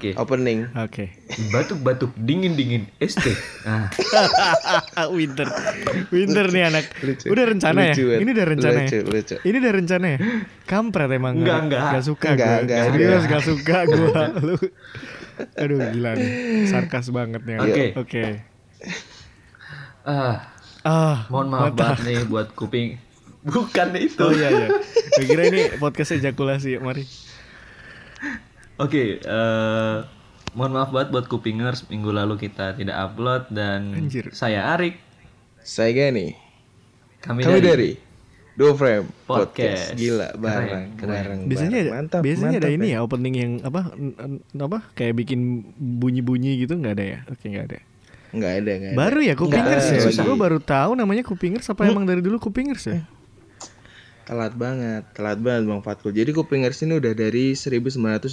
Oke. 0.00 0.16
opening 0.16 0.64
Oke. 0.72 1.12
Batuk-batuk 1.52 2.16
dingin-dingin 2.16 2.88
ST. 2.98 3.20
Nah, 3.62 3.92
winter. 5.14 5.44
Winter 6.08 6.48
nih 6.48 6.64
anak. 6.66 6.88
Lucu. 6.98 7.28
Udah 7.28 7.44
rencana 7.44 7.80
Lucu, 7.86 8.04
ya? 8.06 8.16
Ini 8.16 8.30
udah 8.32 8.46
rencana 8.48 8.78
Lucu, 8.80 8.96
ya? 8.96 9.02
lucu. 9.04 9.36
Ini 9.38 9.56
udah 9.60 9.72
rencana 9.76 10.06
ya? 10.08 10.18
Kampret 10.64 11.10
emang. 11.10 11.36
Enggak, 11.36 11.58
enggak. 11.62 11.80
Gak 11.92 12.04
suka 12.06 12.28
Enggak, 12.30 12.48
gue. 12.48 12.60
enggak, 12.64 12.78
Serius 12.82 13.04
enggak. 13.04 13.28
gak 13.30 13.44
suka 13.44 13.78
gue. 13.86 14.22
Lu. 14.48 14.56
Aduh 15.54 15.78
gila 15.86 16.10
nih. 16.16 16.30
Sarkas 16.64 17.06
banget 17.10 17.42
nih. 17.44 17.56
Oke. 17.60 17.84
Oke. 17.94 18.24
ah, 20.02 20.48
Ah. 20.80 21.28
mohon 21.28 21.52
maaf 21.52 21.70
mata. 21.70 21.92
banget 21.92 22.00
nih 22.02 22.18
buat 22.24 22.48
kuping. 22.50 22.96
Bukan 23.42 23.88
itu. 23.94 24.16
Oh 24.18 24.32
iya 24.32 24.48
iya. 24.50 24.68
Gue 25.14 25.24
kira 25.26 25.44
ini 25.46 25.76
podcast 25.76 26.12
ejakulasi. 26.14 26.76
Mari. 26.76 27.04
Oke, 28.80 29.20
eh 29.20 29.96
mohon 30.56 30.72
maaf 30.72 30.88
banget 30.90 31.12
buat 31.12 31.28
kupingers 31.28 31.84
minggu 31.86 32.10
lalu 32.10 32.40
kita 32.40 32.72
tidak 32.74 32.96
upload 32.96 33.46
dan 33.52 33.92
Anjir. 33.94 34.32
saya 34.32 34.72
Arik. 34.74 34.96
saya 35.60 35.92
Gani 35.92 36.32
Kami, 37.20 37.44
kami 37.44 37.60
dari, 37.60 37.60
dari 37.60 37.90
Duo 38.56 38.72
Frame 38.72 39.06
Podcast. 39.28 39.92
Podcast 39.92 40.00
gila 40.00 40.28
bareng 40.34 40.96
keren. 40.96 41.12
bareng 41.12 41.40
Biasanya 41.44 41.70
bareng. 41.70 41.86
ada, 41.92 41.98
mantap 42.00 42.20
biasanya 42.24 42.58
ada 42.58 42.68
mantap, 42.72 42.80
ini 42.80 42.86
ya 42.88 42.98
opening 43.04 43.34
yang 43.36 43.52
apa 43.60 43.80
apa 44.56 44.78
kayak 44.96 45.14
bikin 45.20 45.40
bunyi-bunyi 45.76 46.64
gitu 46.64 46.80
nggak 46.80 46.94
ada 46.96 47.04
ya? 47.04 47.18
Oke 47.28 47.52
nggak 47.52 47.66
ada. 47.68 47.78
nggak 48.30 48.52
ada 48.64 48.70
nggak 48.80 48.90
ada 48.90 48.98
Baru 48.98 49.20
ya 49.20 49.34
Kupingers 49.36 49.86
ya? 49.92 49.98
ada. 50.08 50.22
Gue 50.24 50.36
baru 50.40 50.58
tahu 50.58 50.90
namanya 50.96 51.22
Kupingers 51.22 51.68
apa 51.68 51.84
emang 51.84 52.08
dari 52.08 52.24
dulu 52.24 52.40
Kupingers 52.40 52.88
ya? 52.88 53.04
Telat 54.30 54.54
banget 54.54 55.02
telat 55.10 55.36
banget 55.36 55.66
bang 55.66 55.82
Fatkul 55.82 56.14
jadi 56.14 56.30
Kupingers 56.30 56.78
ini 56.80 56.96
udah 56.96 57.10
dari 57.12 57.50
1992 57.52 58.30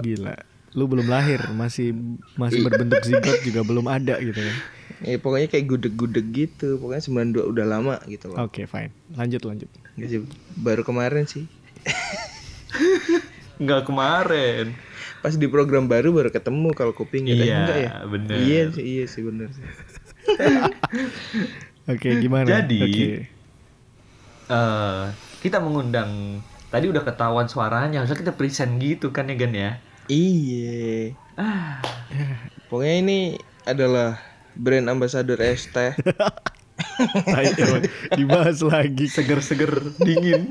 Gila. 0.00 0.36
Lu 0.72 0.84
belum 0.84 1.08
lahir, 1.08 1.40
masih 1.50 1.96
masih 2.36 2.60
berbentuk 2.62 3.00
zigot 3.02 3.40
juga 3.42 3.64
belum 3.64 3.88
ada 3.88 4.20
gitu 4.20 4.36
kan. 4.36 4.56
ya 5.02 5.16
pokoknya 5.16 5.48
kayak 5.48 5.66
gudeg-gudeg 5.66 6.26
gitu 6.30 6.76
pokoknya 6.76 7.02
92 7.32 7.42
udah 7.48 7.64
lama 7.66 7.96
gitu 8.06 8.28
loh 8.28 8.44
Oke, 8.44 8.64
fine. 8.64 8.92
Lanjut 9.10 9.42
lanjut. 9.42 9.66
Baru 10.54 10.84
kemarin 10.84 11.24
sih 11.24 11.48
Nggak 13.56 13.82
kemarin. 13.84 14.76
pas 15.16 15.32
di 15.32 15.48
program 15.48 15.88
baru 15.88 16.12
baru 16.12 16.28
ketemu 16.28 16.70
kalau 16.70 16.92
kuping 16.92 17.26
gitu 17.26 17.40
Iya, 17.42 17.56
enggak 17.58 17.78
ya 17.80 17.90
bener. 18.06 18.36
iya 18.38 18.60
sih 18.70 18.84
iya 18.84 19.04
sih 19.08 19.22
bener 19.24 19.48
sih 19.50 19.64
Oke, 21.88 22.08
gimana? 22.16 22.46
Jadi, 22.46 22.78
Oke. 22.80 23.10
Eh 24.46 25.04
kita 25.38 25.58
mengundang 25.58 26.40
tadi 26.66 26.86
udah 26.86 27.02
ketahuan 27.02 27.46
suaranya, 27.46 28.00
harusnya 28.00 28.18
kita 28.18 28.32
present 28.32 28.76
gitu 28.76 29.10
kan 29.10 29.26
ya 29.26 29.34
Gan 29.34 29.54
ya. 29.54 29.70
iya 30.06 31.14
Ah, 31.34 31.84
pokoknya 32.66 32.94
ini 32.98 33.18
adalah 33.62 34.16
brand 34.52 34.88
ambassador 34.88 35.36
es 35.38 35.68
teh 35.68 35.92
Tai, 37.26 37.44
emang 37.52 37.84
dibahas 38.10 38.60
lagi. 38.60 39.04
seger-seger 39.06 39.68
dingin. 39.98 40.48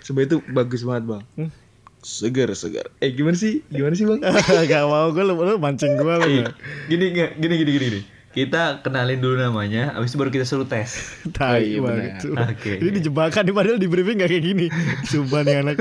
sebenarnya 0.00 0.28
itu 0.30 0.48
bagus 0.48 0.82
banget 0.82 1.04
bang 1.06 1.22
segar 1.98 2.48
segar 2.52 2.90
eh 2.98 3.08
gimana 3.08 3.32
sih 3.32 3.60
gimana 3.68 3.92
sih 3.92 4.04
bang 4.04 4.20
Gak 4.66 4.84
mau 4.84 5.08
gue 5.10 5.22
lu, 5.22 5.34
lu 5.36 5.54
mancing 5.56 5.94
gue 5.94 6.14
lu. 6.18 6.28
Gini 6.88 7.04
gini 7.12 7.54
gini 7.56 7.72
gini. 7.72 8.00
Kita 8.32 8.80
kenalin 8.80 9.20
dulu 9.20 9.36
namanya, 9.36 9.92
habis 9.92 10.12
itu 10.12 10.16
baru 10.16 10.32
kita 10.32 10.48
suruh 10.48 10.64
tes. 10.64 10.88
Tai 11.36 11.60
Oh, 11.60 11.60
iya, 11.60 11.78
banget. 11.84 12.12
Oke. 12.32 12.72
Ini 12.80 12.90
dijebakan 12.96 13.44
nih 13.44 13.54
padahal 13.54 13.76
di 13.76 13.88
briefing 13.92 14.24
gak 14.24 14.32
kayak 14.32 14.44
gini. 14.44 14.66
Sumpah 15.04 15.44
nih 15.44 15.60
anak. 15.60 15.76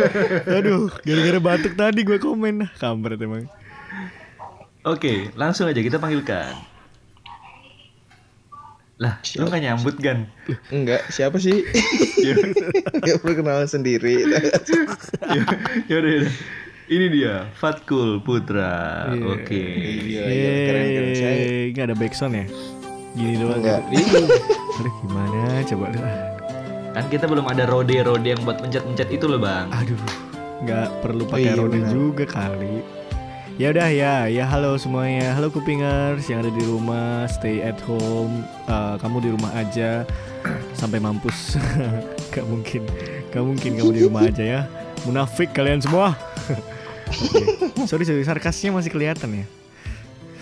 Aduh, 0.51 0.91
gara-gara 1.07 1.39
batuk 1.39 1.73
tadi 1.79 2.03
gue 2.03 2.19
komen. 2.19 2.67
Kampret 2.75 3.23
emang. 3.23 3.47
Oke, 4.83 5.31
langsung 5.39 5.71
aja 5.71 5.79
kita 5.79 5.95
panggilkan. 5.95 6.71
Lah, 9.01 9.17
lu 9.33 9.49
nggak 9.49 9.63
nyambut 9.65 9.97
Gan? 9.97 10.29
enggak 10.69 11.09
siapa 11.09 11.41
sih 11.41 11.65
nggak 13.01 13.17
perlu 13.25 13.33
kenalan 13.33 13.65
sendiri 13.65 14.29
Yaudah, 15.89 16.05
yaudah. 16.05 16.29
Ini 16.91 17.07
dia, 17.07 17.47
Fatkul 17.55 18.19
Putra. 18.19 19.07
Iya. 19.15 19.23
Oke. 19.31 19.63
iya 20.03 20.21
iya 20.27 20.51
keren 20.67 20.85
keren 20.91 21.11
saya 21.15 21.35
Gak 21.71 21.85
ada 21.87 21.95
backsound 21.95 22.33
ya? 22.35 22.45
Gini 23.15 23.33
doang. 23.39 23.59
enggak. 23.59 23.81
Aduh 24.77 24.93
gimana 24.99 25.39
coba 25.63 25.85
lu. 25.87 25.99
Kan 26.91 27.05
kita 27.07 27.25
belum 27.25 27.47
ada 27.47 27.63
rode-rode 27.63 28.27
yang 28.27 28.41
buat 28.43 28.59
mencet-mencet 28.59 29.07
itu 29.07 29.23
loh, 29.23 29.39
Bang. 29.39 29.71
Aduh, 29.71 29.95
nggak 30.61 30.87
perlu 30.99 31.23
Oh, 31.23 31.31
pakai 31.31 31.47
iya, 31.47 31.55
rode 31.55 31.79
benar. 31.79 31.91
juga 31.91 32.23
kali. 32.27 32.83
Ya 33.55 33.71
udah 33.71 33.87
ya, 33.87 34.13
ya 34.27 34.43
halo 34.43 34.75
semuanya, 34.75 35.31
halo 35.31 35.47
kupingers 35.47 36.27
yang 36.27 36.43
ada 36.43 36.51
di 36.51 36.63
rumah, 36.65 37.23
stay 37.29 37.63
at 37.63 37.79
home, 37.81 38.43
Eh, 38.65 38.95
kamu 38.99 39.17
di 39.21 39.29
rumah 39.31 39.51
aja 39.53 40.03
sampai 40.73 40.97
mampus, 40.97 41.55
gak 42.33 42.43
mungkin, 42.43 42.83
gak 43.29 43.43
mungkin 43.43 43.71
kamu 43.75 43.91
di 43.93 44.01
rumah 44.03 44.21
aja 44.25 44.43
ya, 44.43 44.61
munafik 45.05 45.53
kalian 45.53 45.79
semua. 45.79 46.11
Oke. 47.11 47.43
Sorry 47.85 48.03
sorry, 48.03 48.23
sarkasnya 48.23 48.71
masih 48.71 48.89
kelihatan 48.89 49.29
ya. 49.33 49.45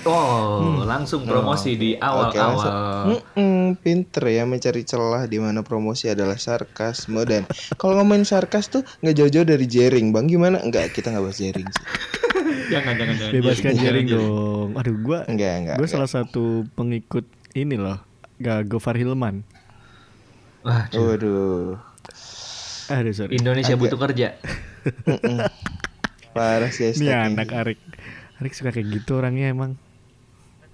Oh, 0.02 0.80
langsung 0.88 1.28
promosi 1.28 1.76
di 1.76 2.00
Oke, 2.00 2.40
langsung. 2.40 2.72
awal-awal. 2.72 3.20
Mm-mm, 3.36 3.76
pinter 3.76 4.32
ya 4.32 4.48
mencari 4.48 4.88
celah 4.88 5.28
di 5.28 5.44
mana 5.44 5.60
promosi 5.60 6.08
adalah 6.08 6.40
sarkasme 6.40 7.20
dan 7.28 7.44
kalau 7.76 8.00
ngomongin 8.00 8.24
sarkas 8.24 8.72
tuh 8.72 8.80
nggak 9.04 9.12
jauh-jauh 9.14 9.44
dari 9.44 9.68
jaring 9.68 10.16
bang 10.16 10.24
gimana 10.26 10.64
enggak 10.64 10.96
kita 10.96 11.12
nggak 11.12 11.20
bahas 11.20 11.36
jaring 11.36 11.68
sih 11.68 11.84
jangan, 12.74 12.96
jangan, 12.96 13.16
jangan. 13.20 13.34
Bebaskan 13.36 13.72
Jangan, 13.76 13.84
jaring 13.84 14.06
dong. 14.08 14.70
Aduh, 14.80 14.96
gua, 15.04 15.20
enggak 15.28 15.54
enggak, 15.60 15.76
gue 15.76 15.84
enggak. 15.84 15.92
salah 15.92 16.08
satu 16.08 16.44
pengikut 16.74 17.28
ini 17.52 17.76
loh, 17.76 18.00
gak 18.40 18.72
Gofar 18.72 18.96
Hilman. 18.96 19.44
Wah, 20.64 20.88
waduh 20.92 21.76
Aduh 22.88 23.14
sorry. 23.14 23.36
Indonesia 23.36 23.76
butuh 23.76 24.00
kerja. 24.00 24.40
Parah 26.40 26.72
sih 26.72 26.96
Ini 26.96 27.36
anak 27.36 27.52
Arik. 27.52 27.80
Arik 28.40 28.54
suka 28.56 28.72
kayak 28.72 28.88
gitu 28.88 29.20
orangnya 29.20 29.52
emang. 29.52 29.76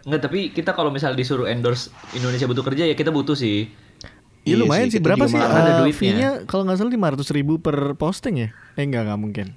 Enggak, 0.06 0.30
tapi 0.30 0.53
kita 0.53 0.78
kalau 0.78 0.94
misal 0.94 1.18
disuruh 1.18 1.50
endorse 1.50 1.90
Indonesia 2.14 2.46
butuh 2.46 2.62
kerja 2.62 2.86
ya 2.86 2.94
kita 2.94 3.09
butuh 3.09 3.34
sih. 3.34 3.74
Ya 4.46 4.53
Iya 4.53 4.56
lumayan 4.62 4.94
sih. 4.94 5.02
sih, 5.02 5.02
Berapa 5.02 5.26
sih 5.26 5.42
duitnya. 5.42 5.90
fee-nya 5.98 6.30
kalau 6.46 6.70
nggak 6.70 6.78
salah 6.78 6.94
500 7.18 7.26
ribu 7.34 7.58
per 7.58 7.98
posting 7.98 8.46
ya? 8.46 8.50
Eh 8.78 8.86
enggak 8.86 9.09
enggak 9.09 9.18
mungkin. 9.18 9.48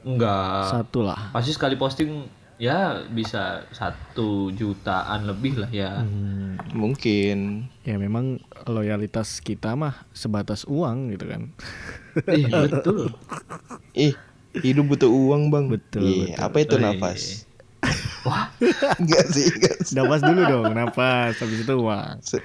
Enggak. 0.00 0.72
Satu 0.72 1.04
lah. 1.04 1.28
Pasti 1.36 1.52
sekali 1.52 1.76
posting 1.76 2.24
ya 2.56 3.04
bisa 3.06 3.68
satu 3.70 4.48
jutaan 4.50 5.28
lebih 5.28 5.60
lah 5.60 5.68
ya. 5.68 6.00
Hmm, 6.00 6.56
mungkin 6.72 7.68
ya 7.84 8.00
memang 8.00 8.40
loyalitas 8.64 9.44
kita 9.44 9.76
mah 9.76 10.08
sebatas 10.10 10.64
uang 10.64 11.12
gitu 11.12 11.28
kan. 11.28 11.42
Eh, 12.26 12.48
betul. 12.48 13.12
ih 13.92 14.16
hidup 14.54 14.84
butuh 14.86 15.06
uang 15.06 15.48
bang 15.48 15.64
Betul, 15.68 16.02
Iya, 16.02 16.34
betul. 16.34 16.44
apa 16.44 16.56
itu 16.58 16.74
Oh, 16.74 16.78
iya. 16.78 16.86
nafas 16.90 17.22
Wah, 18.20 18.44
enggak 19.00 19.24
sih 19.30 19.46
enggak 19.48 19.76
sih. 19.80 19.94
Napas 19.94 20.20
dulu 20.20 20.42
dong, 20.42 20.74
napas. 20.74 21.38
Habis 21.38 21.62
itu 21.62 21.74
uang. 21.78 22.18
Se- 22.20 22.42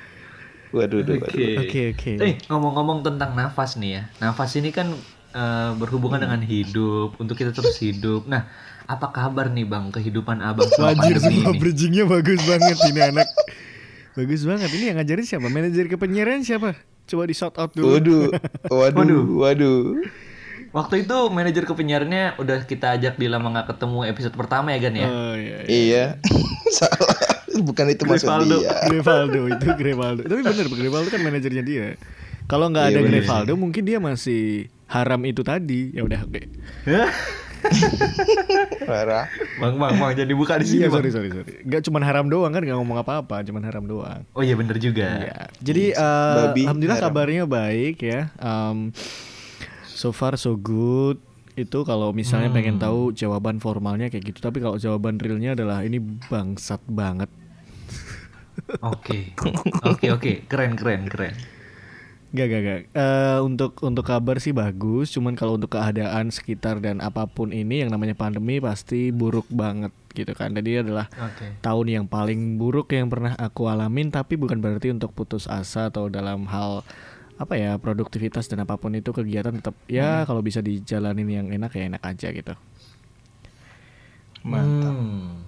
waduh 0.70 1.02
waduh, 1.02 1.18
oke. 1.20 1.46
Oke 1.60 1.82
oke. 1.92 2.12
Eh, 2.22 2.34
ngomong-ngomong 2.46 3.02
tentang 3.02 3.34
nafas 3.34 3.76
nih 3.76 3.92
ya. 3.92 4.04
Nafas 4.20 4.54
ini 4.54 4.70
kan 4.70 4.94
eh, 5.34 5.72
berhubungan 5.74 6.22
Hmm. 6.22 6.30
dengan 6.30 6.42
hidup, 6.46 7.18
untuk 7.18 7.36
kita 7.36 7.50
terus 7.52 7.76
hidup. 7.76 8.30
Nah, 8.30 8.46
apa 8.86 9.10
kabar 9.10 9.50
nih 9.50 9.66
Bang 9.66 9.90
kehidupan 9.90 10.40
Abang 10.40 10.70
selama 10.70 10.94
Wajir 10.94 11.18
pandemi 11.18 11.42
semua 11.42 11.52
ini? 11.52 11.60
bridgingnya 11.60 12.06
bagus 12.06 12.40
banget 12.44 12.78
ini 12.86 13.00
anak. 13.04 13.28
Bagus 14.14 14.42
banget. 14.46 14.70
Ini 14.70 14.84
yang 14.86 14.98
ngajarin 15.02 15.26
siapa? 15.26 15.48
Manajer 15.48 15.86
kepenyiaran 15.90 16.46
siapa? 16.46 16.78
Coba 17.04 17.24
di 17.26 17.34
shout 17.34 17.58
out 17.58 17.74
dulu. 17.74 17.98
waduh 17.98 18.30
waduh 18.72 19.24
waduh 19.36 19.82
Waktu 20.74 21.06
itu 21.06 21.18
manajer 21.30 21.64
kepenyiarannya 21.64 22.42
udah 22.42 22.66
kita 22.66 22.98
ajak 22.98 23.16
di 23.16 23.30
lama 23.30 23.46
nggak 23.48 23.78
ketemu 23.78 24.10
episode 24.10 24.34
pertama 24.34 24.74
ya 24.74 24.80
Gan 24.82 24.96
ya. 24.98 25.06
Oh 25.06 25.36
iya. 25.38 25.58
iya. 25.64 25.66
iya 25.70 26.06
salah 26.82 27.14
bukan 27.54 27.94
itu 27.94 28.02
maksud 28.04 28.26
Grivaldo. 28.26 28.58
dia 28.58 28.74
Grevaldo 28.90 29.42
itu 29.54 29.68
Grevaldo. 29.78 30.22
Tapi 30.26 30.42
bener 30.42 30.66
Grevaldo 30.68 31.08
kan 31.08 31.22
manajernya 31.22 31.62
dia. 31.62 31.88
Kalau 32.44 32.74
nggak 32.74 32.86
Iya, 32.86 32.92
ada 32.92 33.00
bener 33.00 33.14
Grevaldo 33.22 33.54
mungkin 33.54 33.86
dia 33.86 34.02
masih 34.02 34.66
haram 34.90 35.22
itu 35.24 35.46
tadi. 35.46 35.94
Ya 35.94 36.02
udah 36.02 36.26
oke. 36.26 36.42
Parah. 38.84 39.30
Bang, 39.56 39.80
bang, 39.80 39.94
bang, 39.96 40.12
jadi 40.18 40.34
buka 40.34 40.60
di 40.60 40.66
sini. 40.68 40.84
Iya 40.84 40.90
sorry 40.92 41.10
sorry 41.10 41.30
sorry. 41.32 41.64
Gak 41.64 41.88
cuman 41.88 42.02
haram 42.04 42.26
doang 42.28 42.52
kan 42.52 42.60
gak 42.60 42.76
ngomong 42.76 43.00
apa-apa, 43.00 43.40
cuman 43.46 43.64
haram 43.64 43.86
doang. 43.86 44.22
Oh 44.34 44.44
iya 44.44 44.58
bener 44.58 44.76
juga. 44.78 45.08
Iya. 45.22 45.38
Jadi 45.64 45.96
eh, 45.96 46.34
Babi 46.36 46.62
alhamdulillah 46.66 47.00
haram. 47.00 47.14
kabarnya 47.14 47.44
baik 47.48 47.98
ya. 48.04 48.34
Um, 48.36 48.92
so 50.04 50.12
far 50.12 50.36
so 50.36 50.60
good. 50.60 51.16
Itu 51.54 51.86
kalau 51.86 52.12
misalnya 52.12 52.52
Hmm. 52.52 52.58
pengen 52.58 52.76
tahu 52.76 53.14
jawaban 53.14 53.64
formalnya 53.64 54.12
kayak 54.12 54.36
gitu. 54.36 54.40
Tapi 54.42 54.60
kalau 54.60 54.76
jawaban 54.76 55.16
realnya 55.16 55.56
adalah 55.56 55.80
ini 55.82 56.02
bangsat 56.28 56.84
banget. 56.86 57.32
Oke, 58.86 59.34
oke, 59.82 60.08
oke, 60.14 60.32
keren, 60.46 60.78
keren, 60.78 61.10
keren. 61.10 61.34
Gak 62.34 62.48
gak 62.50 62.62
gak. 62.62 62.82
Eh, 62.94 63.40
untuk 63.42 63.78
untuk 63.82 64.06
kabar 64.06 64.38
sih 64.38 64.50
bagus. 64.50 65.14
Cuman 65.14 65.34
kalau 65.34 65.58
untuk 65.58 65.74
keadaan 65.74 66.30
sekitar 66.30 66.82
dan 66.82 66.98
apa 66.98 67.30
pun 67.30 67.50
ini 67.50 67.86
yang 67.86 67.94
namanya 67.94 68.14
pandemi 68.14 68.58
pasti 68.58 69.10
buruk 69.10 69.46
banget 69.50 69.94
gitu 70.14 70.34
kan. 70.34 70.54
Jadi 70.54 70.82
adalah 70.82 71.10
Oke. 71.14 71.62
tahun 71.62 71.88
yang 71.90 72.06
paling 72.06 72.58
buruk 72.58 72.90
yang 72.90 73.10
pernah 73.10 73.38
aku 73.38 73.70
alamin 73.70 74.10
tapi 74.10 74.34
bukan 74.34 74.58
berarti 74.58 74.90
untuk 74.90 75.14
putus 75.14 75.46
asa 75.46 75.94
atau 75.94 76.10
dalam 76.10 76.50
hal 76.50 76.82
apa 77.44 77.54
ya 77.54 77.76
produktivitas 77.76 78.48
dan 78.48 78.64
apa 78.64 78.76
pun 78.76 78.92
itu 78.92 79.12
kegiatan 79.12 79.54
tetap 79.54 79.76
ya 79.86 80.24
kalau 80.24 80.40
bisa 80.40 80.60
dijalanin 80.60 81.28
yang 81.28 81.48
enak 81.50 81.72
ya 81.74 81.84
enak 81.88 82.02
aja 82.02 82.32
gitu. 82.32 82.54
Mantap. 84.44 84.92
Hmm. 84.92 85.40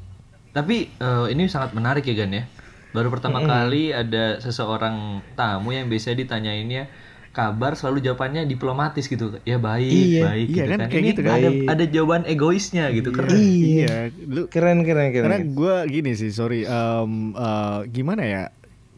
Tapi 0.51 0.87
eh, 0.89 1.25
ini 1.31 1.47
sangat 1.47 1.75
menarik 1.75 2.03
ya 2.03 2.15
Gan 2.15 2.31
ya. 2.31 2.43
Baru 2.91 3.11
pertama 3.11 3.43
kali 3.43 3.91
ada 3.91 4.39
seseorang 4.39 5.19
tamu 5.35 5.75
yang 5.75 5.91
biasanya 5.91 6.23
ditanyainnya 6.23 6.87
kabar 7.35 7.75
selalu 7.75 7.99
jawabannya 7.99 8.47
diplomatis 8.47 9.03
gitu. 9.05 9.35
Ya 9.43 9.59
baik, 9.59 9.91
Iya, 9.91 10.21
baik 10.23 10.47
iya 10.47 10.55
gitu 10.55 10.69
kan, 10.71 10.79
kan. 10.79 10.87
kayak 10.87 11.03
Ini 11.03 11.09
gitu 11.11 11.21
kan. 11.21 11.33
ada 11.35 11.49
Baik. 11.51 11.67
ada 11.67 11.83
jawaban 11.91 12.23
egoisnya 12.23 12.85
gitu 12.95 13.11
keren. 13.11 13.35
Iya, 13.35 13.95
lu 14.23 14.47
Keren 14.47 14.87
keren 14.87 15.11
keren. 15.11 15.23
karena 15.27 15.39
gue 15.43 15.75
gini 15.91 16.11
sih 16.15 16.31
sorry 16.31 16.63
em, 16.63 17.11
eh, 17.35 17.79
gimana 17.91 18.23
ya 18.23 18.43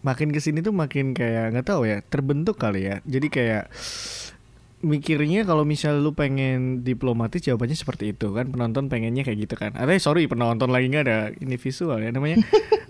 makin 0.07 0.31
ke 0.31 0.39
sini 0.39 0.63
tuh 0.63 0.71
makin 0.71 1.11
kayak 1.11 1.51
nggak 1.51 1.67
tahu 1.67 1.83
ya 1.83 1.99
terbentuk 2.07 2.55
kali 2.55 2.87
ya. 2.87 3.03
Jadi 3.03 3.27
kayak 3.27 3.67
mikirnya 4.77 5.41
kalau 5.41 5.65
misal 5.65 5.97
lu 5.97 6.13
pengen 6.13 6.85
diplomatis 6.85 7.41
jawabannya 7.43 7.75
seperti 7.75 8.15
itu 8.15 8.31
kan. 8.31 8.47
Penonton 8.47 8.87
pengennya 8.87 9.27
kayak 9.27 9.39
gitu 9.43 9.55
kan. 9.59 9.75
Ada 9.75 9.99
sorry 9.99 10.29
penonton 10.31 10.71
lagi 10.71 10.87
nggak 10.87 11.03
ada 11.03 11.19
ini 11.35 11.59
visual 11.59 11.99
ya 11.99 12.09
namanya. 12.15 12.39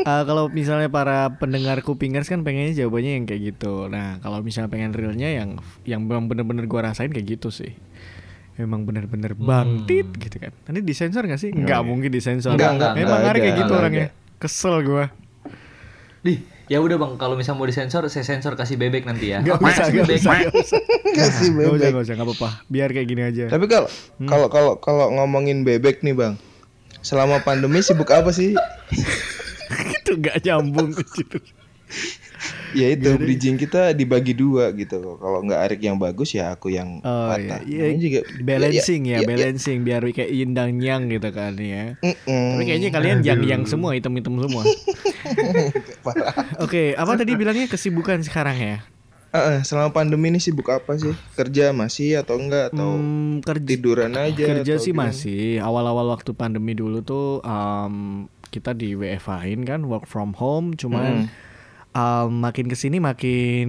Eh, 0.08 0.24
kalau 0.24 0.48
misalnya 0.48 0.88
para 0.88 1.36
pendengar 1.36 1.84
kupingers 1.84 2.32
kan 2.32 2.40
pengennya 2.40 2.72
jawabannya 2.80 3.12
yang 3.20 3.26
kayak 3.28 3.42
gitu. 3.52 3.92
Nah 3.92 4.24
kalau 4.24 4.40
misalnya 4.40 4.72
pengen 4.72 4.96
realnya 4.96 5.28
yang 5.28 5.60
yang 5.84 6.00
memang 6.08 6.32
bener-bener 6.32 6.64
gua 6.64 6.94
rasain 6.94 7.12
kayak 7.12 7.36
gitu 7.36 7.52
sih. 7.52 7.76
Memang 8.56 8.88
bener-bener 8.88 9.36
bangtit 9.36 10.08
gitu 10.16 10.38
kan. 10.40 10.56
Nanti 10.64 10.80
disensor 10.80 11.28
nggak 11.28 11.42
sih? 11.42 11.52
Nggak 11.52 11.82
mungkin 11.84 12.08
disensor. 12.08 12.56
Enggak, 12.56 12.80
enggak, 12.80 12.92
memang 12.96 13.18
enggak 13.20 13.34
ada 13.36 13.40
kayak 13.42 13.56
gitu 13.60 13.68
enggak 13.68 13.84
orangnya. 13.84 14.08
kesel 14.40 14.76
gua. 14.88 15.06
Dih, 16.24 16.40
ya 16.68 16.84
udah 16.84 17.00
Bang, 17.00 17.16
kalau 17.16 17.40
misalnya 17.40 17.60
mau 17.64 17.68
disensor, 17.68 18.04
saya 18.12 18.28
sensor 18.28 18.60
kasih 18.60 18.76
bebek 18.76 19.08
nanti 19.08 19.32
ya. 19.32 19.40
Gak 19.40 19.60
usah, 19.60 19.88
kasih 19.88 19.92
gak 19.92 20.06
bebek? 20.08 20.20
usah, 20.20 20.36
gak 20.38 20.54
usah. 20.56 20.80
Kasih 21.16 21.16
Gak 21.16 21.28
usah, 21.32 21.50
bebek. 21.56 21.90
gak 21.92 22.04
usah, 22.04 22.14
gak 22.16 22.28
apa-apa. 22.28 22.50
Biar 22.68 22.90
kayak 22.92 23.08
gini 23.08 23.22
aja. 23.24 23.46
Tapi 23.48 23.66
kalau 23.66 23.88
kalau 24.28 24.48
kalau 24.52 24.74
kalau 24.78 25.06
ngomongin 25.16 25.64
bebek 25.64 26.04
nih 26.04 26.14
bang, 26.14 26.34
selama 27.00 27.40
pandemi 27.42 27.80
sibuk 27.80 28.12
apa 28.12 28.30
sih? 28.36 28.52
itu 29.98 30.12
gak 30.20 30.44
nyambung 30.44 30.92
ke 30.92 31.04
situ. 31.08 31.40
Ya 32.78 32.88
itu 32.90 33.10
bridging 33.16 33.58
kita 33.58 33.90
dibagi 33.92 34.32
dua 34.32 34.70
gitu. 34.72 35.18
Kalau 35.18 35.42
nggak 35.42 35.60
Arik 35.60 35.82
yang 35.82 35.98
bagus 35.98 36.30
ya 36.32 36.52
aku 36.52 36.70
yang 36.70 37.02
Oh 37.02 37.28
patah. 37.28 37.66
iya, 37.66 37.90
Namanya 37.90 38.00
juga 38.00 38.20
balancing 38.40 39.02
ya, 39.04 39.10
iya, 39.10 39.18
iya. 39.18 39.28
balancing 39.28 39.78
biar 39.82 40.02
kayak 40.08 40.30
yin 40.30 40.52
dan 40.54 40.78
yang 40.78 41.08
gitu 41.08 41.30
kan 41.32 41.58
ya. 41.58 41.98
Mm-mm. 41.98 42.48
Tapi 42.54 42.64
kayaknya 42.64 42.90
kalian 42.92 43.18
yang 43.22 43.40
yang 43.42 43.62
semua 43.64 43.92
hitam-hitam 43.92 44.38
semua. 44.38 44.62
Oke, 46.60 46.94
apa 46.94 47.12
tadi 47.16 47.34
bilangnya 47.34 47.66
kesibukan 47.66 48.22
sekarang 48.22 48.58
ya? 48.58 48.78
Ah, 49.30 49.60
selama 49.60 49.92
pandemi 49.92 50.30
ini 50.30 50.40
sibuk 50.40 50.66
apa 50.68 50.96
sih? 50.96 51.12
Kerja 51.34 51.70
masih 51.72 52.16
atau 52.18 52.40
enggak 52.40 52.72
atau 52.72 52.96
Hmm, 52.96 53.44
kerja 53.44 53.66
tiduran 53.68 54.12
aja? 54.14 54.40
kerja 54.56 54.74
atau 54.74 54.82
sih 54.82 54.94
gimana? 54.94 55.12
masih. 55.12 55.60
Awal-awal 55.60 56.06
waktu 56.10 56.32
pandemi 56.32 56.74
dulu 56.74 57.02
tuh 57.02 57.44
um, 57.44 58.26
kita 58.48 58.72
di 58.72 58.96
WFH-in 58.96 59.62
kan 59.62 59.84
work 59.84 60.08
from 60.08 60.32
home, 60.32 60.74
cuman 60.74 61.28
um, 61.98 62.30
makin 62.46 62.70
ke 62.70 62.78
sini 62.78 63.02
makin 63.02 63.68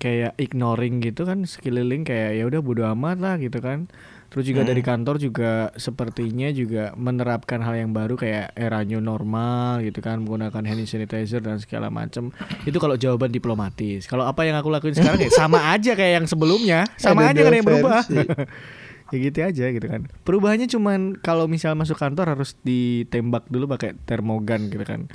kayak 0.00 0.32
ignoring 0.40 1.04
gitu 1.04 1.28
kan 1.28 1.44
sekeliling 1.44 2.08
kayak 2.08 2.40
ya 2.40 2.44
udah 2.48 2.60
bodo 2.64 2.88
amat 2.96 3.20
lah 3.20 3.34
gitu 3.36 3.60
kan. 3.60 3.92
Terus 4.28 4.44
juga 4.44 4.60
dari 4.60 4.84
kantor 4.84 5.16
juga 5.16 5.72
sepertinya 5.80 6.52
juga 6.52 6.92
menerapkan 7.00 7.64
hal 7.64 7.80
yang 7.80 7.96
baru 7.96 8.12
kayak 8.12 8.52
era 8.60 8.84
new 8.84 9.00
normal 9.00 9.80
gitu 9.80 10.04
kan 10.04 10.20
menggunakan 10.20 10.68
hand 10.68 10.84
sanitizer 10.84 11.40
dan 11.40 11.56
segala 11.56 11.88
macem 11.88 12.28
itu 12.68 12.76
kalau 12.76 13.00
jawaban 13.00 13.32
diplomatis. 13.32 14.04
Kalau 14.04 14.28
apa 14.28 14.44
yang 14.44 14.60
aku 14.60 14.68
lakuin 14.68 14.92
sekarang 14.92 15.24
ya 15.24 15.32
sama 15.32 15.64
aja 15.72 15.96
kayak 15.96 16.12
yang 16.20 16.26
sebelumnya, 16.28 16.84
sama 17.00 17.24
Ada 17.24 17.40
aja 17.40 17.40
kan 17.40 17.52
yang 17.56 17.66
berubah. 17.66 18.04
ya 19.12 19.16
gitu 19.16 19.38
aja 19.40 19.64
gitu 19.72 19.86
kan. 19.88 20.04
Perubahannya 20.28 20.68
cuman 20.68 21.16
kalau 21.24 21.48
misal 21.48 21.72
masuk 21.72 21.96
kantor 21.96 22.36
harus 22.36 22.52
ditembak 22.60 23.48
dulu 23.48 23.64
pakai 23.64 23.96
termogan 24.04 24.68
gitu 24.68 24.84
kan. 24.84 25.08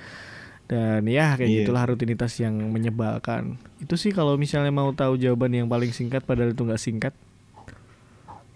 Dan 0.74 1.06
ya 1.06 1.38
kayak 1.38 1.46
Iya. 1.46 1.58
gitulah 1.62 1.86
rutinitas 1.86 2.34
yang 2.36 2.58
menyebalkan. 2.68 3.62
Itu 3.78 3.94
sih 3.94 4.10
kalau 4.10 4.34
misalnya 4.36 4.74
mau 4.74 4.90
tahu 4.92 5.16
jawaban 5.16 5.54
yang 5.54 5.68
paling 5.68 5.94
singkat 5.94 6.26
padahal 6.26 6.50
itu 6.50 6.66
nggak 6.66 6.82
singkat. 6.82 7.14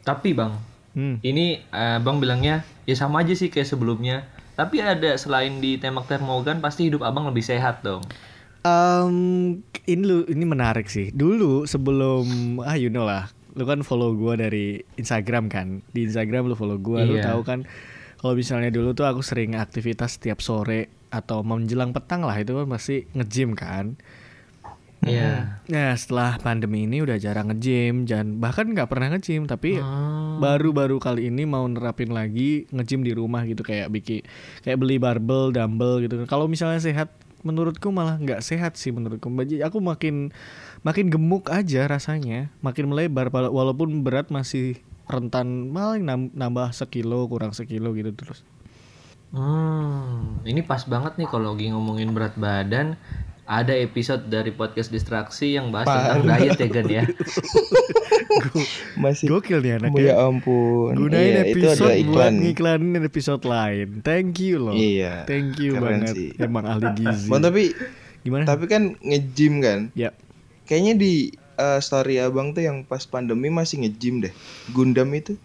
Tapi 0.01 0.33
Bang, 0.33 0.57
Hmm. 0.97 1.21
ini 1.21 1.61
eh, 1.61 1.99
Bang 2.01 2.17
bilangnya 2.17 2.65
ya 2.83 2.95
sama 2.95 3.21
aja 3.21 3.37
sih 3.37 3.47
kayak 3.47 3.69
sebelumnya. 3.69 4.25
Tapi 4.57 4.81
ada 4.81 5.13
selain 5.13 5.61
di 5.61 5.77
tembak 5.77 6.09
termogan 6.09 6.57
pasti 6.57 6.89
hidup 6.89 7.05
Abang 7.05 7.29
lebih 7.29 7.45
sehat 7.45 7.85
dong. 7.85 8.01
Um, 8.65 9.61
ini 9.85 10.01
lu 10.01 10.17
ini 10.25 10.41
menarik 10.43 10.89
sih. 10.89 11.13
Dulu 11.13 11.63
sebelum 11.63 12.25
ah 12.65 12.73
you 12.73 12.89
know 12.89 13.05
lah, 13.05 13.29
lu 13.53 13.63
kan 13.63 13.85
follow 13.85 14.11
gua 14.11 14.33
dari 14.33 14.81
Instagram 14.97 15.47
kan. 15.47 15.85
Di 15.93 16.09
Instagram 16.09 16.49
lu 16.49 16.57
follow 16.57 16.75
gua, 16.75 17.05
lu 17.05 17.15
Iya. 17.15 17.29
tahu 17.29 17.45
kan 17.45 17.69
kalau 18.17 18.33
misalnya 18.33 18.69
dulu 18.69 18.91
tuh 18.91 19.05
aku 19.05 19.21
sering 19.21 19.53
aktivitas 19.53 20.17
setiap 20.17 20.41
sore 20.41 20.89
atau 21.07 21.39
menjelang 21.41 21.95
petang 21.95 22.25
lah 22.25 22.35
itu 22.35 22.51
kan 22.51 22.67
pasti 22.67 23.07
nge-gym 23.13 23.53
kan. 23.53 23.95
Iya. 24.97 25.61
Nah 25.69 25.93
setelah 25.93 26.41
pandemi 26.41 26.89
ini 26.89 27.05
udah 27.05 27.21
jarang 27.21 27.53
nge-gym 27.53 28.09
dan 28.09 28.41
bahkan 28.41 28.65
nggak 28.65 28.89
pernah 28.89 29.13
nge-gym 29.13 29.45
tapi 29.45 29.77
Hmm. 29.77 30.41
baru-baru 30.41 30.97
kali 30.97 31.29
ini 31.29 31.45
mau 31.45 31.63
nerapin 31.69 32.09
lagi 32.09 32.65
nge-gym 32.73 33.05
di 33.05 33.13
rumah 33.13 33.45
gitu 33.45 33.61
kayak 33.61 33.93
bikin 33.93 34.25
kayak 34.65 34.77
beli 34.81 34.97
barbel, 34.97 35.53
dumbbell 35.53 36.01
gitu. 36.01 36.25
Kalau 36.25 36.49
misalnya 36.49 36.81
sehat 36.81 37.13
menurutku 37.45 37.93
malah 37.93 38.17
nggak 38.17 38.41
sehat 38.41 38.75
sih 38.75 38.89
menurutku. 38.89 39.29
Jadi 39.29 39.61
aku 39.61 39.77
makin 39.79 40.33
makin 40.81 41.13
gemuk 41.13 41.47
aja 41.53 41.85
rasanya, 41.85 42.49
makin 42.65 42.89
melebar 42.89 43.29
wala- 43.29 43.53
walaupun 43.53 44.01
berat 44.01 44.33
masih 44.33 44.81
rentan 45.07 45.47
paling 45.69 46.03
nam- 46.03 46.31
nambah 46.31 46.71
sekilo 46.71 47.25
kurang 47.25 47.51
sekilo 47.51 47.91
gitu 47.91 48.11
terus. 48.11 48.43
Hmm, 49.27 50.39
ini 50.43 50.61
pas 50.61 50.83
banget 50.83 51.15
nih 51.15 51.25
kalau 51.25 51.51
lagi 51.51 51.67
ngomongin 51.67 52.11
berat 52.11 52.35
badan. 52.35 52.95
Ada 53.43 53.71
episode 53.77 54.27
dari 54.27 54.51
podcast 54.51 54.87
distraksi 54.87 55.55
yang 55.55 55.71
bahas 55.71 55.87
tentang 55.87 56.27
diet 56.27 56.55
ya 56.57 56.67
Gan 56.67 56.87
ya. 56.89 57.03
Masih 58.99 59.29
Gokil 59.29 59.59
nih 59.61 59.79
anak 59.79 59.95
ya 59.95 60.19
ampun. 60.19 60.91
Gunain 60.93 61.15
Iya, 61.15 61.41
itu 61.45 61.63
episode 61.63 61.87
ada 61.87 61.95
buat 62.03 62.03
iklan. 62.03 62.33
ngiklanin 62.41 62.93
episode 63.01 63.43
lain. 63.43 63.87
Thank 64.01 64.43
you 64.43 64.55
loh. 64.61 64.75
Iya, 64.75 65.23
Thank 65.23 65.59
you 65.59 65.75
keren 65.75 66.03
banget. 66.03 66.13
sih. 66.13 66.29
Emang 66.37 66.65
ahli 66.65 66.87
gizi. 66.93 67.27
Bang 67.27 67.41
tapi 67.41 67.71
Gimana? 68.21 68.43
tapi 68.43 68.65
kan 68.67 68.99
nge-gym 68.99 69.63
kan. 69.63 69.79
Ya. 69.93 70.11
Kayaknya 70.67 70.93
di 70.99 71.13
eh, 71.57 71.79
story 71.79 72.17
abang 72.17 72.51
tuh 72.51 72.61
yang 72.61 72.81
pas 72.81 73.03
pandemi 73.03 73.49
masih 73.49 73.81
nge-gym 73.81 74.21
deh. 74.21 74.33
Gundam 74.69 75.09
itu. 75.11 75.35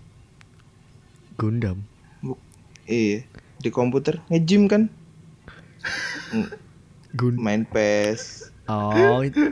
Gundam. 1.35 1.83
Bu- 2.21 2.39
iya, 2.85 3.25
di 3.59 3.69
komputer 3.69 4.21
nge-gym 4.29 4.67
kan. 4.67 4.93
Mm, 6.31 6.49
Gun 7.13 7.35
Main 7.37 7.63
PES. 7.65 8.49
Oh, 8.65 9.21
itu- 9.21 9.51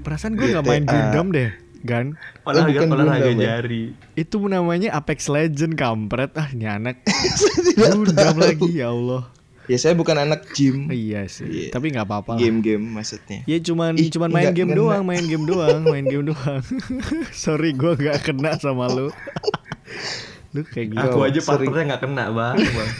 perasaan 0.00 0.36
gue 0.36 0.46
nggak 0.48 0.62
main. 0.62 0.84
Gundam 0.84 1.32
deh, 1.32 1.50
Gan. 1.80 2.14
Olahraga 2.44 2.70
bukan 2.76 2.88
olahraga 2.92 3.24
Gundam 3.24 3.40
ya? 3.40 3.46
jari. 3.56 3.82
Itu 4.14 4.36
namanya 4.44 4.92
Apex 4.92 5.26
Legend 5.26 5.74
kampret. 5.74 6.30
Ah, 6.34 6.50
ini 6.50 6.68
anak 6.68 7.00
Gundam 7.80 8.36
lagi 8.36 8.68
ya 8.74 8.92
Allah. 8.92 9.26
Ya 9.70 9.78
saya 9.78 9.94
bukan 9.94 10.18
anak 10.18 10.50
gym. 10.50 10.90
Iya 10.90 11.30
sih. 11.30 11.46
Iya. 11.46 11.68
Tapi 11.70 11.94
nggak 11.94 12.02
apa-apa. 12.02 12.34
Game-game 12.34 12.82
maksudnya. 12.82 13.46
Ya 13.46 13.62
cuman 13.62 13.94
Ih, 13.94 14.10
cuman 14.10 14.34
main 14.34 14.50
nggak 14.50 14.56
game 14.58 14.70
kena. 14.74 14.80
doang, 14.82 15.02
main 15.06 15.22
game 15.22 15.44
doang, 15.46 15.80
main 15.86 16.02
game 16.02 16.24
doang. 16.26 16.62
Sorry 17.30 17.70
gue 17.70 17.94
nggak 17.94 18.18
kena 18.26 18.58
sama 18.58 18.90
lu. 18.90 19.14
lu 20.58 20.66
kayak 20.66 20.90
gitu. 20.90 21.06
Aku 21.06 21.22
aja 21.22 21.38
partnernya 21.38 21.84
nggak 21.94 22.02
kena 22.02 22.24
bang. 22.34 22.56
bang. 22.76 22.90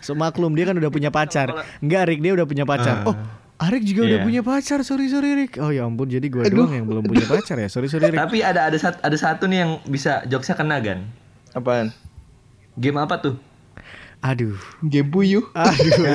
So 0.00 0.16
maklum 0.16 0.56
dia 0.56 0.64
kan 0.64 0.80
udah 0.80 0.88
punya 0.88 1.12
pacar. 1.12 1.52
Enggak 1.84 2.08
Rick 2.08 2.24
dia 2.24 2.32
udah 2.32 2.46
punya 2.48 2.64
pacar. 2.64 3.04
Ah. 3.04 3.12
Oh, 3.12 3.16
Arik 3.62 3.84
juga 3.84 4.08
udah 4.08 4.18
Iya. 4.18 4.26
punya 4.26 4.40
pacar. 4.40 4.80
Sorry 4.80 5.12
sorry 5.12 5.36
Rick. 5.36 5.60
Oh 5.60 5.68
ya 5.68 5.84
ampun 5.84 6.08
jadi 6.08 6.24
gue 6.24 6.48
doang 6.48 6.72
yang 6.72 6.88
belum 6.88 7.04
punya 7.04 7.28
pacar 7.28 7.60
ya. 7.60 7.68
Sorry 7.68 7.92
sorry 7.92 8.08
Rick. 8.08 8.16
Tapi 8.16 8.40
ada 8.40 8.64
ada 8.64 8.78
satu 8.80 8.96
ada 8.96 9.16
satu 9.20 9.44
nih 9.44 9.58
yang 9.60 9.70
bisa 9.84 10.24
jokesnya 10.24 10.56
kena 10.56 10.80
Gan. 10.80 11.04
Apaan? 11.52 11.92
Game 12.80 12.96
apa 12.96 13.20
tuh? 13.20 13.36
Aduh. 14.22 14.54
Game 14.80 15.10
puyuh. 15.10 15.44
Aduh. 15.52 15.92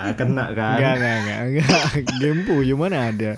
Ah, 0.00 0.14
kena 0.16 0.54
kan. 0.54 0.78
Enggak, 0.78 0.94
enggak, 0.96 1.16
enggak, 1.18 1.38
enggak. 1.44 1.82
Game 2.18 2.40
puyuh 2.46 2.78
mana 2.78 3.10
ada? 3.10 3.32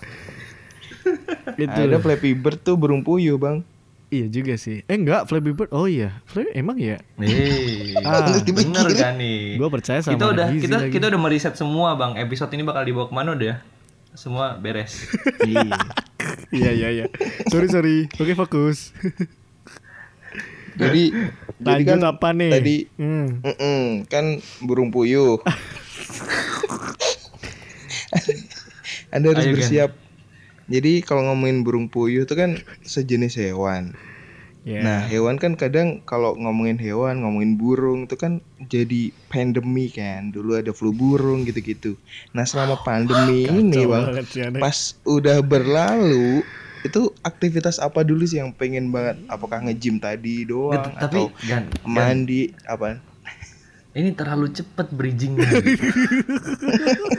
Itu. 1.56 1.72
Ada 1.74 1.98
Flappy 1.98 2.32
Bird 2.32 2.60
tuh 2.60 2.76
burung 2.76 3.02
puyuh, 3.02 3.34
Bang. 3.36 3.64
Iya 4.08 4.28
juga 4.28 4.54
sih. 4.54 4.84
Eh 4.84 4.94
enggak, 4.94 5.24
Flappy 5.26 5.50
Bird. 5.50 5.72
Oh 5.72 5.88
iya. 5.88 6.20
Flappy 6.28 6.52
emang 6.52 6.76
ya? 6.76 7.00
Nih, 7.16 7.96
Ah, 8.04 8.28
bener 8.30 8.86
kan 8.92 9.16
nih. 9.16 9.56
Gua 9.56 9.72
percaya 9.72 10.04
sama 10.04 10.14
kita 10.14 10.24
udah 10.30 10.46
gizi 10.52 10.62
kita 10.62 10.76
lagi. 10.78 10.92
kita 10.92 11.04
udah 11.08 11.20
meriset 11.20 11.54
semua 11.56 11.96
bang. 11.96 12.20
Episode 12.20 12.52
ini 12.52 12.62
bakal 12.62 12.84
dibawa 12.84 13.08
ke 13.08 13.14
mana 13.16 13.32
udah? 13.32 13.46
ya? 13.48 13.56
Semua 14.12 14.54
beres. 14.54 15.08
Iya. 15.42 15.64
Iya, 16.52 16.70
iya, 16.70 16.88
iya. 16.92 17.06
Sorry, 17.48 17.66
sorry. 17.66 17.96
Oke, 18.14 18.36
fokus. 18.36 18.92
Jadi 20.76 21.12
jadi 21.66 21.82
Lanjut 21.82 21.88
kan 21.88 22.00
apa 22.16 22.28
nih? 22.34 22.50
tadi 22.52 22.76
Hmm. 22.98 23.26
Mm-mm, 23.42 24.06
kan 24.08 24.40
burung 24.62 24.90
puyuh. 24.90 25.38
Anda 29.14 29.36
harus 29.36 29.44
Ayo, 29.48 29.54
bersiap. 29.56 29.90
Jadi 30.72 31.04
kalau 31.04 31.28
ngomongin 31.28 31.64
burung 31.66 31.86
puyuh 31.92 32.24
itu 32.24 32.32
kan 32.32 32.56
sejenis 32.84 33.36
hewan. 33.36 33.92
Ya. 34.62 34.78
Nah, 34.78 34.98
hewan 35.10 35.42
kan 35.42 35.58
kadang 35.58 36.06
kalau 36.06 36.38
ngomongin 36.38 36.78
hewan, 36.78 37.26
ngomongin 37.26 37.58
burung 37.58 38.06
itu 38.06 38.14
kan 38.14 38.38
jadi 38.62 39.10
pandemi 39.26 39.90
kan. 39.90 40.30
Dulu 40.30 40.54
ada 40.54 40.70
flu 40.70 40.94
burung 40.94 41.42
gitu-gitu. 41.42 41.98
Nah, 42.30 42.46
selama 42.46 42.78
pandemi 42.86 43.42
ini, 43.50 43.74
Kacau 43.74 43.90
Bang, 43.90 44.06
pas 44.62 44.94
udah 45.02 45.42
berlalu 45.42 46.46
itu 46.82 47.00
aktivitas 47.20 47.78
apa 47.78 48.02
dulu 48.02 48.22
sih 48.22 48.36
yang 48.36 48.50
pengen 48.50 48.88
banget? 48.88 49.18
Apakah 49.26 49.60
nge-gym 49.60 49.96
tadi 49.96 50.42
doang 50.42 50.82
Eh, 50.82 50.94
Tapi 50.96 51.20
atau 51.20 51.34
gan, 51.42 51.64
gan, 51.64 51.84
mandi 51.84 52.50
apa? 52.64 52.98
ini 53.92 54.08
terlalu 54.10 54.48
cepet 54.48 54.88
bridgingnya. 54.88 55.44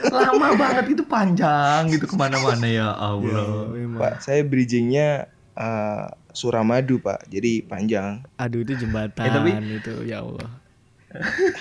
Lama 0.09 0.47
banget 0.53 0.85
itu 0.91 1.03
panjang 1.03 1.85
gitu 1.87 2.05
ke 2.05 2.15
mana-mana 2.15 2.65
ya 2.65 2.89
Allah. 2.89 3.69
Memang. 3.69 3.99
Pak, 3.99 4.13
saya 4.19 4.41
bridgingnya 4.41 5.29
eh, 5.53 6.05
Suramadu, 6.31 6.97
Pak. 6.97 7.29
Jadi 7.29 7.61
panjang. 7.61 8.25
Aduh 8.35 8.61
itu 8.61 8.73
jembatan 8.75 9.21
Eh, 9.21 9.29
tapi- 9.29 9.53
itu 9.71 9.93
ya 10.03 10.21
Allah. 10.21 10.49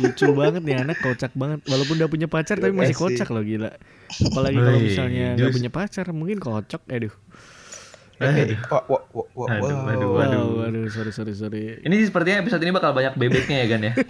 Lucu 0.00 0.32
banget 0.32 0.64
nih 0.64 0.80
anak 0.80 0.96
kocak 0.98 1.32
banget. 1.34 1.60
Walaupun 1.66 1.94
udah 1.94 2.08
punya 2.08 2.24
pacar 2.24 2.56
tapi 2.56 2.72
masih 2.72 2.96
kasih. 2.96 3.04
kocak 3.12 3.28
loh 3.28 3.44
gila. 3.44 3.68
Apalagi 4.24 4.56
kalau 4.56 4.80
misalnya 4.80 5.26
nggak 5.36 5.44
just- 5.44 5.56
punya 5.60 5.70
pacar 5.70 6.06
mungkin 6.10 6.40
kocok. 6.40 6.82
Aduh. 6.88 7.12
Eh, 8.22 8.54
wah, 8.64 8.82
wah, 8.86 9.02
wah, 9.10 9.26
wah, 9.34 9.46
Aduh, 9.48 9.66
wow. 9.66 9.88
aduh, 9.88 10.08
Wow, 10.08 10.22
aduh. 10.22 10.44
waduh, 10.60 10.84
sorry 10.88 11.10
sorry 11.10 11.32
sorry. 11.32 11.62
Ini 11.78 11.96
sepertinya 12.02 12.40
episode 12.40 12.60
ini 12.60 12.70
bakal 12.70 12.90
banyak 12.90 13.14
bebeknya 13.14 13.56
ya 13.58 13.66
Gan 13.68 13.82
ya. 13.82 13.92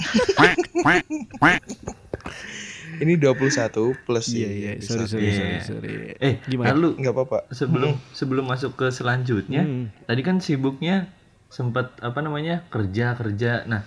Ini 2.94 3.18
21 3.18 3.72
plus 3.98 4.30
Iya 4.30 4.46
ini, 4.46 4.58
iya, 4.60 4.72
21. 4.76 4.84
sorry 4.84 5.06
sorry 5.08 5.24
Iya. 5.24 5.34
sorry 5.34 5.58
sorry. 5.64 5.92
Eh, 6.20 6.34
Gimana? 6.44 6.70
lalu 6.70 6.88
Nggak 6.96 7.12
apa-apa. 7.12 7.38
sebelum 7.50 7.90
sebelum 8.12 8.44
masuk 8.46 8.76
ke 8.76 8.86
selanjutnya, 8.88 9.64
Hmm. 9.64 9.90
tadi 10.04 10.20
kan 10.20 10.38
sibuknya 10.38 11.10
sempat 11.48 11.98
apa 11.98 12.20
namanya 12.20 12.62
kerja 12.68 13.12
kerja. 13.12 13.66
Nah, 13.66 13.82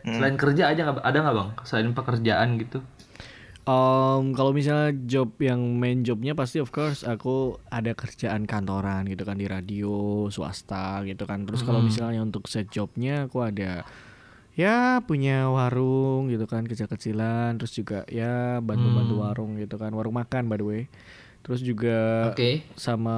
Hmm. 0.00 0.16
selain 0.16 0.36
kerja 0.36 0.66
aja 0.66 0.80
nggak 0.82 1.02
ada 1.02 1.18
nggak 1.18 1.34
bang? 1.34 1.50
Selain 1.62 1.90
pekerjaan 1.92 2.48
gitu? 2.56 2.78
Um, 3.64 4.36
kalau 4.36 4.52
misalnya 4.52 4.92
job 5.08 5.40
yang 5.40 5.80
main 5.80 6.04
jobnya 6.04 6.36
pasti 6.36 6.60
of 6.60 6.68
course 6.68 7.00
aku 7.00 7.56
ada 7.72 7.96
kerjaan 7.96 8.44
kantoran 8.44 9.08
gitu 9.08 9.24
kan 9.24 9.40
di 9.40 9.48
radio 9.48 10.28
swasta 10.28 11.00
gitu 11.08 11.24
kan. 11.24 11.48
Terus 11.48 11.64
kalau 11.64 11.80
misalnya 11.80 12.20
untuk 12.20 12.44
set 12.44 12.68
jobnya 12.68 13.24
aku 13.24 13.40
ada 13.40 13.88
ya 14.52 15.00
punya 15.00 15.48
warung 15.48 16.28
gitu 16.28 16.44
kan 16.44 16.68
kecil-kecilan 16.68 17.58
terus 17.58 17.74
juga 17.74 18.06
ya 18.06 18.62
bantu-bantu 18.62 19.14
warung 19.18 19.58
gitu 19.58 19.80
kan 19.80 19.90
warung 19.96 20.20
makan 20.20 20.44
by 20.44 20.60
the 20.60 20.66
way. 20.68 20.82
Terus 21.40 21.64
juga 21.64 22.30
Oke. 22.36 22.68
sama 22.76 23.16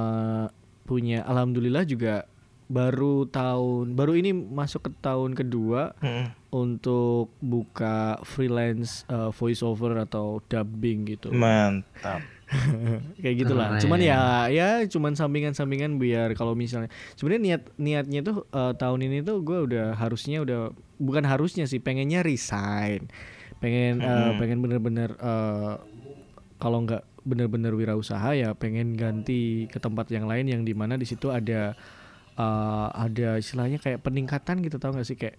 punya 0.87 1.27
alhamdulillah 1.27 1.83
juga 1.83 2.23
baru 2.67 3.23
tahun 3.31 3.95
baru 3.95 4.19
ini 4.19 4.35
masuk 4.35 4.87
ke 4.87 4.91
tahun 4.99 5.39
kedua 5.39 5.95
Mm-mm. 6.03 6.35
untuk 6.51 7.31
buka 7.39 8.19
freelance 8.27 9.07
uh, 9.07 9.31
voice 9.31 9.63
over 9.63 9.95
atau 10.03 10.43
dubbing 10.51 11.07
gitu 11.07 11.31
Mantap. 11.31 12.19
kayak 13.23 13.35
gitulah 13.43 13.75
Keren. 13.75 13.81
cuman 13.83 13.99
ya 13.99 14.47
ya 14.47 14.83
cuman 14.87 15.15
sampingan-sampingan 15.15 15.99
biar 15.99 16.31
kalau 16.35 16.55
misalnya 16.55 16.87
sebenarnya 17.19 17.43
niat 17.43 17.63
niatnya 17.75 18.19
tuh 18.23 18.47
uh, 18.55 18.71
tahun 18.75 19.03
ini 19.07 19.23
tuh 19.23 19.43
gue 19.43 19.59
udah 19.67 19.95
harusnya 19.99 20.43
udah 20.43 20.71
bukan 20.99 21.27
harusnya 21.27 21.67
sih 21.67 21.83
pengennya 21.83 22.23
resign 22.23 23.11
pengen 23.59 23.99
uh, 23.99 24.35
pengen 24.39 24.63
bener-bener 24.63 25.15
uh, 25.19 25.81
kalau 26.55 26.83
nggak 26.87 27.03
bener-bener 27.27 27.75
wirausaha 27.75 28.31
ya 28.31 28.55
pengen 28.55 28.95
ganti 28.95 29.67
ke 29.67 29.83
tempat 29.83 30.07
yang 30.07 30.31
lain 30.31 30.47
yang 30.47 30.63
di 30.63 30.71
mana 30.71 30.95
di 30.95 31.03
situ 31.03 31.27
ada 31.27 31.75
uh, 32.37 32.87
ada 32.93 33.41
istilahnya 33.41 33.81
kayak 33.81 34.01
peningkatan 34.05 34.61
gitu 34.61 34.77
tau 34.77 34.93
gak 34.93 35.05
sih 35.05 35.17
kayak 35.19 35.37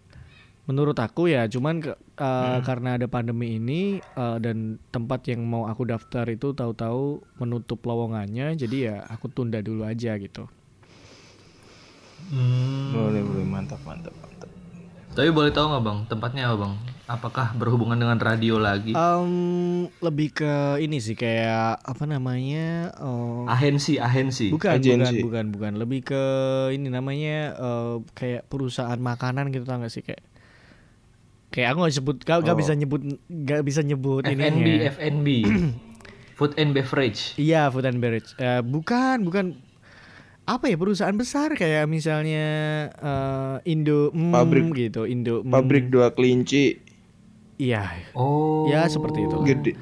menurut 0.69 1.01
aku 1.01 1.33
ya 1.33 1.49
cuman 1.49 1.81
ke- 1.81 1.97
uh, 2.21 2.61
karena 2.61 3.01
ada 3.01 3.09
pandemi 3.09 3.57
ini 3.57 4.05
uh, 4.21 4.37
dan 4.37 4.77
tempat 4.93 5.25
yang 5.25 5.41
mau 5.49 5.65
aku 5.65 5.89
daftar 5.89 6.29
itu 6.29 6.53
tahu-tahu 6.53 7.25
menutup 7.41 7.81
lowongannya 7.81 8.53
jadi 8.53 8.77
ya 8.77 8.97
aku 9.09 9.33
tunda 9.33 9.65
dulu 9.65 9.89
aja 9.89 10.19
gitu 10.21 10.45
Hmm. 12.29 12.93
Boleh, 12.93 13.23
boleh. 13.25 13.47
Mantap, 13.47 13.81
mantap, 13.89 14.13
mantap. 14.21 14.51
Tapi 15.17 15.31
boleh 15.33 15.49
tahu 15.55 15.71
nggak 15.73 15.85
bang? 15.87 15.99
Tempatnya 16.13 16.43
apa 16.51 16.57
bang? 16.67 16.75
Apakah 17.09 17.57
berhubungan 17.57 17.97
dengan 17.97 18.21
radio 18.21 18.61
lagi? 18.61 18.93
Um, 18.93 19.89
lebih 20.05 20.37
ke 20.37 20.77
ini 20.77 21.01
sih 21.01 21.17
kayak 21.17 21.81
apa 21.81 22.05
namanya 22.05 22.93
um, 23.01 23.49
ahensi, 23.49 23.97
ahensi. 23.97 24.53
bukan 24.53 24.77
bukan 24.77 25.01
agensi. 25.09 25.25
bukan 25.25 25.45
bukan 25.49 25.73
lebih 25.81 26.05
ke 26.05 26.23
ini 26.77 26.93
namanya 26.93 27.57
uh, 27.57 28.05
kayak 28.13 28.45
perusahaan 28.53 29.01
makanan 29.01 29.49
gitu 29.57 29.65
tau 29.65 29.81
gak 29.81 29.89
sih 29.89 30.05
kayak 30.05 30.21
kayak 31.49 31.73
aku 31.73 31.79
nggak 31.81 31.97
sebut 31.97 32.17
gak, 32.29 32.45
gak 32.45 32.53
Oh. 32.53 32.61
bisa 32.61 32.77
nyebut 32.77 33.01
nggak 33.25 33.63
bisa 33.65 33.81
nyebut 33.81 34.29
FNB, 34.29 34.37
ininya 34.45 34.93
FNB. 34.93 35.29
Food 36.39 36.55
and 36.55 36.71
beverage. 36.71 37.35
Iya, 37.35 37.67
food 37.73 37.83
and 37.83 37.99
beverage. 37.99 38.31
Eh, 38.39 38.63
bukan, 38.63 39.27
bukan 39.27 39.59
apa 40.47 40.71
ya 40.71 40.79
perusahaan 40.79 41.17
besar 41.17 41.59
kayak 41.59 41.91
misalnya 41.91 42.47
eh, 42.95 43.73
Indo 43.73 44.15
mm, 44.15 44.31
Pabrik. 44.31 44.71
gitu, 44.77 45.03
Indo 45.03 45.43
mm. 45.43 45.51
Pabrik 45.51 45.91
dua 45.91 46.15
kelinci 46.15 46.79
Iya, 47.59 47.91
Oh. 48.15 48.71
ya 48.71 48.87
seperti 48.87 49.27
itu. 49.27 49.37
gede. 49.43 49.73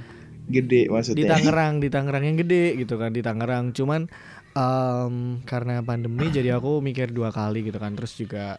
Gede 0.46 0.86
Di 0.86 0.92
maksudnya. 0.92 1.36
Tangerang, 1.36 1.82
di 1.82 1.88
Tangerang 1.90 2.24
yang 2.24 2.36
gede 2.38 2.78
gitu 2.78 2.96
kan, 2.96 3.10
di 3.10 3.20
Tangerang. 3.20 3.74
Cuman 3.74 4.06
em, 4.54 5.14
karena 5.42 5.82
pandemi 5.82 6.30
jadi 6.36 6.56
aku 6.56 6.80
mikir 6.80 7.10
dua 7.12 7.28
kali 7.30 7.66
gitu 7.66 7.76
kan. 7.76 7.92
Terus 7.98 8.14
juga 8.16 8.56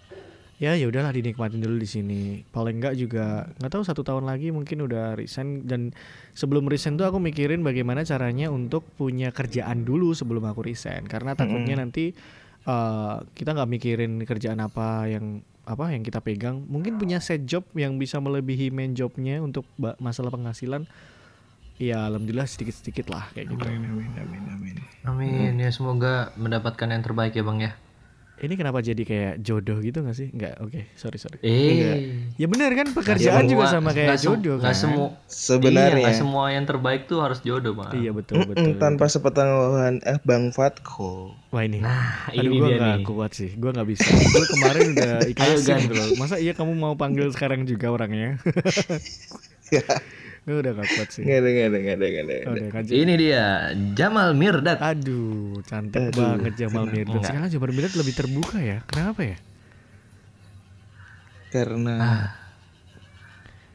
ya 0.57 0.74
ya 0.74 0.89
udahlah 0.89 1.13
dinikmatin 1.15 1.63
dulu 1.63 1.79
di 1.79 1.88
sini. 1.88 2.21
Paling 2.43 2.83
enggak 2.83 2.93
juga 3.00 3.47
nggak 3.57 3.71
tahu 3.71 3.83
satu 3.88 4.01
tahun 4.03 4.27
lagi 4.27 4.51
mungkin 4.51 4.83
udah 4.83 5.15
resign 5.15 5.63
dan 5.63 5.95
sebelum 6.36 6.67
resign 6.67 7.00
tuh 7.00 7.07
aku 7.07 7.24
mikirin 7.24 7.63
bagaimana 7.63 8.03
caranya 8.03 8.51
untuk 8.51 8.83
punya 9.00 9.31
kerjaan 9.31 9.88
dulu 9.88 10.12
sebelum 10.12 10.43
aku 10.43 10.67
resign 10.67 11.07
karena 11.07 11.33
takutnya 11.39 11.79
nanti 11.79 12.12
eh, 12.67 13.15
kita 13.31 13.55
nggak 13.55 13.69
mikirin 13.69 14.21
kerjaan 14.27 14.59
apa 14.59 15.07
yang 15.07 15.39
apa 15.67 15.91
yang 15.91 16.00
kita 16.00 16.24
pegang 16.24 16.63
mungkin 16.63 16.95
punya 16.95 17.19
set 17.19 17.43
job 17.43 17.67
yang 17.75 18.00
bisa 18.00 18.24
melebihi 18.24 18.71
main 18.71 18.95
jobnya 18.95 19.43
untuk 19.43 19.67
masalah 20.00 20.31
penghasilan 20.31 20.88
ya 21.75 22.07
alhamdulillah 22.07 22.47
sedikit-sedikit 22.47 23.12
lah 23.12 23.27
kayak 23.36 23.51
gitu 23.51 23.67
Amin, 23.67 24.09
amin, 24.15 24.43
amin. 24.47 24.75
Amin 25.03 25.53
ya 25.59 25.69
semoga 25.69 26.31
mendapatkan 26.39 26.88
yang 26.88 27.03
terbaik 27.03 27.36
ya 27.36 27.43
bang 27.43 27.59
ya. 27.67 27.71
Ini 28.38 28.53
kenapa 28.53 28.79
jadi 28.79 29.00
kayak 29.00 29.34
jodoh 29.39 29.77
gitu 29.79 30.00
gak 30.00 30.13
sih 30.13 30.29
nggak 30.29 30.60
oke 30.60 30.77
sorry 30.94 31.17
sorry 31.17 31.38
Eh. 31.39 32.13
ya 32.34 32.46
bener 32.46 32.70
kan 32.72 32.88
pekerjaan 32.89 33.46
juga 33.46 33.65
sama 33.67 33.89
kayak 33.89 34.15
jodoh 34.15 34.58
kan 34.58 34.72
semua. 34.72 35.17
Sebenarnya. 35.25 36.06
Iya, 36.06 36.13
semua 36.15 36.50
yang 36.50 36.63
terbaik 36.63 37.06
tuh 37.06 37.17
harus 37.20 37.41
jodoh 37.41 37.74
bang. 37.74 37.91
iya 37.96 38.12
betul 38.12 38.39
Mm-mm, 38.39 38.50
betul 38.51 38.72
tanpa 38.77 39.06
sepengetahuan 39.08 39.98
eh 40.01 40.22
Bang 40.22 40.50
Fatko. 40.50 41.34
wah 41.48 41.62
ini 41.62 41.79
Nah, 41.79 42.29
Aduh 42.29 42.46
ini 42.46 42.58
gue 42.58 42.67
dia 42.67 42.77
gak 42.77 42.96
nih. 42.96 43.06
kuat 43.06 43.32
sih 43.32 43.50
Gue 43.51 43.72
gak 43.72 43.86
bisa 43.86 44.06
Gue 44.06 44.46
kemarin 44.50 44.84
udah 44.91 45.13
ikhlasin 45.32 45.65
Gan. 45.65 45.79
gitu 45.82 45.94
loh 45.94 46.08
Masa 46.15 46.36
iya 46.38 46.51
kamu 46.51 46.74
mau 46.74 46.94
panggil 46.94 47.29
sekarang 47.29 47.63
juga 47.63 47.89
orangnya 47.89 48.38
Gue 50.48 50.56
udah 50.58 50.72
gak 50.74 50.88
kuat 50.88 51.10
sih 51.12 51.22
Nggak 51.22 51.38
ada, 51.38 51.50
nggak 51.50 51.68
ada, 51.68 51.77
nggak 51.77 51.94
ada, 51.94 52.06
nggak 52.08 52.24
ada. 52.24 52.66
kan 52.72 52.82
Ini 52.88 53.13
dia 53.13 53.44
Jamal 53.94 54.32
Mirdad. 54.32 54.80
Aduh 54.80 55.60
cantik 55.62 56.16
banget 56.16 56.54
Jamal 56.58 56.88
Mirdad 56.88 57.12
Enggak. 57.13 57.27
Sekarang 57.27 57.50
Jamal 57.51 57.70
Mirdad 57.70 57.94
lebih 57.94 58.13
terbuka 58.13 58.58
ya 58.58 58.80
Kenapa 58.88 59.22
ya? 59.22 59.38
Karena 61.50 61.96
Ah. 62.00 62.27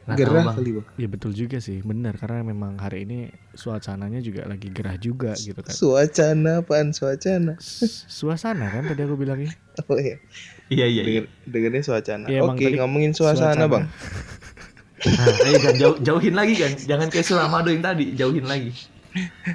Gerah 0.03 0.51
kali 0.51 0.75
bang. 0.75 0.87
Ya 0.99 1.07
betul 1.07 1.31
juga 1.31 1.57
sih, 1.57 1.79
benar 1.79 2.19
karena 2.19 2.43
memang 2.43 2.75
hari 2.75 3.07
ini 3.07 3.19
suasananya 3.53 4.19
juga 4.19 4.43
lagi 4.43 4.67
gerah 4.67 4.99
juga 4.99 5.31
gitu 5.31 5.55
kan. 5.55 5.71
Suacana 5.71 6.59
apaan 6.59 6.91
suacana? 6.91 7.55
S- 7.55 8.03
Suasana 8.11 8.67
kan 8.67 8.83
tadi 8.83 8.99
aku 8.99 9.15
bilangnya. 9.15 9.55
Oh 9.87 9.95
iya. 9.95 10.19
Iya 10.67 10.85
iya. 10.85 11.01
iya. 11.01 11.03
Denger, 11.07 11.25
dengernya 11.47 11.81
suacana. 11.81 12.25
Iya, 12.27 12.43
emang 12.43 12.51
Oke 12.53 12.67
tadi 12.67 12.77
ngomongin 12.77 13.15
suasana 13.15 13.55
suasana. 13.55 13.65
bang. 13.65 13.85
Nah, 15.03 15.35
ayo 15.47 15.57
kan 15.59 15.73
jauh, 15.75 15.97
jauhin 15.99 16.35
lagi 16.35 16.55
kan. 16.55 16.71
Jangan 16.79 17.07
kayak 17.11 17.27
Suramado 17.27 17.67
yang 17.67 17.83
tadi, 17.83 18.15
jauhin 18.15 18.47
lagi. 18.47 18.71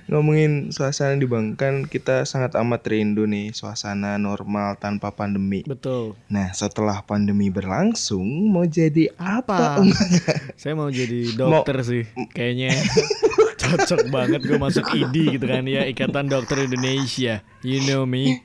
Ngomongin 0.07 0.71
suasana 0.71 1.19
di 1.19 1.27
bang 1.27 1.59
kan 1.59 1.83
kita 1.83 2.23
sangat 2.23 2.55
amat 2.55 2.87
rindu 2.87 3.27
nih 3.27 3.51
suasana 3.51 4.15
normal 4.15 4.79
tanpa 4.79 5.11
pandemi. 5.11 5.67
Betul. 5.67 6.15
Nah 6.31 6.55
setelah 6.55 7.03
pandemi 7.03 7.51
berlangsung 7.51 8.55
mau 8.55 8.63
jadi 8.63 9.11
apa? 9.19 9.83
Apa? 9.83 9.91
Saya 10.61 10.79
mau 10.79 10.87
jadi 10.95 11.35
dokter 11.35 11.83
sih. 11.83 12.07
Kayaknya 12.31 12.71
cocok 13.67 14.03
banget 14.15 14.41
gue 14.47 14.59
masuk 14.63 14.87
ID 14.95 15.39
gitu 15.39 15.47
kan 15.51 15.67
ya 15.67 15.85
Ikatan 15.91 16.31
Dokter 16.31 16.63
Indonesia. 16.63 17.43
You 17.67 17.83
know 17.83 18.07
me. 18.07 18.39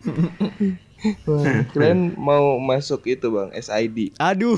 Wah, 1.27 1.67
kalian 1.75 2.15
mau 2.15 2.57
masuk 2.57 3.05
itu 3.05 3.27
bang 3.29 3.51
SID. 3.59 4.17
Aduh, 4.17 4.57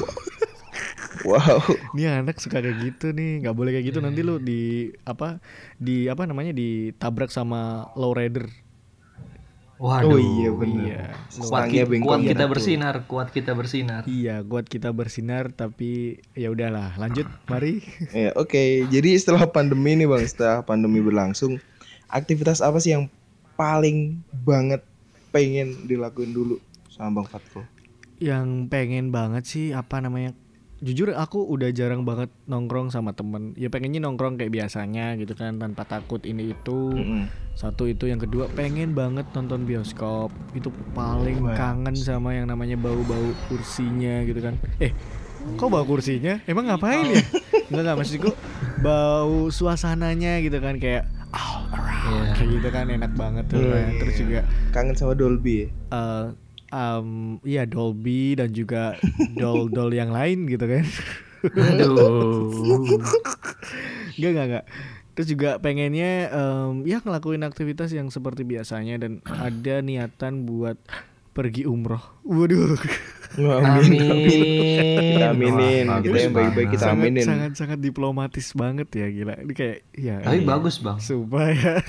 Wow. 1.23 1.63
ini 1.93 2.03
anak 2.05 2.37
suka 2.37 2.59
kayak 2.59 2.77
gitu 2.81 3.11
nih. 3.11 3.39
nggak 3.41 3.55
boleh 3.55 3.71
kayak 3.71 3.85
gitu 3.87 3.99
nanti 3.99 4.19
lu 4.19 4.35
di 4.37 4.61
apa 5.03 5.39
di 5.77 6.05
apa 6.05 6.25
namanya 6.25 6.51
ditabrak 6.51 7.29
sama 7.29 7.87
lowrider. 7.93 8.51
Waduh. 9.75 10.07
Oh 10.07 10.19
iya 10.19 10.49
benar. 10.55 10.83
Iya. 10.87 11.03
Kuat, 11.35 11.67
Stangnya 11.67 11.83
ki- 11.83 11.89
bengkok 11.91 12.07
kuat 12.07 12.19
gitu. 12.23 12.31
kita 12.31 12.45
bersinar, 12.47 12.95
kuat 13.05 13.27
kita 13.29 13.51
bersinar. 13.51 14.01
Iya, 14.07 14.35
kuat 14.39 14.65
kita 14.65 14.89
bersinar 14.89 15.43
tapi 15.51 15.91
ya 16.31 16.47
udahlah, 16.47 16.95
lanjut 16.95 17.27
mari. 17.45 17.83
Ya, 18.15 18.31
oke. 18.33 18.63
Jadi 18.87 19.09
setelah 19.19 19.43
pandemi 19.45 19.99
nih 19.99 20.07
Bang, 20.07 20.23
setelah 20.23 20.63
pandemi 20.63 21.03
berlangsung, 21.03 21.59
aktivitas 22.07 22.63
apa 22.63 22.79
sih 22.79 22.95
yang 22.95 23.11
paling 23.55 24.23
banget 24.47 24.79
pengen 25.35 25.75
dilakuin 25.83 26.31
dulu 26.31 26.55
sama 26.87 27.19
Bang 27.19 27.27
Fatko? 27.27 27.59
Yang 28.15 28.71
pengen 28.71 29.11
banget 29.11 29.43
sih 29.43 29.75
apa 29.75 29.99
namanya? 29.99 30.31
Jujur 30.85 31.09
aku 31.11 31.41
udah 31.41 31.69
jarang 31.69 32.05
banget 32.05 32.29
nongkrong 32.45 32.87
sama 32.87 33.11
temen 33.11 33.51
Ya 33.55 33.67
pengennya 33.67 33.97
nongkrong 33.99 34.37
kayak 34.37 34.53
biasanya 34.53 35.17
gitu 35.17 35.33
kan 35.33 35.57
Tanpa 35.57 35.81
takut 35.83 36.21
ini 36.21 36.53
itu 36.53 36.93
Mm-mm. 36.93 37.25
Satu 37.51 37.85
itu 37.85 38.05
yang 38.05 38.17
kedua 38.17 38.45
pengen 38.49 38.93
banget 38.93 39.25
nonton 39.31 39.63
bioskop 39.63 40.29
Itu 40.51 40.69
paling 40.93 41.41
Wah. 41.41 41.55
kangen 41.55 41.95
sama 41.95 42.31
yang 42.31 42.45
namanya 42.45 42.75
bau-bau 42.75 43.17
kursinya 43.47 44.21
gitu 44.23 44.37
kan 44.39 44.61
Eh 44.77 44.93
kok 45.55 45.67
bau 45.67 45.81
kursinya? 45.83 46.41
Emang 46.43 46.65
ngapain 46.65 47.05
ya? 47.07 47.21
Enggak 47.69 47.81
enggak 47.83 47.97
maksudku 47.99 48.31
bau 48.79 49.49
suasananya 49.49 50.37
gitu 50.39 50.57
kan 50.57 50.77
kayak 50.77 51.05
all 51.31 51.65
around 51.71 51.93
Iya. 52.05 52.33
kayak 52.33 52.49
gitu 52.51 52.67
kan 52.69 52.85
enak 52.87 53.11
banget 53.13 53.45
tuh 53.47 53.57
Hmm, 53.57 53.69
kan. 53.71 53.89
Terus 53.97 54.13
iya. 54.13 54.21
juga 54.21 54.39
kangen 54.69 54.93
sama 54.93 55.13
Dolby 55.13 55.55
ya? 55.55 55.67
eh 55.91 56.25
um, 56.71 57.37
iya 57.43 57.65
Dolby 57.67 58.37
dan 58.37 58.53
juga 58.53 58.97
doll-doll 59.39 59.93
yang 59.93 60.13
lain 60.13 60.49
gitu 60.49 60.65
kan. 60.65 60.85
Enggak 64.15 64.29
enggak 64.31 64.45
enggak. 64.47 64.65
Terus 65.15 65.27
juga 65.31 65.49
pengennya 65.63 66.27
em, 66.27 66.83
ya 66.83 66.99
ngelakuin 66.99 67.47
aktivitas 67.47 67.95
yang 67.95 68.11
seperti 68.11 68.43
biasanya 68.43 68.99
dan 68.99 69.23
ada 69.23 69.79
niatan 69.79 70.43
buat 70.43 70.75
pergi 71.31 71.63
umroh. 71.67 72.03
Waduh. 72.27 72.75
Wah, 73.37 73.59
Amin. 73.59 73.91
Kita 73.91 75.27
aminin, 75.31 75.85
Wah, 75.85 75.99
kita 75.99 76.17
yang 76.19 76.33
baik-baik 76.33 76.69
kita 76.71 76.83
sangat, 76.85 77.03
aminin. 77.03 77.25
sangat 77.25 77.51
sangat 77.55 77.79
diplomatis 77.79 78.47
banget 78.51 78.87
ya 78.89 79.07
gila. 79.07 79.35
Ini 79.39 79.53
kayak 79.53 79.77
ya. 79.93 80.15
Tapi 80.21 80.37
iya. 80.37 80.47
bagus 80.47 80.75
bang. 80.77 80.97
Supaya 80.97 81.81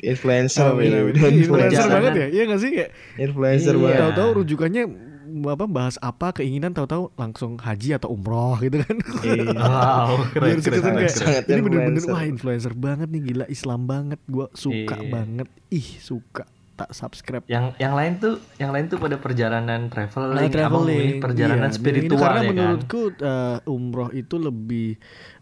Influencer 0.00 0.66
Amin, 0.68 0.90
amin. 0.90 1.14
Influencer 1.14 1.40
influencer. 1.40 1.88
banget 1.88 2.12
ya. 2.14 2.26
Iya 2.28 2.42
gak 2.46 2.60
sih 2.60 2.70
kayak 2.72 2.90
Influencer 3.16 3.72
Iya. 3.72 3.80
banget. 3.80 3.98
tahu-tahu 4.00 4.28
rujukannya 4.36 4.82
apa 5.26 5.66
bahas 5.66 5.96
apa 6.00 6.32
keinginan 6.32 6.70
tahu-tahu 6.70 7.10
langsung 7.12 7.58
haji 7.58 7.92
atau 7.92 8.08
umroh 8.10 8.56
gitu 8.58 8.80
kan. 8.80 8.96
Iya. 9.22 9.52
Wow, 9.58 10.24
keren 10.30 10.58
keren. 10.58 10.80
keren, 10.80 10.94
kayak 10.96 11.14
keren. 11.14 11.42
Ini 11.44 11.60
bener-bener 11.60 11.98
influencer. 11.98 12.12
wah 12.12 12.24
influencer 12.24 12.72
banget 12.72 13.08
nih 13.10 13.22
gila 13.24 13.44
Islam 13.46 13.80
banget 13.84 14.20
gua 14.24 14.46
suka 14.52 14.96
Iya. 14.96 15.10
banget 15.10 15.48
ih 15.68 15.88
suka 15.98 16.46
tak 16.76 16.92
subscribe 16.92 17.42
Yang 17.46 17.72
yang 17.76 17.92
lain 17.92 18.12
tuh, 18.16 18.34
yang 18.54 18.68
lain 18.68 18.86
tuh 18.86 18.96
pada 18.96 19.16
perjalanan 19.16 19.88
traveling, 19.88 20.36
Nah, 20.36 20.46
traveling 20.46 21.00
ini 21.00 21.14
perjalanan 21.18 21.66
iya. 21.66 21.74
Spiritual 21.74 22.20
karena 22.20 22.36
ya 22.36 22.42
kan. 22.42 22.52
menurutku 22.52 23.00
eh, 23.16 23.58
umroh 23.66 24.10
itu 24.12 24.36
lebih 24.36 24.88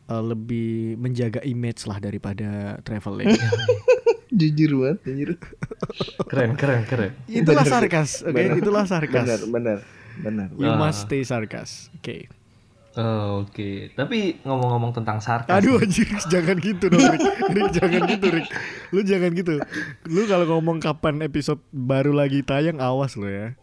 eh, 0.05 0.23
lebih 0.25 0.71
menjaga 0.97 1.43
image 1.43 1.85
lah 1.85 1.99
daripada 1.99 2.49
traveling 2.81 3.35
Jujur 4.31 4.71
banget, 4.77 4.99
jujur. 5.05 5.31
Keren 6.27 6.55
keren 6.55 6.83
keren. 6.85 7.11
itulah 7.25 7.63
sarkas 7.65 8.19
oke 8.21 8.35
Benar. 8.35 8.59
itulah 8.59 8.85
sarkas 8.85 9.27
Benar, 9.27 9.41
benar. 9.49 9.79
Benar. 10.17 10.49
you 10.55 10.67
Ah. 10.67 10.75
must 10.77 11.07
stay 11.07 11.23
sarkas 11.23 11.91
oke 11.93 12.27
Oh, 12.95 13.43
Oke, 13.43 13.91
tapi 13.99 14.39
ngomong-ngomong 14.47 14.95
tentang 14.95 15.19
sarkas. 15.19 15.51
Aduh 15.51 15.83
anjir 15.83 16.07
jangan 16.33 16.55
gitu 16.63 16.87
dong 16.87 17.03
Rick. 17.03 17.27
Rick 17.51 17.71
jangan 17.75 18.01
gitu 18.07 18.27
Rick. 18.31 18.47
Lu 18.95 19.01
jangan 19.03 19.31
gitu. 19.35 19.55
Lu 20.07 20.23
kalau 20.31 20.47
ngomong 20.47 20.79
kapan 20.79 21.19
episode 21.27 21.59
baru 21.75 22.15
lagi 22.15 22.47
tayang 22.47 22.79
awas 22.79 23.19
lo 23.19 23.27
ya. 23.27 23.59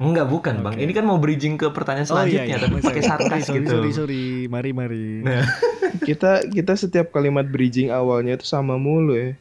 Enggak 0.00 0.26
bukan 0.26 0.64
bang, 0.64 0.74
ini 0.80 0.90
kan 0.90 1.06
mau 1.06 1.22
bridging 1.22 1.54
ke 1.54 1.70
pertanyaan 1.70 2.02
selanjutnya, 2.02 2.58
tapi 2.58 2.82
pakai 2.82 3.02
sarkas 3.04 3.46
sorry, 3.46 3.62
gitu. 3.62 3.70
Sorry 3.78 3.90
sorry. 3.94 4.24
Mari 4.50 4.70
mari. 4.74 5.22
Nah, 5.22 5.46
Kita 6.02 6.42
kita 6.50 6.74
setiap 6.74 7.14
kalimat 7.14 7.46
bridging 7.46 7.94
awalnya 7.94 8.34
itu 8.34 8.46
sama 8.48 8.74
mulu 8.74 9.14
ya. 9.14 9.38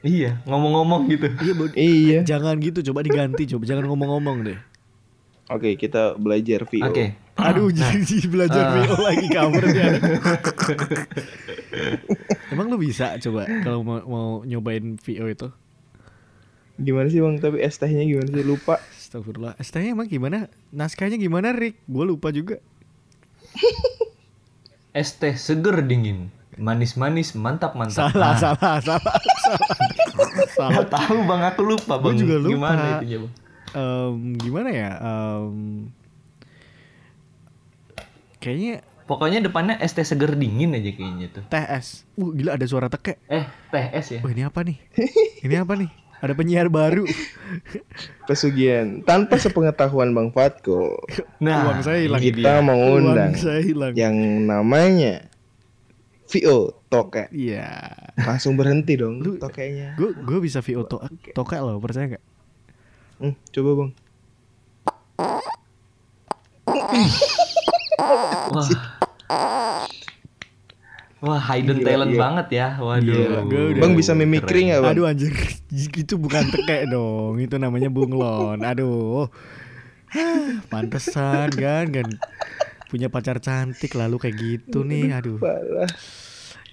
iya, 0.00 0.40
ngomong-ngomong 0.48 1.12
gitu. 1.12 1.28
Iya 1.44 1.52
Iya. 1.76 2.18
Jangan 2.24 2.56
gitu 2.64 2.80
coba 2.88 3.04
diganti 3.04 3.44
coba. 3.44 3.68
Jangan 3.68 3.84
ngomong-ngomong 3.84 4.36
deh. 4.48 4.58
Oke, 5.52 5.76
kita 5.76 6.14
belajar 6.16 6.64
VO. 6.64 6.88
Oke, 6.88 7.12
Aduh 7.42 7.70
jadi 7.70 8.16
belajar 8.26 8.62
Ah. 8.62 8.72
VO 8.78 8.96
lagi 8.98 9.26
cover 9.28 9.64
dia 9.66 9.88
Emang 12.50 12.66
lu 12.66 12.76
bisa 12.76 13.16
coba 13.18 13.46
Kalau 13.60 13.80
mau, 13.80 13.98
mau 14.02 14.28
nyobain 14.42 14.96
VO 14.96 15.26
itu 15.26 15.48
Gimana 16.76 17.06
sih 17.06 17.18
Bang? 17.18 17.36
Tapi 17.36 17.58
es 17.58 17.76
tehnya 17.76 18.02
gimana 18.02 18.28
sih? 18.28 18.40
Lupa. 18.42 18.80
Astagfirullah 18.96 19.54
ST-nya 19.56 19.90
emang 19.90 20.06
gimana 20.06 20.46
Naskahnya 20.70 21.16
gimana 21.16 21.50
Rick 21.50 21.82
Gue 21.84 22.04
lupa 22.04 22.30
juga 22.30 22.58
es 24.92 25.10
teh 25.12 25.34
seger 25.34 25.82
dingin, 25.82 26.30
manis-manis, 26.54 27.34
mantap-mantap. 27.34 28.10
Salah 28.10 28.34
Nah, 28.34 28.34
salah 28.36 28.74
salah 28.78 29.14
Salah 29.38 30.46
Salah 30.48 30.70
nggak 30.72 30.88
tahu 30.88 31.18
bang, 31.24 31.40
aku 31.44 31.62
lupa 31.64 31.94
bang. 31.96 32.14
juga 32.16 32.34
lupa. 32.36 32.50
Gimana 32.50 32.82
itunya 32.96 33.18
bang? 33.18 33.32
Em, 33.70 34.14
gimana 34.36 34.68
ya? 34.68 34.90
Em, 34.98 35.54
kayaknya 38.40 38.80
Pokoknya 39.04 39.40
depannya 39.40 39.76
es 39.76 39.90
teh 39.90 40.00
seger 40.00 40.32
dingin 40.32 40.70
aja 40.70 40.88
kayaknya 40.88 41.26
tuh. 41.28 41.42
TS. 41.44 42.06
Uh, 42.14 42.30
gila 42.30 42.54
ada 42.54 42.62
suara 42.62 42.86
teke. 42.86 43.18
Eh, 43.26 43.42
teh 43.68 43.84
es 43.90 44.06
ya. 44.08 44.18
Wah, 44.20 44.30
ini 44.30 44.42
apa 44.42 44.62
nih? 44.62 44.76
ini 45.42 45.54
apa 45.54 45.72
nih? 45.74 45.90
Ada 46.16 46.32
penyiar 46.32 46.68
baru. 46.68 47.02
Pesugihan. 48.24 49.02
Tanpa 49.02 49.34
sepengetahuan 49.34 50.08
Bang 50.10 50.30
Fatko, 50.30 50.94
Nah, 51.42 51.66
Uang 51.66 51.82
saya 51.82 51.98
hilang. 52.00 52.20
kita 52.22 52.38
dia. 52.38 52.62
mengundang 52.62 53.28
Uang 53.28 53.36
saya 53.36 53.58
hilang. 53.58 53.92
yang 53.92 54.14
namanya 54.46 55.26
VO 56.28 56.78
Toke. 56.86 57.26
Iya. 57.30 57.66
Langsung 58.14 58.54
berhenti 58.54 58.94
dong 58.94 59.18
Lu- 59.18 59.36
tokenya. 59.36 59.94
Gue 59.96 60.14
gue 60.14 60.38
bisa 60.38 60.60
VO 60.60 60.86
to 60.86 60.96
toke 61.32 61.56
loh, 61.56 61.78
percaya 61.78 62.14
nggak? 62.14 62.22
Hmm, 63.18 63.34
coba 63.50 63.70
Bang. 63.74 63.90
Wah. 68.00 68.68
Wah, 71.20 71.36
hidden 71.52 71.84
Gila, 71.84 71.86
talent 71.86 72.12
iya. 72.16 72.20
banget 72.20 72.46
ya. 72.48 72.68
Waduh. 72.80 73.12
Gila, 73.12 73.40
udah- 73.44 73.80
Bang 73.84 73.92
bisa 73.92 74.16
mimikri 74.16 74.72
nggak 74.72 74.80
Bang? 74.80 74.92
Aduh 74.96 75.04
anjir, 75.04 75.32
itu 76.00 76.14
bukan 76.16 76.48
teke 76.48 76.88
dong, 76.88 77.36
itu 77.36 77.60
namanya 77.60 77.92
bunglon. 77.92 78.64
Aduh, 78.64 79.28
Hah, 80.10 80.64
pantesan 80.72 81.52
kan 81.52 81.86
kan 81.92 82.08
punya 82.88 83.06
pacar 83.06 83.38
cantik 83.38 83.92
lalu 83.94 84.16
kayak 84.16 84.36
gitu 84.40 84.80
nih. 84.82 85.12
Aduh, 85.12 85.36
Parah. 85.36 85.86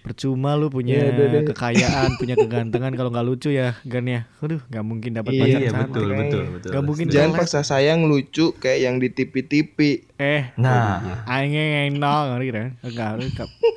Percuma 0.08 0.56
lu 0.56 0.68
punya 0.68 0.96
Ya, 0.98 1.12
udah 1.12 1.28
deh. 1.30 1.44
kekayaan, 1.46 2.16
punya 2.16 2.40
kegantengan 2.40 2.90
kalau 2.92 3.10
nggak 3.10 3.24
lucu 3.24 3.50
ya, 3.50 3.76
Gan 3.84 4.08
ya. 4.08 4.24
Aduh, 4.40 4.64
nggak 4.64 4.82
mungkin 4.82 5.12
dapat 5.14 5.32
Iya, 5.32 5.42
pacar 5.42 5.60
Iya, 5.60 5.70
cantik. 5.70 5.92
betul, 5.92 6.08
betul, 6.10 6.44
betul. 6.50 6.70
Gak 6.72 6.84
mungkin 6.84 7.06
Jangan 7.08 7.30
jelek. 7.30 7.40
paksa 7.40 7.60
sayang 7.62 8.00
lucu 8.04 8.46
kayak 8.54 8.80
yang 8.82 8.96
di 8.96 9.10
TV-TV. 9.10 9.78
Eh, 10.16 10.44
Nah, 10.56 11.22
aing 11.26 11.54
enak 11.92 12.22
ngerti 12.32 12.48
kan? 12.50 12.68
Enggak 12.82 13.08
harus 13.14 13.28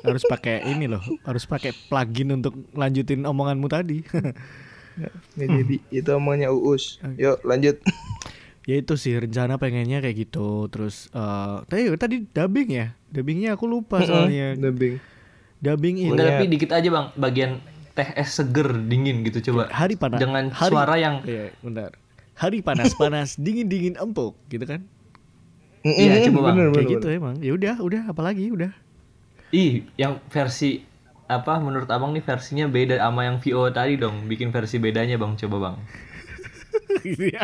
harus 0.01 0.23
pakai 0.25 0.55
ini 0.65 0.87
loh, 0.87 1.03
harus 1.21 1.43
pakai 1.43 1.75
plugin 1.85 2.31
untuk 2.31 2.55
lanjutin 2.71 3.21
omonganmu 3.21 3.67
tadi. 3.67 4.01
Nggak 5.33 5.47
jadi 5.53 5.75
itu 5.99 6.09
omongnya 6.11 6.49
Uus. 6.49 6.97
Yuk 7.15 7.43
lanjut. 7.43 7.77
ya 8.61 8.77
itu 8.77 8.93
sih 8.93 9.17
rencana 9.17 9.57
pengennya 9.57 9.99
kayak 9.99 10.21
gitu 10.21 10.69
terus 10.69 11.09
eh 11.11 11.55
tadi 11.65 11.89
tadi 11.97 12.15
dubbing 12.23 12.69
ya 12.69 12.93
dubbingnya 13.09 13.57
aku 13.57 13.65
lupa 13.65 14.05
soalnya 14.05 14.53
Dubbing. 14.53 15.01
Dubbing 15.61 16.01
ini 16.01 16.11
Udah 16.11 16.25
tapi 16.37 16.45
dikit 16.49 16.73
aja 16.73 16.89
bang, 16.89 17.07
bagian 17.15 17.51
teh 17.93 18.09
es 18.17 18.33
seger 18.33 18.71
dingin 18.87 19.21
gitu 19.23 19.51
coba. 19.51 19.69
hari 19.69 19.95
panas. 19.95 20.19
Dengan 20.19 20.49
hari, 20.49 20.71
suara 20.73 20.95
yang 20.97 21.21
iya 21.27 21.53
bentar 21.61 21.91
hari 22.41 22.65
panas 22.65 22.97
panas 22.97 23.37
dingin 23.43 23.69
dingin 23.69 23.95
empuk 24.01 24.33
gitu 24.49 24.65
kan? 24.65 24.81
Iya, 25.81 26.29
coba, 26.29 26.53
Bang. 26.53 26.61
bener, 26.61 26.67
kayak 26.69 26.85
bener, 26.85 26.93
gitu 26.93 27.07
emang. 27.09 27.35
Ya 27.41 27.51
udah 27.57 27.75
udah. 27.81 28.01
Apalagi 28.05 28.53
udah. 28.53 28.69
Ih 29.49 29.81
yang 29.97 30.21
versi 30.29 30.85
apa 31.25 31.57
menurut 31.57 31.89
abang 31.89 32.13
nih 32.13 32.21
versinya 32.21 32.69
beda 32.69 33.01
sama 33.01 33.25
yang 33.25 33.41
VO 33.41 33.65
tadi 33.73 33.97
dong. 33.97 34.29
Bikin 34.29 34.53
versi 34.53 34.77
bedanya 34.77 35.17
bang, 35.17 35.33
coba 35.37 35.57
bang. 35.57 35.75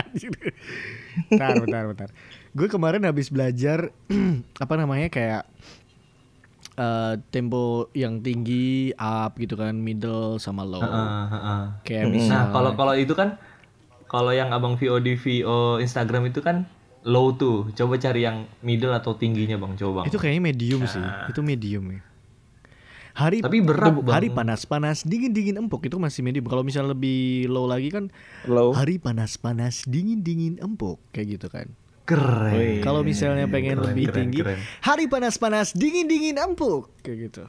Bentar, 1.34 1.58
bentar, 1.58 1.84
bentar. 1.90 2.10
Gue 2.54 2.70
kemarin 2.70 3.02
habis 3.10 3.34
belajar 3.34 3.90
apa 4.64 4.74
namanya 4.78 5.10
kayak 5.10 5.50
eh, 6.78 7.14
tempo 7.34 7.90
yang 7.98 8.22
tinggi, 8.22 8.94
up 8.96 9.36
gitu 9.36 9.58
kan, 9.58 9.76
middle 9.76 10.38
sama 10.38 10.62
low. 10.64 10.80
Heeh, 10.80 11.22
heeh. 11.34 11.62
Kayak 11.84 12.04
Nah 12.06 12.14
misal 12.14 12.42
kalau 12.54 12.72
kalau 12.78 12.94
itu 12.94 13.14
kan 13.18 13.42
kalau 14.08 14.32
yang 14.32 14.56
abang 14.56 14.80
VO 14.80 15.04
di 15.04 15.20
VO 15.20 15.82
Instagram 15.84 16.32
itu 16.32 16.40
kan 16.40 16.70
low 17.04 17.36
tuh. 17.36 17.68
Coba 17.74 18.00
cari 18.00 18.24
yang 18.24 18.48
middle 18.64 18.94
atau 18.96 19.18
tingginya 19.18 19.58
bang, 19.60 19.74
coba 19.76 20.04
bang. 20.04 20.06
itu 20.14 20.18
kayaknya 20.22 20.44
medium 20.54 20.82
sih. 20.88 21.04
Itu 21.28 21.42
medium 21.44 21.92
ya. 21.92 22.02
Hari 23.18 23.42
Tapi 23.42 23.66
berat, 23.66 23.98
Bang. 23.98 24.14
hari 24.14 24.30
panas-panas, 24.30 25.02
dingin-dingin 25.02 25.58
empuk 25.58 25.90
itu 25.90 25.98
masih 25.98 26.22
medium. 26.22 26.46
Kalau 26.46 26.62
misalnya 26.62 26.94
lebih 26.94 27.50
low 27.50 27.66
lagi 27.66 27.90
kan 27.90 28.14
Low. 28.46 28.78
hari 28.78 29.02
panas-panas, 29.02 29.90
dingin-dingin 29.90 30.62
empuk 30.62 31.02
kayak 31.18 31.42
gitu 31.42 31.50
kan. 31.50 31.74
Keren. 32.08 32.80
Kalau 32.80 33.04
misalnya 33.04 33.52
pengen 33.52 33.76
Keren, 33.78 33.88
lebih 33.92 34.06
keren, 34.08 34.16
tinggi, 34.16 34.40
keren. 34.40 34.60
hari 34.80 35.12
panas-panas, 35.12 35.76
dingin-dingin 35.76 36.40
empuk 36.40 36.88
kayak 37.04 37.28
gitu. 37.28 37.44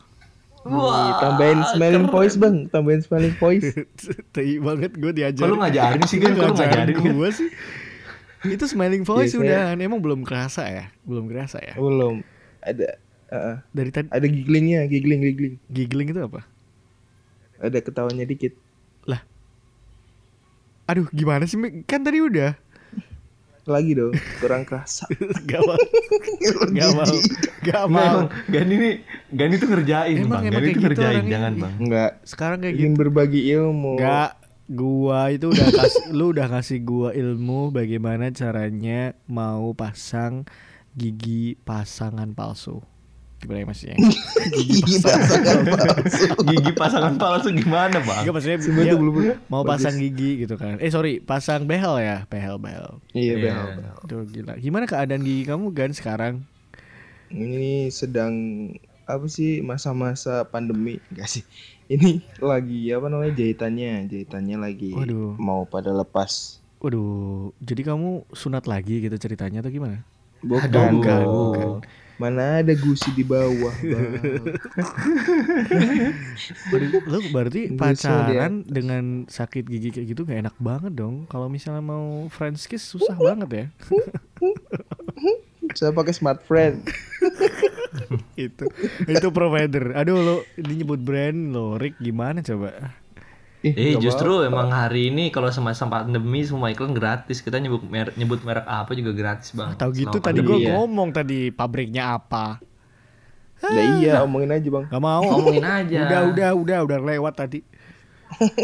Wih, 0.67 1.11
tambahin 1.23 1.63
smelling 1.73 2.11
voice 2.11 2.35
bang, 2.35 2.67
tambahin 2.67 3.01
smelling 3.01 3.33
voice. 3.39 3.71
Tai 4.35 4.51
banget 4.59 4.99
gue 4.99 5.13
diajarin. 5.15 5.47
Kalau 5.47 5.57
ngajarin 5.63 6.03
sih 6.11 6.19
kan, 6.19 6.35
kalau 6.35 6.55
ngajarin 6.59 6.97
kan. 6.99 7.13
gue 7.15 7.29
sih. 7.31 7.49
Itu 8.51 8.67
smiling 8.67 9.07
voice 9.07 9.39
Biasanya- 9.39 9.79
udah, 9.79 9.87
emang 9.87 10.03
belum 10.03 10.27
kerasa 10.27 10.67
ya? 10.67 10.91
Belum 11.07 11.31
kerasa 11.31 11.63
ya? 11.63 11.79
Belum. 11.79 12.27
Ada 12.59 12.99
uh, 13.31 13.55
Dari 13.71 13.91
tadi 13.95 14.11
ada 14.11 14.27
gigglingnya, 14.27 14.91
giggling, 14.91 15.23
giggling. 15.23 15.55
giggling 15.71 16.09
itu 16.11 16.21
apa? 16.21 16.43
Ada 17.63 17.79
ketawanya 17.79 18.27
dikit. 18.27 18.59
Lah. 19.07 19.23
Aduh, 20.91 21.07
gimana 21.15 21.47
sih? 21.47 21.59
Kan 21.87 22.03
tadi 22.03 22.19
udah. 22.19 22.59
Lagi 23.69 23.93
dong, 23.93 24.13
kurang 24.41 24.65
kerasa. 24.65 25.05
Gak 25.45 25.61
mau. 25.61 25.77
Gak 26.73 26.91
mau. 26.91 27.05
Gak 27.05 27.21
Nggak, 27.61 27.85
mau. 27.87 28.01
emang 28.01 28.27
Gani 28.49 28.75
nih 28.75 28.95
Gani 29.29 29.55
tuh 29.55 29.69
ngerjain 29.69 30.17
Emang- 30.17 30.31
bang 30.31 30.43
emang 30.43 30.55
Gani 30.55 30.65
tuh 30.65 30.73
gitu 30.73 30.85
ngerjain 30.89 31.25
jangan 31.29 31.53
bang 31.55 31.73
Enggak. 31.77 32.11
Sekarang 32.25 32.59
kayak 32.59 32.75
gitu. 32.75 32.83
Ingin 32.83 32.95
berbagi 32.97 33.41
ilmu. 33.51 33.93
Enggak, 33.95 34.31
gua 34.67 35.21
itu 35.29 35.47
udah 35.49 35.69
kasih 35.71 36.05
lu 36.11 36.25
udah 36.31 36.49
kasih 36.51 36.79
gua 36.81 37.11
ilmu 37.13 37.69
bagaimana 37.69 38.29
caranya 38.31 39.01
mau 39.25 39.73
pasang 39.73 40.49
gigi 40.93 41.61
pasangan 41.61 42.33
palsu. 42.33 42.81
Gimana 43.39 43.59
ya 43.63 43.67
maksudnya? 43.67 43.97
gigi 44.51 44.97
pasangan 44.99 45.63
palsu. 45.65 46.25
Gigi 46.43 46.73
pasangan 46.75 47.15
palsu 47.15 47.49
gimana 47.53 47.97
bang 47.99 48.19
Enggak 48.21 48.35
maksudnya 48.35 48.59
dia 48.59 48.95
belum 48.95 49.15
mau 49.47 49.63
pasang 49.63 49.95
gigi 49.95 50.43
gitu 50.43 50.55
kan. 50.55 50.77
Eh 50.79 50.89
sorry, 50.89 51.19
pasang 51.19 51.65
behel 51.65 51.99
ya, 51.99 52.27
behel 52.27 52.59
behel. 52.59 52.99
Iya, 53.13 53.23
Iya. 53.33 53.35
behel, 53.39 53.67
behel. 53.77 53.97
Tuh 54.05 54.23
gila. 54.27 54.55
Gimana 54.57 54.85
keadaan 54.85 55.23
gigi 55.23 55.45
kamu 55.45 55.71
gan 55.71 55.91
sekarang? 55.91 56.43
Ini 57.29 57.89
sedang 57.89 58.35
apa 59.05 59.25
sih 59.27 59.61
masa-masa 59.61 60.43
pandemi 60.45 60.99
enggak 61.09 61.29
sih? 61.31 61.45
Ini 61.87 62.21
lagi 62.39 62.91
apa 62.91 63.07
namanya 63.07 63.33
jahitannya, 63.33 64.05
jahitannya 64.07 64.57
lagi 64.59 64.93
Waduh. 64.93 65.37
mau 65.37 65.65
pada 65.65 65.89
lepas. 65.91 66.61
Waduh, 66.79 67.51
jadi 67.59 67.87
kamu 67.87 68.29
sunat 68.31 68.67
lagi 68.67 69.01
gitu 69.01 69.17
ceritanya 69.17 69.63
atau 69.63 69.71
gimana? 69.71 70.05
Bukan, 70.39 70.69
Aduh. 70.69 70.91
bukan, 70.95 71.25
Bukan. 71.25 71.69
Mana 72.19 72.59
ada 72.61 72.75
gusi 72.75 73.15
di 73.15 73.23
bawah. 73.23 73.71
Waduh, 76.75 77.03
lu 77.07 77.19
berarti 77.31 77.71
Gusul 77.71 77.79
pacaran 77.79 78.67
dengan 78.67 79.31
sakit 79.31 79.65
gigi 79.71 79.95
kayak 79.95 80.07
gitu 80.11 80.27
gak 80.27 80.43
enak 80.43 80.57
banget 80.59 80.99
dong. 80.99 81.31
Kalau 81.31 81.47
misalnya 81.47 81.81
mau 81.81 82.27
French 82.27 82.67
kiss 82.67 82.91
susah 82.91 83.15
banget 83.15 83.49
ya. 83.49 83.67
Saya 85.79 85.95
pakai 85.95 86.11
smart 86.11 86.43
friend. 86.43 86.83
itu 88.35 88.67
itu 89.07 89.27
provider. 89.31 89.95
Aduh 89.95 90.19
lo 90.19 90.37
ini 90.59 90.83
nyebut 90.83 90.99
brand 90.99 91.55
lo, 91.55 91.79
Rick 91.79 92.03
gimana 92.03 92.43
coba? 92.43 92.98
Eh 93.59 93.75
nggak 93.75 93.99
justru 94.01 94.47
emang 94.47 94.71
hari 94.71 95.11
ini 95.11 95.29
kalau 95.29 95.51
semasa 95.51 95.83
pandemi 95.85 96.47
semua 96.47 96.71
iklan 96.71 96.95
gratis 96.95 97.43
kita 97.43 97.59
nyebut 97.59 97.83
merek 97.83 98.15
nyebut 98.15 98.39
merek 98.41 98.63
apa 98.63 98.95
juga 98.95 99.11
gratis 99.11 99.51
bang. 99.51 99.75
Tahu 99.75 99.91
gitu 99.93 100.15
Selama 100.15 100.27
tadi 100.31 100.39
gua 100.41 100.57
Iya. 100.57 100.71
ngomong 100.73 101.09
tadi 101.11 101.39
pabriknya 101.51 102.15
apa. 102.15 102.63
Lah 103.59 103.99
iya, 103.99 104.23
omongin 104.23 104.55
aja, 104.55 104.69
Bang. 104.71 104.87
Gak 104.87 105.03
mau. 105.03 105.19
Ngomongin 105.19 105.67
aja. 105.67 105.99
Udah 106.07 106.21
udah 106.31 106.51
udah 106.55 106.79
udah 106.87 106.99
lewat 107.05 107.35
tadi. 107.35 107.59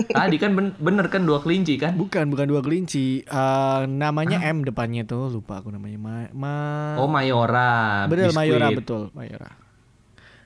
Tadi 0.07 0.37
kan 0.37 0.55
ben- 0.55 0.77
bener 0.79 1.11
kan 1.11 1.27
dua 1.27 1.43
kelinci 1.43 1.75
kan? 1.75 1.99
Bukan 1.99 2.31
bukan 2.31 2.47
dua 2.47 2.63
kelinci. 2.63 3.27
Eh, 3.27 3.81
namanya 3.91 4.39
M 4.45 4.63
depannya 4.63 5.03
tuh 5.03 5.33
lupa 5.33 5.59
aku 5.59 5.75
namanya. 5.75 5.99
Ma, 5.99 6.15
ma- 6.31 6.95
Oh 6.95 7.11
Mayora. 7.11 8.07
Bener 8.07 8.31
biskuit. 8.31 8.39
Mayora 8.39 8.69
betul 8.71 9.03
Mayora. 9.11 9.51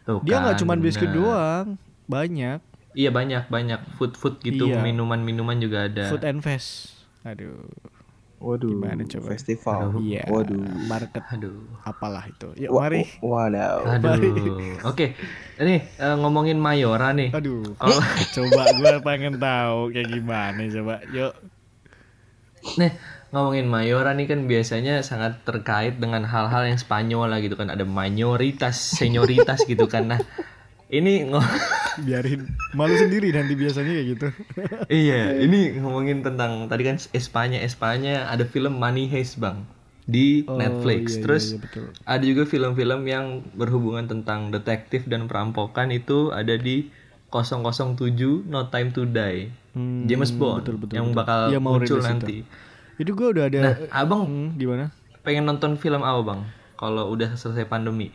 Tuh 0.09 0.25
Dia 0.25 0.41
nggak 0.41 0.57
kan, 0.57 0.61
cuma 0.65 0.73
biskuit 0.79 1.13
doang, 1.13 1.77
banyak. 2.09 2.65
Iya 2.92 3.11
banyak 3.11 3.46
banyak 3.46 3.81
food 3.94 4.14
food 4.14 4.40
gitu 4.40 4.68
Iya. 4.68 4.81
minuman 4.81 5.20
minuman 5.20 5.57
juga 5.57 5.87
ada. 5.87 6.09
Food 6.09 6.24
and 6.24 6.40
Fest. 6.40 6.96
Aduh. 7.22 7.68
Waduh. 8.38 8.70
Gimana 8.70 9.03
coba? 9.03 9.35
Festival. 9.35 9.98
Iya. 9.98 10.22
Waduh. 10.27 10.62
Market 10.87 11.27
Aduh. 11.29 11.59
apalah 11.83 12.22
itu. 12.22 12.48
Yuk 12.57 12.70
Wa- 12.70 12.87
mari. 12.87 13.03
Wadaw. 13.18 13.77
Aduh. 13.98 14.79
Oke. 14.87 15.18
Ini 15.59 15.74
eh, 15.92 16.14
ngomongin 16.16 16.55
Mayora 16.57 17.11
nih. 17.11 17.35
Aduh. 17.35 17.66
Kalau 17.74 17.98
coba 18.38 18.62
gua 18.74 18.94
pengen 19.03 19.37
tahu 19.37 19.90
kayak 19.90 20.09
gimana 20.09 20.61
coba. 20.64 21.03
Yuk. 21.11 21.35
nih 22.74 22.92
ngomongin 23.29 23.66
Mayora 23.66 24.12
nih 24.12 24.27
kan 24.27 24.44
biasanya 24.44 25.01
sangat 25.01 25.42
terkait 25.42 25.96
dengan 25.96 26.24
hal-hal 26.24 26.64
yang 26.64 26.77
Spanyol 26.77 27.29
lah 27.29 27.38
gitu 27.38 27.55
kan 27.55 27.68
ada 27.68 27.83
mayoritas, 27.83 28.79
senioritas 28.94 29.62
gitu 29.64 29.85
kan. 29.85 30.09
Nah, 30.09 30.20
ini 30.88 31.29
Biarin 31.98 32.46
malu 32.72 32.94
sendiri 32.94 33.29
nanti 33.29 33.53
biasanya 33.53 33.90
kayak 33.90 34.07
gitu. 34.09 34.27
iya, 35.03 35.35
ini 35.35 35.74
ngomongin 35.77 36.22
tentang 36.22 36.70
tadi 36.70 36.87
kan 36.87 36.96
Espanya, 37.11 37.59
Espanya 37.59 38.31
ada 38.31 38.44
film 38.44 38.79
Money 38.79 39.07
Heist, 39.07 39.37
Bang. 39.37 39.66
Di 40.05 40.46
Oh, 40.46 40.57
Netflix. 40.57 41.03
iya, 41.05 41.12
iya, 41.12 41.22
Terus 41.27 41.44
iya, 41.48 41.59
betul. 41.59 41.85
ada 42.07 42.24
juga 42.24 42.42
film-film 42.44 43.01
yang 43.05 43.27
berhubungan 43.53 44.07
tentang 44.07 44.48
detektif 44.48 45.05
dan 45.05 45.27
perampokan 45.27 45.90
itu 45.90 46.31
ada 46.31 46.55
di 46.55 46.88
007 47.29 48.46
No 48.46 48.66
Time 48.66 48.88
to 48.88 49.05
Die. 49.05 49.53
Hmm, 49.74 50.07
James 50.07 50.31
Bond 50.31 50.64
betul, 50.64 50.77
betul, 50.79 50.94
yang 50.94 51.07
betul. 51.11 51.18
bakal 51.18 51.40
Iya, 51.51 51.59
mau 51.59 51.77
muncul 51.77 51.98
rilis 51.98 52.07
itu. 52.07 52.09
nanti. 52.09 52.37
Itu 52.96 53.11
gua 53.12 53.29
udah 53.31 53.44
ada 53.44 53.59
Nah, 53.61 53.74
Abang 53.92 54.22
Hmm, 54.24 54.48
gimana? 54.55 54.94
pengen 55.20 55.44
nonton 55.44 55.77
film 55.77 56.01
apa, 56.01 56.20
Bang? 56.24 56.40
Kalau 56.74 57.11
udah 57.11 57.35
selesai 57.35 57.66
pandemi. 57.66 58.14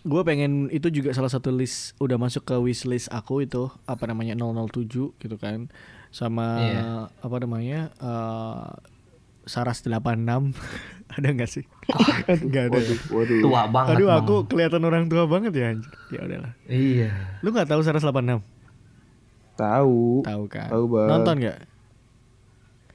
Gue 0.00 0.22
pengen 0.22 0.68
itu 0.68 0.88
juga 0.88 1.10
salah 1.10 1.28
satu 1.28 1.50
list 1.50 1.92
udah 1.96 2.16
masuk 2.16 2.42
ke 2.42 2.56
wishlist 2.56 3.08
aku 3.08 3.42
itu 3.42 3.68
apa 3.84 4.06
namanya 4.06 4.32
007 4.32 4.86
gitu 5.12 5.36
kan 5.36 5.68
sama 6.08 6.46
Iya. 6.58 6.84
apa 7.20 7.36
namanya 7.38 7.80
eh, 7.94 8.68
Saras 9.44 9.82
86 9.82 10.54
ada 11.14 11.28
nggak 11.28 11.50
sih? 11.50 11.64
Nggak 12.46 12.64
ada. 12.66 12.78
ya? 12.78 12.96
Waduh. 13.10 13.40
Tua 13.42 13.62
banget, 13.66 13.92
Aduh 13.92 14.06
Bang. 14.06 14.18
aku 14.20 14.34
kelihatan 14.46 14.82
orang 14.84 15.04
tua 15.06 15.26
banget 15.26 15.52
ya 15.52 15.74
anjir. 15.74 15.90
Ya 16.08 16.20
udahlah. 16.22 16.52
Iya. 16.64 17.10
Lu 17.42 17.50
nggak 17.50 17.66
tahu 17.66 17.80
Saras 17.82 18.06
86? 18.06 18.40
Tahu. 19.58 20.22
Tahu 20.22 20.42
kan? 20.46 20.68
Tahu, 20.70 20.84
Bang. 20.86 21.08
Nonton 21.10 21.34
nggak? 21.36 21.58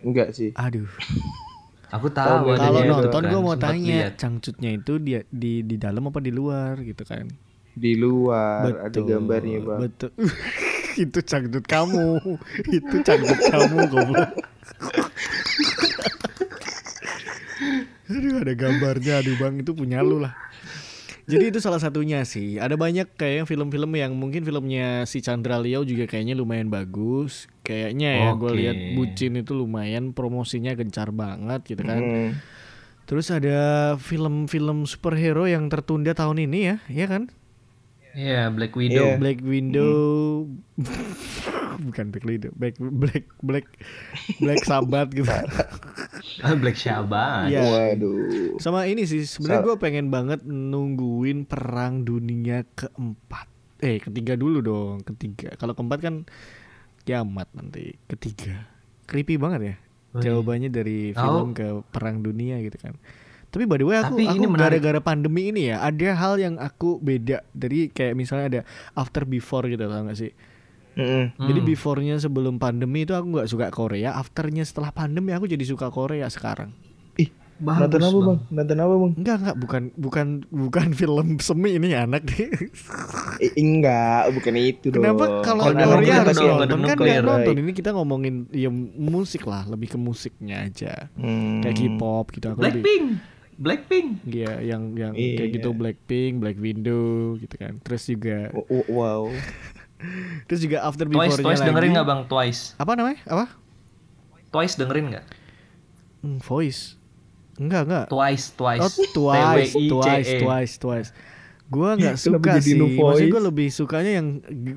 Enggak 0.01 0.27
sih. 0.31 0.55
Aduh. 0.55 0.87
Aku 1.95 2.07
tahu 2.11 2.55
Kalau 2.55 2.81
nonton 2.83 3.21
kan, 3.23 3.31
gue 3.31 3.39
mau 3.41 3.55
sempat 3.55 3.71
tanya 3.71 3.97
lihat. 4.07 4.13
cangcutnya 4.19 4.69
itu 4.75 4.93
dia 4.99 5.19
di 5.31 5.63
di 5.63 5.75
dalam 5.79 6.03
apa 6.09 6.19
di 6.19 6.31
luar 6.33 6.79
gitu 6.83 7.03
kan? 7.07 7.27
Di 7.75 7.95
luar 7.95 8.87
ada 8.87 8.99
gambarnya, 8.99 9.59
Bang. 9.63 9.79
Betul. 9.87 10.11
itu 11.03 11.19
cangcut 11.23 11.65
kamu. 11.67 12.19
itu 12.71 12.95
cangcut 13.03 13.39
kamu 13.51 13.77
goblok. 13.91 14.31
Aduh 18.05 18.37
ada 18.37 18.53
gambarnya 18.53 19.13
aduh 19.17 19.33
Bang 19.41 19.57
itu 19.57 19.73
punya 19.73 20.05
lu 20.05 20.21
lah. 20.21 20.37
Jadi 21.25 21.49
itu 21.49 21.57
salah 21.57 21.81
satunya 21.81 22.21
sih. 22.21 22.61
Ada 22.61 22.77
banyak 22.77 23.17
kayak 23.17 23.49
film-film 23.49 23.97
yang 23.97 24.13
mungkin 24.13 24.45
filmnya 24.45 25.09
si 25.09 25.25
Chandra 25.25 25.57
Liao 25.57 25.81
juga 25.81 26.05
kayaknya 26.05 26.37
lumayan 26.37 26.69
bagus. 26.69 27.49
Kayaknya 27.65 28.09
ya 28.13 28.29
gue 28.37 28.51
Oke. 28.53 28.57
lihat 28.61 28.77
Bucin 28.93 29.33
itu 29.41 29.51
lumayan 29.57 30.13
promosinya 30.13 30.77
gencar 30.77 31.09
banget 31.09 31.65
gitu 31.65 31.81
kan. 31.81 32.01
Hmm. 32.01 32.29
Terus 33.05 33.29
ada 33.33 33.93
film-film 33.97 34.85
superhero 34.89 35.45
yang 35.45 35.69
tertunda 35.69 36.13
tahun 36.13 36.45
ini 36.45 36.59
ya, 36.69 36.75
ya 36.89 37.05
kan? 37.09 37.29
Iya, 38.15 38.47
Black 38.47 38.73
Widow. 38.79 39.05
Iya. 39.11 39.15
Black 39.19 39.39
Window, 39.43 39.93
bukan 41.85 42.05
Black 42.15 42.25
Widow, 42.25 42.51
Black 42.55 42.79
Black 42.79 43.25
Black 43.43 43.67
Black 44.39 44.63
Sabbath 44.63 45.11
gitu. 45.11 45.27
Black 46.63 46.79
Shaban. 46.79 47.51
Iya. 47.51 47.61
Waduh. 47.67 48.55
Sama 48.63 48.87
ini 48.87 49.03
sih, 49.03 49.27
sebenarnya 49.27 49.67
gue 49.67 49.77
pengen 49.77 50.07
banget 50.09 50.47
nungguin 50.47 51.43
perang 51.43 52.07
dunia 52.07 52.63
keempat. 52.73 53.51
Eh, 53.83 53.99
ketiga 53.99 54.39
dulu 54.39 54.63
dong, 54.63 55.03
ketiga. 55.03 55.51
Kalau 55.59 55.75
keempat 55.75 55.99
kan 55.99 56.15
kiamat 57.05 57.47
nanti. 57.53 57.95
Ketiga, 58.09 58.65
creepy 59.05 59.37
banget 59.37 59.61
ya. 59.61 59.75
Oh, 60.11 60.19
iya. 60.19 60.31
Jawabannya 60.31 60.69
dari 60.73 61.13
film 61.13 61.53
ke 61.53 61.85
perang 61.93 62.19
dunia 62.19 62.57
gitu 62.65 62.75
kan. 62.81 62.97
Tapi 63.53 63.63
by 63.63 63.79
the 63.79 63.87
way 63.87 63.95
aku, 64.03 64.19
Tapi 64.19 64.27
aku 64.27 64.43
gara-gara 64.51 64.99
pandemi 64.99 65.47
ini 65.47 65.71
ya 65.71 65.79
ada 65.79 66.11
hal 66.11 66.35
yang 66.35 66.59
aku 66.59 66.99
beda 66.99 67.39
dari 67.55 67.87
kayak 67.87 68.11
misalnya 68.11 68.45
ada 68.51 68.61
after 68.99 69.23
before 69.23 69.63
gitu 69.71 69.87
tau 69.87 70.03
gak 70.03 70.19
sih? 70.19 70.35
Mm-mm. 70.95 71.35
Jadi 71.35 71.59
Hmm. 71.59 71.67
before-nya 71.67 72.15
sebelum 72.19 72.55
pandemi 72.55 73.03
itu 73.03 73.11
aku 73.11 73.27
nggak 73.35 73.51
suka 73.51 73.67
Korea, 73.67 74.15
afternya 74.15 74.63
setelah 74.63 74.95
pandemi 74.95 75.35
aku 75.35 75.43
jadi 75.47 75.63
suka 75.67 75.91
Korea 75.91 76.27
sekarang. 76.31 76.71
Bagus, 77.55 77.79
nonton 77.81 78.01
apa 78.01 78.11
Bang. 78.11 78.25
bang? 78.25 78.39
Nonton 78.51 78.77
apa 78.77 78.93
bang? 78.93 79.11
Enggak 79.15 79.35
enggak 79.37 79.57
bukan 79.57 79.83
bukan 79.95 80.27
bukan 80.49 80.87
film 80.99 81.27
semi 81.39 81.69
ini 81.73 81.89
anak 81.91 82.23
nih. 82.25 82.51
Eh, 83.37 83.51
enggak, 83.53 84.31
bukan 84.31 84.53
itu 84.55 84.87
dong. 84.89 85.03
Kenapa 85.03 85.43
kalau 85.43 85.67
Korea 85.67 85.99
kita 86.01 86.19
harus 86.21 86.37
nonton 86.39 86.79
kan 86.81 86.95
nggak 86.95 87.19
nonton 87.21 87.55
ini 87.57 87.71
kita 87.71 87.89
ngomongin 87.91 88.47
ya 88.49 88.71
musik 88.95 89.43
lah 89.43 89.63
lebih 89.65 89.91
ke 89.91 89.97
musiknya 89.97 90.63
aja 90.63 91.11
Hmm. 91.13 91.59
kayak 91.59 91.75
K-pop 91.75 92.31
gitu 92.31 92.47
aku 92.49 92.59
lebih 92.61 92.79
Blackpink. 92.79 93.05
Blackpink. 93.55 94.07
Iya 94.25 94.53
yang 94.61 94.81
yang 94.93 95.11
kayak 95.11 95.35
Iya. 95.41 95.53
gitu 95.53 95.69
Blackpink, 95.71 96.39
Black 96.39 96.55
Window 96.57 97.03
gitu 97.35 97.55
kan. 97.55 97.79
Terus 97.81 98.03
juga 98.05 98.51
W- 98.51 98.67
w- 98.69 98.89
Wow. 98.89 99.21
terus 100.47 100.59
juga 100.61 100.77
after 100.81 101.03
Twice, 101.03 101.15
before-nya 101.35 101.43
Twice 101.45 101.59
lagi. 101.59 101.67
dengerin 101.71 101.89
nggak 101.91 102.07
bang? 102.07 102.21
Twice. 102.25 102.61
Apa 102.75 102.91
namanya? 102.93 103.19
Apa? 103.25 103.45
Twice 104.49 104.75
dengerin 104.75 105.05
nggak? 105.11 105.25
Hmm, 106.21 106.39
voice. 106.39 106.95
Enggak 107.55 107.81
enggak. 107.87 108.05
Twice, 108.11 108.45
Twice. 108.53 108.81
Oh, 108.83 108.91
twice, 108.91 109.71
T-W-I-C-E. 109.73 109.89
twice, 109.89 110.31
twice, 110.41 110.73
twice. 110.77 111.09
Gua 111.65 111.97
nggak 111.97 112.17
suka 112.21 112.61
sih. 112.61 112.77
Maksudnya 112.77 113.25
gue 113.25 113.41
lebih 113.41 113.67
sukanya 113.73 114.21
yang 114.21 114.27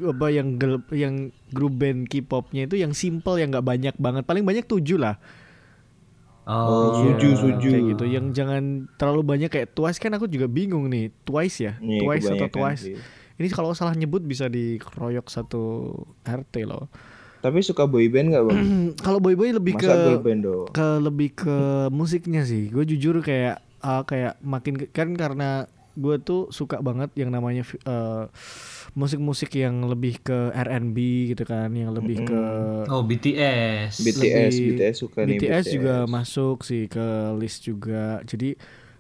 apa 0.09 0.27
yang 0.33 0.57
yang 0.89 1.15
grup 1.53 1.77
band 1.77 2.09
K-popnya 2.09 2.65
itu 2.65 2.81
yang 2.81 2.97
simple 2.97 3.37
yang 3.37 3.53
nggak 3.53 3.67
banyak 3.67 3.95
banget. 4.01 4.25
Paling 4.25 4.45
banyak 4.47 4.65
tujuh 4.65 4.97
lah. 4.97 5.21
Oh, 6.49 7.05
Iya, 7.05 7.21
Suju, 7.21 7.29
suju. 7.37 7.69
Kayak 7.69 7.85
gitu. 7.93 8.05
Yang 8.09 8.27
jangan 8.33 8.63
terlalu 8.97 9.21
banyak 9.21 9.51
kayak 9.53 9.77
Twice 9.77 10.01
kan 10.01 10.17
aku 10.17 10.25
juga 10.33 10.49
bingung 10.49 10.89
nih. 10.89 11.13
Twice 11.29 11.61
ya? 11.61 11.77
Iya, 11.77 12.01
Twice 12.01 12.27
atau 12.33 12.49
Twice? 12.49 12.83
sih. 12.89 12.97
Ini 13.37 13.49
kalau 13.53 13.77
salah 13.77 13.93
nyebut 13.93 14.25
bisa 14.25 14.49
dikeroyok 14.49 15.29
satu 15.29 15.93
RT 16.25 16.65
loh. 16.65 16.89
Tapi 17.39 17.59
suka 17.61 17.85
boyband 17.85 18.31
nggak 18.31 18.45
bang? 18.45 18.59
kalau 19.05 19.19
boy 19.19 19.33
boy 19.33 19.51
lebih 19.53 19.75
Masa 19.75 19.87
ke 19.87 20.21
band 20.21 20.43
ke 20.69 20.89
lebih 20.99 21.29
ke 21.35 21.57
musiknya 21.89 22.43
sih. 22.43 22.67
Gue 22.67 22.83
jujur 22.83 23.21
kayak 23.21 23.63
uh, 23.81 24.03
kayak 24.03 24.37
makin 24.41 24.75
ke- 24.77 24.91
kan 24.91 25.13
karena 25.13 25.65
gue 25.95 26.15
tuh 26.19 26.47
suka 26.49 26.79
banget 26.79 27.11
yang 27.15 27.31
namanya 27.31 27.67
uh, 27.83 28.31
musik-musik 28.95 29.51
yang 29.53 29.83
lebih 29.85 30.19
ke 30.21 30.51
R&B 30.53 30.97
gitu 31.29 31.43
kan, 31.43 31.71
yang 31.71 31.91
lebih 31.91 32.23
ke 32.23 32.41
Oh, 32.87 33.03
BTS. 33.03 33.99
BTS, 33.99 34.53
lebih- 34.55 34.69
BTS 34.73 34.95
suka 34.97 35.19
nih 35.23 35.39
BTS 35.39 35.65
juga 35.69 35.95
masuk 36.07 36.63
sih 36.63 36.87
ke 36.87 37.07
list 37.35 37.63
juga. 37.63 38.23
Jadi 38.23 38.55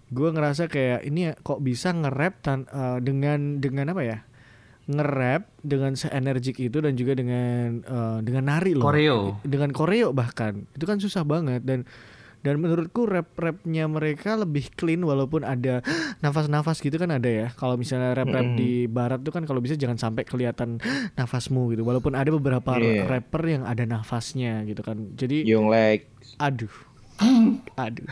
gue 0.09 0.29
ngerasa 0.29 0.67
kayak 0.67 1.05
ini 1.05 1.21
ya, 1.25 1.33
kok 1.37 1.59
bisa 1.59 1.91
nge-rap 1.91 2.35
tan- 2.41 2.69
uh, 2.69 2.99
dengan 2.99 3.59
dengan 3.59 3.91
apa 3.91 4.03
ya? 4.03 4.19
Nge-rap 4.89 5.53
dengan 5.61 5.93
seenergik 5.93 6.57
itu 6.57 6.81
dan 6.81 6.97
juga 6.97 7.13
dengan 7.13 7.85
uh, 7.85 8.19
dengan 8.25 8.49
nari 8.49 8.73
loh. 8.73 8.89
Koreo. 8.89 9.37
Dengan 9.45 9.69
koreo 9.71 10.17
bahkan. 10.17 10.65
Itu 10.73 10.89
kan 10.89 10.97
susah 10.97 11.29
banget 11.29 11.61
dan 11.63 11.85
dan 12.39 12.63
menurutku 12.63 13.03
rap-rapnya 13.03 13.85
mereka 13.85 14.39
lebih 14.39 14.71
clean 14.79 15.03
walaupun 15.03 15.43
ada 15.43 15.83
nafas-nafas 16.25 16.81
gitu 16.81 16.97
kan 16.97 17.13
ada 17.13 17.29
ya. 17.29 17.47
Kalau 17.53 17.77
misalnya 17.77 18.17
rap-rap 18.17 18.57
di 18.57 18.89
barat 18.89 19.21
tuh 19.21 19.35
kan 19.35 19.45
kalau 19.45 19.61
bisa 19.61 19.77
jangan 19.77 20.01
sampai 20.01 20.25
kelihatan 20.25 20.81
nafasmu 21.21 21.69
gitu. 21.77 21.85
Walaupun 21.85 22.17
ada 22.17 22.33
beberapa 22.33 22.81
Iya. 22.81 23.05
rapper 23.05 23.43
yang 23.45 23.69
ada 23.69 23.85
nafasnya 23.85 24.65
gitu 24.65 24.81
kan. 24.81 25.13
Jadi 25.21 25.45
Young 25.45 25.69
Lex. 25.69 26.09
Aduh. 26.41 26.73
Aduh. 27.85 28.07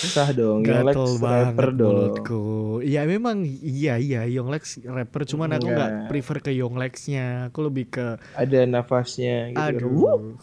Sah 0.00 0.32
dong, 0.32 0.64
Young 0.64 0.84
Lex 0.84 0.96
Gatel 0.96 1.12
rapper 1.20 1.68
banget 1.68 1.76
dong. 1.76 1.92
mulutku. 1.92 2.42
Iya 2.80 3.04
memang 3.04 3.44
iya 3.60 4.00
iya 4.00 4.24
Yonglex 4.24 4.80
rapper 4.84 5.24
cuman 5.24 5.56
aku 5.56 5.68
nggak 5.68 5.90
Enggak. 5.92 6.08
prefer 6.08 6.36
ke 6.40 6.50
Yonglexnya. 6.52 7.48
Aku 7.48 7.64
lebih 7.64 7.88
ke 7.88 8.06
Ada 8.32 8.64
nafasnya 8.64 9.52
gitu. 9.52 9.60
aduh. 9.60 10.36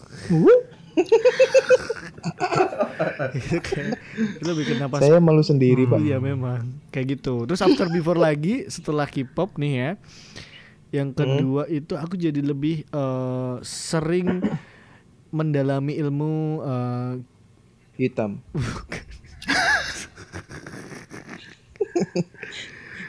itu 3.33 4.45
lebih 4.49 4.63
ke 4.65 4.73
napas 4.77 4.99
Saya 5.01 5.21
malu 5.21 5.41
sendiri 5.41 5.85
pak. 5.85 6.01
Iya 6.01 6.17
memang 6.17 6.65
kayak 6.89 7.17
gitu. 7.17 7.45
Terus 7.45 7.61
after 7.61 7.89
before 7.89 8.17
lagi 8.17 8.65
setelah 8.67 9.05
K-pop 9.05 9.57
nih 9.57 9.73
ya. 9.73 9.91
Yang 10.87 11.09
kedua 11.19 11.67
itu 11.67 11.93
aku 11.93 12.15
jadi 12.15 12.39
lebih 12.39 12.87
eh, 12.87 13.55
sering 13.61 14.41
mendalami 15.29 15.95
ilmu 15.95 16.31
eh, 16.61 17.13
Hitam. 17.97 18.39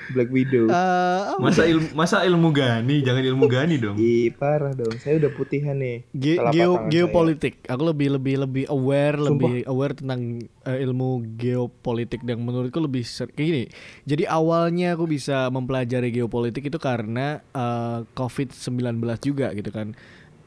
Black 0.09 0.33
Widow. 0.33 0.73
apa 0.73 1.37
Masa 1.37 1.69
ilmu 1.69 1.87
masa 1.93 2.25
ilmu 2.25 2.49
gani, 2.49 3.05
jangan 3.05 3.21
ilmu 3.21 3.45
gani 3.45 3.77
dong. 3.77 3.97
Ih 4.01 4.33
parah 4.33 4.73
dong. 4.73 4.97
Saya 4.97 5.21
udah 5.21 5.31
putihan 5.37 5.77
nih. 5.77 6.09
Ge- 6.17 6.41
geo 6.49 6.89
geopolitik. 6.89 7.61
Aku 7.69 7.85
lebih 7.85 8.17
lebih 8.17 8.41
lebih 8.41 8.65
aware, 8.73 9.21
Sumpah. 9.21 9.29
lebih 9.53 9.69
aware 9.69 9.93
tentang 9.93 10.21
eh, 10.65 10.79
ilmu 10.81 11.37
geopolitik 11.37 12.25
dan 12.25 12.41
menurutku 12.41 12.81
lebih 12.81 13.05
ser- 13.05 13.29
kayak 13.37 13.49
gini. 13.53 13.65
Jadi 14.09 14.25
awalnya 14.25 14.97
aku 14.97 15.05
bisa 15.05 15.53
mempelajari 15.53 16.09
geopolitik 16.09 16.65
itu 16.65 16.79
karena 16.81 17.45
eh, 17.53 18.09
COVID-19 18.17 19.05
juga 19.21 19.53
gitu 19.53 19.69
kan. 19.69 19.93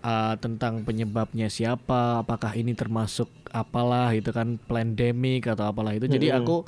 Eh, 0.01 0.35
tentang 0.41 0.81
penyebabnya 0.81 1.45
siapa, 1.45 2.25
apakah 2.25 2.57
ini 2.57 2.73
termasuk 2.73 3.29
apalah 3.53 4.09
itu 4.17 4.33
kan 4.33 4.57
pandemic 4.57 5.45
atau 5.45 5.69
apalah 5.69 5.93
itu. 5.93 6.09
Jadi 6.09 6.33
aku 6.33 6.65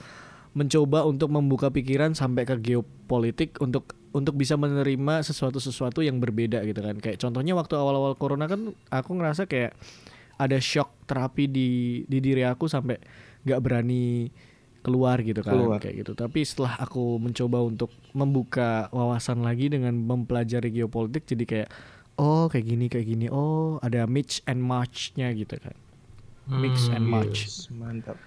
mencoba 0.53 1.01
untuk 1.09 1.33
membuka 1.33 1.73
pikiran 1.73 2.13
sampai 2.13 2.45
ke 2.45 2.61
geopolitik 2.61 3.57
untuk 3.57 3.97
untuk 4.13 4.37
bisa 4.37 4.53
menerima 4.53 5.25
sesuatu-sesuatu 5.25 6.05
yang 6.05 6.21
berbeda 6.21 6.61
gitu 6.61 6.77
kan. 6.85 7.01
Kayak 7.01 7.25
contohnya 7.25 7.57
waktu 7.57 7.73
awal-awal 7.73 8.13
corona 8.21 8.45
kan 8.45 8.69
aku 8.93 9.17
ngerasa 9.17 9.49
kayak 9.49 9.73
ada 10.37 10.61
shock 10.61 10.93
terapi 11.09 11.49
di 11.49 11.69
di 12.05 12.21
diri 12.21 12.45
aku 12.45 12.69
sampai 12.69 13.01
nggak 13.49 13.61
berani 13.65 14.29
keluar 14.85 15.17
gitu 15.25 15.41
kan 15.41 15.57
Keluar. 15.57 15.81
kayak 15.81 16.05
gitu. 16.05 16.13
Tapi 16.13 16.45
setelah 16.45 16.77
aku 16.77 17.17
mencoba 17.17 17.65
untuk 17.65 17.89
membuka 18.13 18.93
wawasan 18.93 19.41
lagi 19.41 19.73
dengan 19.73 19.97
mempelajari 19.97 20.69
geopolitik 20.69 21.25
jadi 21.25 21.45
kayak 21.49 21.69
oh 22.15 22.45
kayak 22.45 22.65
gini 22.65 22.85
kayak 22.87 23.07
gini. 23.07 23.25
Oh, 23.27 23.77
ada 23.79 24.05
mix 24.05 24.43
and 24.43 24.59
match-nya 24.59 25.31
gitu 25.31 25.55
kan. 25.57 25.75
Mix 26.45 26.87
and 26.87 27.03
match. 27.03 27.45
Yes, 27.45 27.67
mantap. 27.69 28.19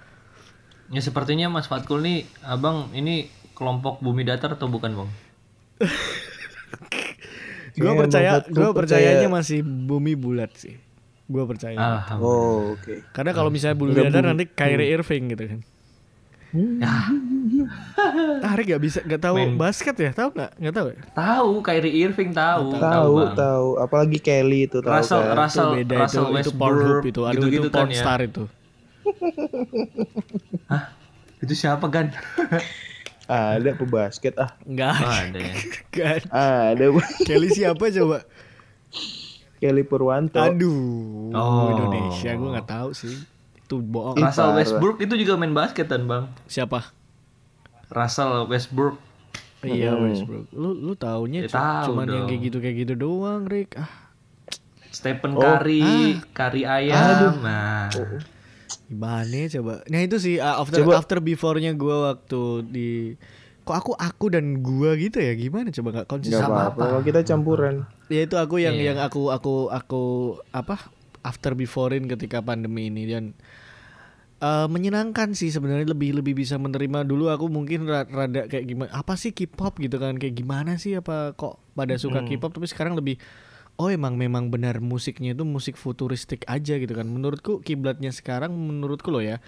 Ya 0.88 0.99
sepertinya 0.99 1.46
Mas 1.46 1.66
Fatkul 1.66 2.01
nih, 2.01 2.18
abang 2.40 2.88
ini 2.90 3.27
kelompok 3.53 3.99
bumi 3.99 4.22
datar 4.22 4.55
atau 4.55 4.66
bukan 4.66 4.94
bang? 4.94 5.11
Gue 7.77 7.85
Kayaknya 7.85 8.01
percaya, 8.01 8.31
gue 8.40 8.68
percayanya 8.72 9.29
percaya- 9.29 9.37
masih 9.37 9.61
bumi 9.61 10.16
bulat 10.16 10.49
sih. 10.57 10.81
Gue 11.27 11.44
percaya. 11.44 12.09
Oh 12.16 12.72
oke. 12.72 13.05
Karena 13.12 13.37
kalau 13.37 13.53
misalnya 13.53 13.77
bulu 13.77 13.92
Udah 13.92 14.09
datar 14.09 14.25
bumi. 14.25 14.31
nanti 14.33 14.44
Kyrie 14.49 14.88
Irving 14.88 15.25
gitu 15.29 15.44
kan. 15.44 15.61
Ah, 16.81 17.12
Ari 18.42 18.62
gak 18.66 18.79
bisa 18.79 18.98
gak 19.00 19.20
tahu 19.20 19.37
Main- 19.37 19.57
basket 19.57 19.94
ya? 19.94 20.11
Tahu 20.11 20.29
nggak? 20.31 20.50
Nggak 20.57 20.74
tahu 20.74 20.87
ya? 20.88 20.98
Tahu 21.12 21.50
Kyrie 21.61 21.94
Irving 21.98 22.31
tahu, 22.31 22.64
Tahu 22.74 23.14
tahu. 23.33 23.68
Apalagi 23.76 24.18
Kelly 24.18 24.64
itu 24.64 24.79
tahu 24.79 24.92
Russell, 24.92 25.22
kan. 25.22 25.35
Russell, 25.37 25.68
itu 25.68 25.79
beda 25.83 25.96
Russell 25.98 26.24
itu, 26.26 26.33
itu 26.33 26.50
itu. 27.07 27.20
Aduh 27.22 27.35
gitu-gitu 27.42 27.61
itu 27.62 27.70
kan 27.70 27.79
porn 27.79 27.90
ya. 27.90 27.98
star 27.98 28.20
itu. 28.20 28.44
Hah? 30.70 30.83
Itu 31.38 31.52
siapa 31.52 31.87
kan? 31.87 32.11
Ada 33.26 33.74
pebasket 33.74 34.35
ah. 34.37 34.55
Enggak 34.62 34.94
Oh, 34.96 35.02
ada. 35.02 35.18
ada 35.26 35.38
ya. 35.40 35.55
Nggak 35.90 36.09
ada. 36.09 36.26
Ada 36.70 36.85
Kelly 37.20 37.48
siapa 37.50 37.85
coba? 37.90 38.18
Kelly 39.57 39.83
Purwanto. 39.83 40.38
Aduh, 40.38 41.33
Oh. 41.33 41.72
Indonesia 41.72 42.31
gue 42.31 42.48
nggak 42.52 42.68
tahu 42.68 42.90
sih. 42.92 43.16
Itu 43.59 43.81
bohong. 43.81 44.14
Russell. 44.16 44.55
Westbrook 44.55 44.98
itu 45.00 45.18
juga 45.18 45.35
main 45.35 45.50
basket 45.50 45.87
kan 45.87 46.02
bang? 46.02 46.24
Siapa? 46.46 46.87
Russell 47.88 48.44
Westbrook. 48.44 48.96
Iya 49.61 49.92
Hmm. 49.92 50.07
Westbrook. 50.07 50.46
Lu 50.51 50.70
lu 50.72 50.92
taunya 50.94 51.42
Ya, 51.42 51.49
tahu 51.49 51.92
cuman 51.92 52.07
yang 52.07 52.16
dong. 52.20 52.29
kayak 52.29 52.42
gitu 52.44 52.59
kayak 52.59 52.77
gitu 52.79 52.94
doang, 52.94 53.44
Rick. 53.44 53.75
Ah, 53.75 53.90
Stephen 54.88 55.33
Oh. 55.33 55.40
Curry, 55.40 56.16
Curry 56.31 56.62
ayam. 56.62 57.40
Nah, 57.40 57.90
Gimana 58.85 59.27
ya 59.37 59.49
coba? 59.53 59.83
Nah 59.85 60.01
itu 60.01 60.16
sih 60.16 60.38
uh, 60.38 60.59
after 60.59 60.81
Coba. 60.81 60.96
after 60.96 61.18
before-nya 61.20 61.72
gue 61.72 61.96
waktu 62.05 62.40
di 62.64 62.90
kok 63.61 63.75
aku 63.75 63.92
aku 63.92 64.27
dan 64.29 64.62
gua 64.62 64.94
gitu 64.94 65.18
ya 65.18 65.35
gimana 65.35 65.68
coba 65.68 65.88
nggak 65.92 66.07
Gak 66.07 66.12
konsisten 66.12 66.46
apa-apa 66.46 66.83
kalau 66.87 67.03
kita 67.03 67.20
campuran. 67.25 67.83
ya 68.07 68.22
itu 68.22 68.37
aku 68.37 68.57
yang 68.57 68.79
Iya. 68.79 68.94
yang 68.94 68.99
aku 69.01 69.27
aku 69.29 69.66
aku 69.68 70.03
apa 70.51 70.87
after 71.20 71.51
beforein 71.53 72.07
ketika 72.07 72.38
pandemi 72.38 72.87
ini 72.87 73.03
dan 73.05 73.35
eh, 74.40 74.66
menyenangkan 74.68 75.33
sih 75.33 75.49
sebenarnya 75.49 75.92
lebih 75.92 76.20
lebih 76.20 76.37
bisa 76.37 76.57
menerima. 76.61 77.05
Dulu 77.05 77.33
aku 77.33 77.46
mungkin 77.49 77.88
ra- 77.88 78.09
rada 78.09 78.46
kayak 78.46 78.64
gimana 78.68 78.90
apa 78.92 79.14
sih 79.16 79.33
K-pop 79.33 79.81
gitu 79.81 79.96
kan 79.96 80.16
kayak 80.20 80.37
gimana 80.37 80.77
sih 80.77 80.96
apa 80.96 81.33
kok 81.35 81.61
pada 81.72 81.96
suka 81.96 82.20
K-pop? 82.29 82.53
Tapi 82.57 82.66
sekarang 82.68 82.96
lebih 82.96 83.16
oh 83.77 83.92
emang 83.92 84.16
memang 84.16 84.49
benar 84.49 84.81
musiknya 84.81 85.37
itu 85.37 85.44
musik 85.44 85.77
futuristik 85.77 86.44
aja 86.49 86.77
gitu 86.81 86.92
kan. 86.96 87.05
Menurutku 87.09 87.61
kiblatnya 87.61 88.12
sekarang 88.12 88.53
menurutku 88.53 89.12
loh 89.12 89.20
ya 89.25 89.40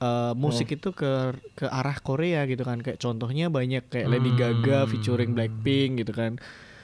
eh, 0.00 0.32
musik 0.36 0.72
itu 0.72 0.92
ke 0.96 1.36
ke 1.56 1.66
arah 1.68 1.96
Korea 2.00 2.44
gitu 2.48 2.64
kan. 2.64 2.80
Kayak 2.80 3.00
contohnya 3.00 3.48
banyak 3.52 3.88
kayak 3.88 4.08
Lady 4.08 4.32
Gaga 4.36 4.84
featuring 4.88 5.32
Blackpink 5.36 6.00
gitu 6.04 6.12
kan. 6.16 6.40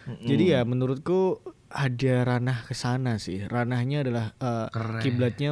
Jadi 0.06 0.54
ya 0.54 0.62
menurutku 0.62 1.42
ada 1.66 2.14
ranah 2.22 2.62
ke 2.62 2.74
sana 2.78 3.18
sih. 3.18 3.42
Ranahnya 3.42 4.06
adalah 4.06 4.26
eh, 4.38 4.68
Keren. 4.70 5.02
kiblatnya 5.02 5.50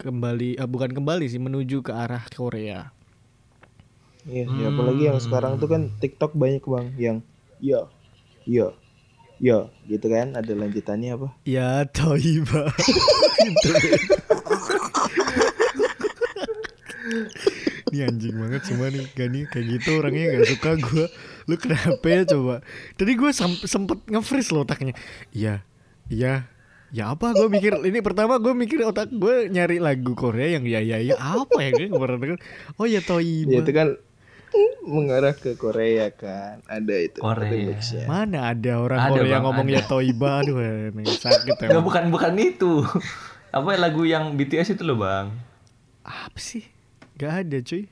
kembali 0.00 0.56
eh, 0.56 0.68
bukan 0.68 0.90
kembali 0.96 1.28
sih 1.28 1.36
menuju 1.36 1.84
ke 1.84 1.92
arah 1.92 2.24
Korea. 2.32 2.88
Iya, 4.24 4.44
ya 4.48 4.66
apalagi 4.72 5.02
yang 5.08 5.20
sekarang 5.20 5.56
tuh 5.56 5.68
kan 5.68 5.88
TikTok 5.96 6.36
banyak 6.36 6.60
bang 6.64 6.86
yang 7.00 7.16
ya, 7.60 7.88
ya, 8.44 8.72
ya, 9.40 9.68
gitu 9.88 10.06
kan. 10.08 10.36
Ada 10.36 10.52
lanjutannya 10.56 11.16
apa? 11.16 11.28
Ya 11.44 11.84
Toiba. 11.88 12.68
Ini 17.90 18.06
anjing 18.06 18.38
banget 18.38 18.62
semua 18.70 18.86
nih 18.86 19.02
Gani 19.18 19.50
kayak 19.50 19.66
gitu 19.66 19.98
orangnya 19.98 20.38
gak 20.38 20.46
suka 20.54 20.70
gue 20.78 21.06
Lu 21.50 21.58
kenapa 21.58 22.06
ya 22.06 22.22
coba 22.22 22.62
Tadi 22.94 23.12
gue 23.18 23.30
sempet 23.66 23.98
nge-freeze 24.06 24.54
loh 24.54 24.62
otaknya 24.62 24.94
Iya 25.34 25.66
Iya 26.06 26.46
Ya 26.90 27.14
apa 27.14 27.30
gue 27.30 27.46
mikir 27.46 27.78
Ini 27.86 28.02
pertama 28.02 28.42
gue 28.42 28.50
mikir 28.50 28.82
otak 28.82 29.14
gue 29.14 29.46
nyari 29.46 29.78
lagu 29.78 30.18
Korea 30.18 30.58
yang 30.58 30.66
ya 30.66 30.82
ya 30.82 30.98
ya 30.98 31.14
Apa 31.14 31.62
ya 31.62 31.70
gue 31.86 31.86
pernah 31.94 32.18
denger 32.18 32.38
Oh 32.82 32.86
ya 32.86 32.98
Toiba 32.98 33.50
Ya 33.50 33.58
itu 33.62 33.72
kan 33.74 33.88
mengarah 34.82 35.30
ke 35.30 35.54
Korea 35.54 36.10
kan. 36.10 36.58
Ada 36.66 36.94
itu. 36.98 37.18
Korea. 37.22 37.46
remixnya. 37.54 38.10
Mana 38.10 38.50
ada 38.50 38.82
orang 38.82 38.98
Ada, 38.98 39.10
Korea 39.14 39.30
Bang, 39.38 39.42
ngomong 39.46 39.66
ada. 39.70 39.76
ya 39.78 39.82
Toiba 39.86 40.30
Aduh 40.42 40.58
ini 40.58 41.02
sakit 41.06 41.54
Nggak 41.54 41.70
emang 41.70 41.86
bukan 41.86 42.04
bukan 42.10 42.32
itu. 42.34 42.72
Apa 43.54 43.78
lagu 43.78 44.02
yang 44.02 44.34
BTS 44.34 44.74
itu 44.74 44.82
loh 44.82 44.98
bang? 44.98 45.30
Apa 46.02 46.38
sih 46.38 46.66
Gak 47.14 47.46
ada 47.46 47.62
cuy 47.62 47.86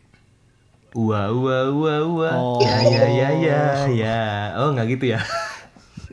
Wah 0.96 1.28
wah 1.30 1.68
wah 1.68 2.00
wah. 2.16 2.34
Oh. 2.34 2.64
Ya 2.64 2.80
ya 2.80 3.04
ya 3.06 3.28
ya 3.36 3.60
ya. 3.92 4.20
Oh 4.56 4.72
nggak 4.72 4.98
gitu 4.98 5.12
ya? 5.12 5.20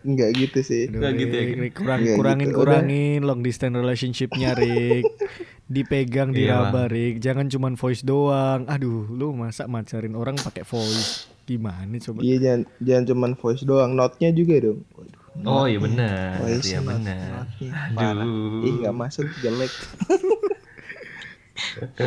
Enggak 0.05 0.29
gitu 0.33 0.59
sih. 0.61 0.85
Aduh, 0.85 1.01
Nggak 1.01 1.13
gitu 1.17 1.33
ya, 1.33 1.43
Rick. 1.43 1.57
Rick, 1.57 1.73
kurang, 1.75 1.99
Nggak 1.99 2.15
kurangin 2.15 2.47
gitu, 2.47 2.57
kurangin 2.57 3.19
long 3.21 3.41
distance 3.41 3.73
relationshipnya 3.73 4.49
Rick 4.53 5.03
dipegang 5.65 6.29
Iya, 6.29 6.37
diraba 6.61 6.85
Rick 6.85 7.17
jangan 7.19 7.49
cuman 7.49 7.73
voice 7.73 8.05
doang 8.05 8.69
aduh 8.69 9.09
lu 9.09 9.33
masa 9.33 9.65
macarin 9.65 10.13
orang 10.13 10.37
pakai 10.37 10.61
voice 10.61 11.25
gimana 11.43 11.97
coba 11.97 12.21
Iya 12.21 12.37
jangan 12.37 12.61
jangan 12.79 13.03
cuman 13.07 13.31
voice 13.33 13.63
doang, 13.63 13.91
note-nya 13.93 14.29
juga 14.29 14.61
dong. 14.61 14.85
Waduh. 14.93 15.21
Oh 15.43 15.65
iya 15.65 15.81
benar. 15.81 16.37
Voice 16.39 16.63
Iya 16.65 16.79
benar. 16.79 17.49
Aduh. 17.91 18.61
Ih 18.61 18.73
nggak 18.79 18.95
masuk 18.95 19.25
jelek. 19.41 19.73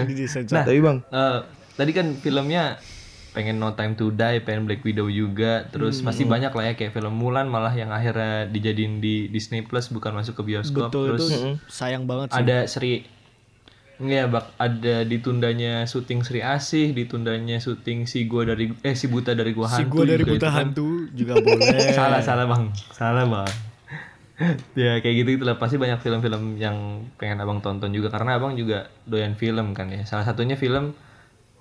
Disensor. 0.08 0.64
Tapi 0.64 0.78
bang, 0.78 0.98
Eh, 1.04 1.38
tadi 1.74 1.90
kan 1.92 2.14
filmnya 2.14 2.78
pengen 3.38 3.62
No 3.62 3.70
Time 3.78 3.94
to 3.94 4.10
Die, 4.10 4.42
pengen 4.42 4.66
Black 4.66 4.82
Widow 4.82 5.06
juga, 5.06 5.62
terus 5.70 6.02
masih 6.02 6.26
banyak 6.26 6.50
lah 6.50 6.64
ya 6.66 6.72
kayak 6.74 6.90
film 6.90 7.14
Mulan 7.14 7.46
malah 7.46 7.70
yang 7.70 7.94
akhirnya 7.94 8.50
dijadiin 8.50 8.98
di 8.98 9.30
Disney 9.30 9.62
Plus 9.62 9.94
bukan 9.94 10.10
masuk 10.10 10.34
ke 10.34 10.42
bioskop. 10.42 10.90
betul 10.90 11.14
terus 11.14 11.30
itu 11.30 11.54
sayang 11.70 12.10
banget 12.10 12.34
sih 12.34 12.42
ada 12.42 12.58
Sri 12.66 13.06
Iya, 13.98 14.30
bak 14.30 14.54
ada 14.62 15.02
ditundanya 15.02 15.82
syuting 15.82 16.22
Sri 16.22 16.38
Asih, 16.38 16.94
ditundanya 16.94 17.58
syuting 17.58 18.06
si 18.06 18.30
gua 18.30 18.46
dari 18.46 18.70
eh 18.86 18.94
si 18.94 19.10
buta 19.10 19.34
dari 19.34 19.50
gua 19.50 19.66
si 19.66 19.82
hantu. 19.82 19.90
gua 19.90 20.04
dari 20.06 20.22
buta 20.22 20.46
kan. 20.50 20.70
hantu 20.70 21.10
juga 21.14 21.34
boleh 21.42 21.90
salah 21.98 22.22
salah 22.22 22.46
bang, 22.46 22.70
salah 22.94 23.26
bang. 23.26 23.50
ya 24.86 25.02
kayak 25.02 25.14
gitu 25.26 25.42
itulah 25.42 25.58
pasti 25.58 25.82
banyak 25.82 25.98
film-film 25.98 26.62
yang 26.62 27.10
pengen 27.18 27.42
abang 27.42 27.58
tonton 27.58 27.90
juga 27.90 28.14
karena 28.14 28.38
abang 28.38 28.54
juga 28.54 28.86
doyan 29.02 29.34
film 29.34 29.74
kan 29.74 29.90
ya. 29.90 30.06
Salah 30.06 30.22
satunya 30.22 30.54
film 30.54 30.94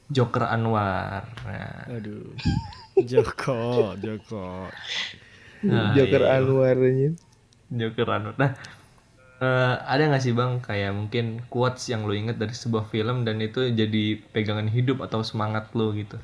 Joker 0.08 0.44
Anwar. 0.48 1.28
Nah, 1.46 1.84
aduh 1.92 2.32
Joko 3.10 3.94
Joko 4.00 4.72
Nah, 5.66 5.94
Joker 5.98 6.22
iya. 6.22 6.38
Anwarnya. 6.38 7.10
Joker 7.74 8.08
Anwar. 8.14 8.36
Nah, 8.38 8.52
eh, 9.42 9.76
ada 9.94 10.04
nggak 10.10 10.24
sih 10.24 10.34
bang 10.38 10.62
kayak 10.62 10.92
mungkin 10.94 11.26
quotes 11.50 11.90
yang 11.92 12.06
lo 12.06 12.14
inget 12.14 12.38
dari 12.42 12.54
sebuah 12.54 12.86
film 12.94 13.26
dan 13.26 13.42
itu 13.42 13.60
jadi 13.74 14.22
pegangan 14.34 14.70
hidup 14.70 15.02
atau 15.06 15.26
semangat 15.26 15.74
lo 15.74 15.94
gitu? 15.98 16.18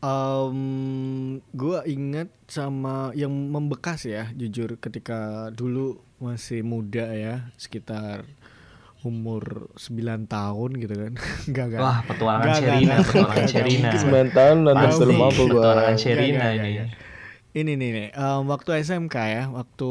Um, 0.00 1.44
gua 1.52 1.84
ingat 1.84 2.32
sama 2.48 3.12
yang 3.12 3.28
membekas 3.52 4.08
ya, 4.08 4.32
jujur 4.32 4.80
ketika 4.80 5.52
dulu 5.52 6.00
masih 6.16 6.64
muda 6.64 7.12
ya, 7.12 7.52
sekitar 7.60 8.24
umur 9.00 9.72
9 9.76 10.28
tahun 10.28 10.70
gitu 10.76 10.94
kan. 10.94 11.12
Enggak 11.48 11.64
enggak. 11.72 11.80
Wah, 11.80 11.98
petualangan 12.04 12.44
Nggak, 12.46 12.58
nggak, 12.60 12.70
Sherina, 12.70 12.92
nggak, 12.92 13.06
petualangan 13.06 13.36
nggak, 13.36 13.48
Sherina. 13.52 13.90
nggak, 13.90 14.30
9 14.30 14.36
tahun 14.36 14.56
nonton 14.64 14.86
Pasti, 14.88 15.00
film 15.00 15.18
apa 15.20 15.32
petualangan 15.34 15.84
bang? 15.84 15.96
Sherina 16.02 16.36
Nggak, 16.36 16.52
nggak, 16.52 16.70
ini. 16.70 16.78
nggak, 16.78 16.88
Ini 17.50 17.72
nih 17.74 17.90
nih, 17.90 18.08
um, 18.14 18.42
waktu 18.46 18.70
SMK 18.78 19.16
ya, 19.26 19.44
waktu 19.50 19.90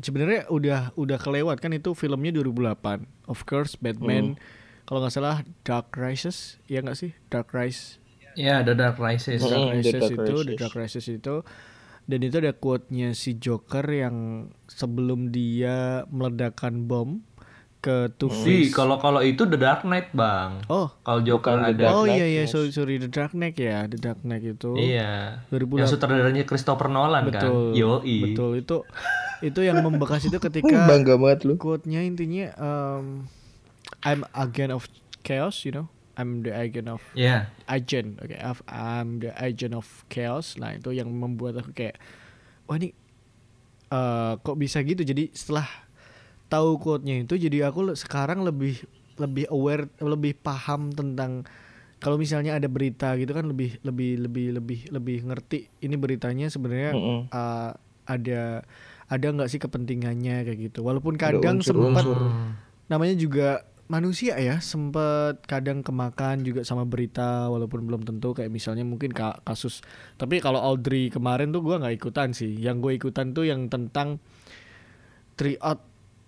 sebenarnya 0.00 0.40
udah 0.48 0.80
udah 0.96 1.18
kelewat 1.20 1.60
kan 1.60 1.70
itu 1.76 1.92
filmnya 1.92 2.32
2008. 2.34 3.04
Of 3.28 3.44
course 3.44 3.76
Batman 3.76 4.40
kalau 4.84 5.00
nggak 5.00 5.14
salah 5.16 5.40
Dark 5.64 5.92
Rises, 5.96 6.60
ya 6.68 6.84
nggak 6.84 6.98
sih? 6.98 7.12
Dark 7.32 7.52
Rise 7.56 8.00
Ya, 8.34 8.66
The 8.66 8.74
Dark 8.74 8.98
Rises. 8.98 9.46
Hmm. 9.46 9.48
Dark 9.48 9.86
The 9.86 9.90
Rises 9.94 9.94
Dark 9.94 10.12
itu, 10.12 10.34
The. 10.42 10.54
Dark 10.58 10.74
Rises 10.74 11.06
itu 11.06 11.36
dan 12.04 12.18
itu 12.20 12.36
ada 12.36 12.52
quote-nya 12.52 13.16
si 13.16 13.36
Joker 13.36 13.84
yang 13.88 14.48
sebelum 14.68 15.32
dia 15.32 16.04
meledakkan 16.12 16.84
bom 16.84 17.24
ke 17.80 18.08
Two 18.16 18.32
Di 18.32 18.40
Face. 18.64 18.72
kalau 18.72 18.96
kalau 18.96 19.20
itu 19.20 19.44
The 19.44 19.60
Dark 19.60 19.84
Knight, 19.84 20.16
Bang. 20.16 20.64
Oh, 20.72 20.88
Kalau 21.04 21.20
Joker 21.20 21.60
Bukan 21.60 21.68
The 21.68 21.72
ada 21.76 21.82
Dark 21.84 21.92
oh 21.92 22.04
iya 22.08 22.24
iya 22.24 22.42
sorry, 22.48 22.72
sorry 22.72 22.96
The 22.96 23.12
Dark 23.12 23.36
Knight 23.36 23.60
ya, 23.60 23.84
The 23.84 24.00
Dark 24.00 24.24
Knight 24.24 24.40
itu. 24.40 24.72
Iya. 24.72 25.44
2008. 25.52 25.80
Yang 25.84 25.90
sutradaranya 25.92 26.42
Christopher 26.48 26.88
Nolan 26.88 27.28
Betul. 27.28 27.76
kan. 27.76 27.76
Yoi. 27.76 28.16
Betul 28.32 28.50
itu 28.64 28.76
itu 29.44 29.60
yang 29.60 29.84
membekas 29.84 30.24
itu 30.24 30.40
ketika 30.40 30.76
Bangga 30.88 31.20
banget 31.20 31.44
lu. 31.44 31.60
quote-nya 31.60 32.00
intinya 32.00 32.48
um, 32.56 33.28
I'm 34.00 34.24
agent 34.32 34.72
of 34.72 34.88
chaos, 35.20 35.60
you 35.68 35.72
know. 35.76 35.92
I'm 36.14 36.40
the 36.40 36.52
agent 36.52 36.86
of 36.86 37.02
Iya. 37.12 37.50
agent, 37.66 38.18
oke. 38.18 38.32
I've- 38.32 38.66
I'm 38.66 39.18
the 39.18 39.34
agent 39.34 39.72
of 39.72 39.86
chaos. 40.06 40.54
Nah 40.54 40.72
itu 40.72 40.90
yang 40.90 41.10
membuat 41.10 41.58
aku 41.58 41.72
kayak, 41.72 41.98
wah 42.64 42.76
ini 42.76 42.94
eh, 43.90 44.32
kok 44.36 44.56
bisa 44.56 44.80
gitu. 44.80 45.00
Jadi 45.00 45.30
setelah 45.30 45.66
tahu 46.46 46.78
quote-nya 46.78 47.20
itu, 47.20 47.34
jadi 47.36 47.68
aku 47.68 47.94
sekarang 47.94 48.42
lebih 48.42 48.82
lebih 49.14 49.46
aware, 49.48 49.86
lebih 49.96 50.34
paham 50.36 50.90
tentang 50.90 51.46
kalau 51.98 52.14
misalnya 52.14 52.52
ada 52.52 52.66
berita 52.66 53.14
gitu 53.14 53.30
kan 53.30 53.46
lebih 53.46 53.78
lebih 53.80 54.20
lebih 54.20 54.46
lebih 54.52 54.78
lebih 54.90 55.18
ngerti 55.24 55.70
ini 55.80 55.94
beritanya 55.94 56.46
sebenarnya 56.46 56.92
Mm-mm. 56.92 57.20
eh, 57.28 57.70
ada 58.04 58.42
ada 59.04 59.26
nggak 59.30 59.48
sih 59.48 59.56
kepentingannya 59.56 60.44
kayak 60.44 60.58
gitu. 60.68 60.82
Walaupun 60.82 61.16
Ada 61.16 61.32
kadang 61.32 61.58
sempat 61.58 62.04
unsur-unsur. 62.04 62.18
namanya 62.86 63.14
juga 63.14 63.64
manusia 63.84 64.40
ya 64.40 64.64
sempet 64.64 65.44
kadang 65.44 65.84
kemakan 65.84 66.40
juga 66.40 66.64
sama 66.64 66.88
berita 66.88 67.52
walaupun 67.52 67.84
belum 67.84 68.02
tentu 68.08 68.32
kayak 68.32 68.48
misalnya 68.48 68.80
mungkin 68.80 69.12
ka- 69.12 69.44
kasus 69.44 69.84
tapi 70.16 70.40
kalau 70.40 70.56
Audrey 70.56 71.12
kemarin 71.12 71.52
tuh 71.52 71.60
gua 71.60 71.76
nggak 71.82 72.00
ikutan 72.00 72.32
sih. 72.32 72.56
Yang 72.56 72.76
gue 72.80 72.92
ikutan 72.96 73.36
tuh 73.36 73.44
yang 73.44 73.68
tentang 73.68 74.24
tryout 75.36 75.84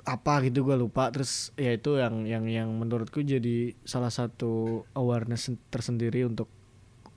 apa 0.06 0.34
gitu 0.44 0.68
gua 0.68 0.76
lupa. 0.76 1.08
Terus 1.08 1.56
ya 1.56 1.72
itu 1.72 1.96
yang 1.96 2.28
yang 2.28 2.44
yang 2.44 2.68
menurutku 2.76 3.24
jadi 3.24 3.72
salah 3.88 4.12
satu 4.12 4.84
awareness 4.92 5.48
sen- 5.48 5.62
tersendiri 5.72 6.28
untuk 6.28 6.52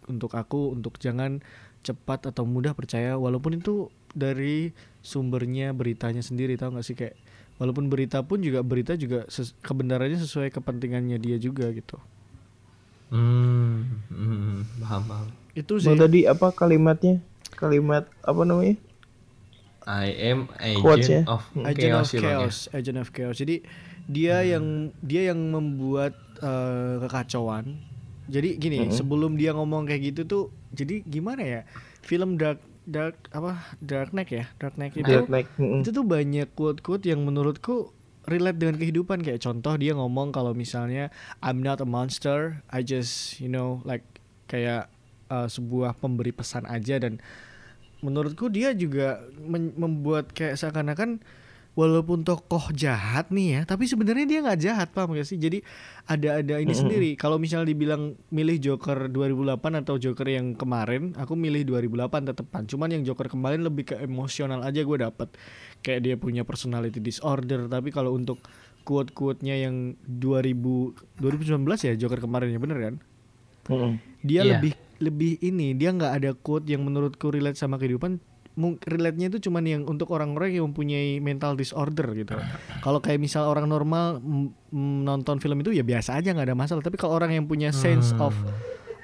untuk 0.08 0.34
aku 0.34 0.74
untuk 0.74 0.98
jangan 0.98 1.44
cepat 1.84 2.32
atau 2.32 2.48
mudah 2.48 2.72
percaya. 2.74 3.20
Walaupun 3.20 3.60
itu 3.60 3.92
dari 4.16 4.72
sumbernya 5.04 5.76
beritanya 5.76 6.24
sendiri 6.24 6.56
tahu 6.56 6.80
nggak 6.80 6.88
sih? 6.88 6.96
Kayak 6.96 7.20
walaupun 7.60 7.86
berita 7.94 8.20
pun 8.30 8.40
juga 8.48 8.60
berita 8.66 8.94
juga 9.04 9.20
ses- 9.36 9.56
kebenarannya 9.68 10.20
sesuai 10.26 10.50
kepentingannya 10.56 11.18
dia 11.26 11.38
juga 11.48 11.66
gitu 11.76 11.98
Hmm, 13.10 13.86
hmm, 14.14 14.62
paham 14.82 15.04
paham. 15.10 15.30
itu 15.58 15.76
sih 15.84 15.96
Bang 15.96 16.00
tadi 16.02 16.20
apa 16.30 16.54
kalimatnya? 16.54 17.22
Kalimat 17.60 18.06
apa 18.26 18.42
namanya? 18.46 18.76
I 19.88 20.06
am 20.32 20.50
Quotes 20.74 21.10
ya? 21.10 21.24
agent 21.24 21.28
of 21.28 21.52
agent 21.66 21.94
of 21.94 22.06
chaos, 22.06 22.08
sih, 22.08 22.20
Bang, 22.22 22.40
ya. 22.40 22.54
chaos 22.54 22.70
agent 22.72 22.96
of 23.02 23.10
chaos 23.12 23.36
jadi 23.42 23.60
dia 24.08 24.46
yang 24.46 24.94
dia 25.04 25.34
yang 25.34 25.40
membuat 25.52 26.16
eh, 26.42 26.96
kekacauan. 27.06 27.78
Jadi 28.30 28.62
gini, 28.62 28.94
sebelum 28.94 29.42
dia 29.42 29.58
ngomong 29.58 29.90
kayak 29.90 30.14
gitu 30.14 30.22
tuh, 30.30 30.44
jadi 30.70 31.02
gimana 31.02 31.42
ya? 31.42 31.62
Film 32.06 32.38
Dark 32.38 32.62
Dark 32.90 33.30
apa 33.30 33.78
Dark 33.80 34.12
Knight 34.12 34.34
ya? 34.34 34.46
Dark 34.58 34.76
Knight 34.76 34.98
itu 34.98 35.06
Dark 35.06 35.30
Knight, 35.30 35.48
mm-mm. 35.62 35.86
itu 35.86 35.90
tuh 35.94 36.06
banyak 36.06 36.50
quote-quote 36.58 37.06
yang 37.06 37.22
menurutku 37.22 37.94
relate 38.26 38.58
dengan 38.58 38.76
kehidupan 38.78 39.22
kayak 39.22 39.42
contoh 39.42 39.74
dia 39.78 39.94
ngomong 39.94 40.34
kalau 40.34 40.58
misalnya 40.58 41.14
I'm 41.40 41.62
not 41.62 41.82
a 41.82 41.88
monster, 41.88 42.66
I 42.70 42.82
just 42.82 43.38
you 43.38 43.50
know 43.50 43.86
like 43.86 44.06
kayak 44.50 44.90
uh, 45.30 45.46
sebuah 45.46 45.98
pemberi 46.02 46.34
pesan 46.34 46.66
aja 46.66 46.98
dan 46.98 47.22
menurutku 48.02 48.50
dia 48.50 48.74
juga 48.74 49.22
membuat 49.78 50.32
kayak 50.32 50.58
seakan-akan 50.58 51.22
walaupun 51.78 52.26
tokoh 52.26 52.74
jahat 52.76 53.30
nih 53.34 53.60
ya, 53.60 53.62
tapi 53.64 53.86
sebenarnya 53.86 54.26
dia 54.26 54.40
nggak 54.44 54.60
jahat 54.60 54.88
paham 54.92 55.16
gak 55.16 55.28
sih? 55.28 55.38
Jadi 55.40 55.64
ada 56.10 56.42
ada 56.42 56.56
ini 56.60 56.74
sendiri. 56.76 57.10
Kalau 57.16 57.38
misalnya 57.38 57.72
dibilang 57.72 58.18
milih 58.34 58.58
Joker 58.60 59.08
2008 59.08 59.82
atau 59.86 59.96
Joker 59.96 60.28
yang 60.28 60.58
kemarin, 60.58 61.16
aku 61.16 61.38
milih 61.38 61.64
2008 61.70 62.34
tetepan. 62.34 62.62
Cuman 62.68 62.90
yang 62.94 63.04
Joker 63.06 63.32
kemarin 63.32 63.64
lebih 63.64 63.94
ke 63.94 63.96
emosional 64.02 64.66
aja 64.66 64.82
gue 64.82 64.98
dapet. 65.00 65.30
Kayak 65.86 66.02
dia 66.04 66.16
punya 66.20 66.42
personality 66.44 67.00
disorder. 67.00 67.70
Tapi 67.70 67.94
kalau 67.94 68.18
untuk 68.18 68.44
quote-quote-nya 68.84 69.56
yang 69.70 69.94
2000 70.08 71.22
2019 71.22 71.62
ya 71.86 71.94
Joker 71.96 72.20
kemarin 72.26 72.50
ya 72.52 72.60
bener 72.60 72.80
kan? 72.82 72.96
Mm-mm. 73.70 73.94
dia 74.26 74.42
Iya. 74.42 74.58
lebih 74.58 74.74
lebih 75.00 75.34
ini 75.40 75.78
dia 75.78 75.96
nggak 75.96 76.14
ada 76.20 76.32
quote 76.36 76.68
yang 76.68 76.84
menurutku 76.84 77.32
relate 77.32 77.56
sama 77.56 77.80
kehidupan 77.80 78.20
relate-nya 78.84 79.32
itu 79.32 79.50
cuman 79.50 79.64
yang 79.64 79.82
untuk 79.88 80.12
orang-orang 80.12 80.60
yang 80.60 80.70
mempunyai 80.70 81.24
mental 81.24 81.56
disorder 81.56 82.12
gitu. 82.14 82.36
Kalau 82.84 83.00
kayak 83.00 83.18
misal 83.24 83.48
orang 83.48 83.72
normal 83.72 84.20
nonton 84.76 85.40
film 85.40 85.64
itu 85.64 85.72
ya 85.72 85.82
biasa 85.88 86.20
aja 86.20 86.36
nggak 86.36 86.52
ada 86.52 86.58
masalah. 86.60 86.84
Tapi 86.84 87.00
kalau 87.00 87.16
orang 87.16 87.32
yang 87.34 87.46
punya 87.48 87.72
sense 87.72 88.12
of 88.20 88.36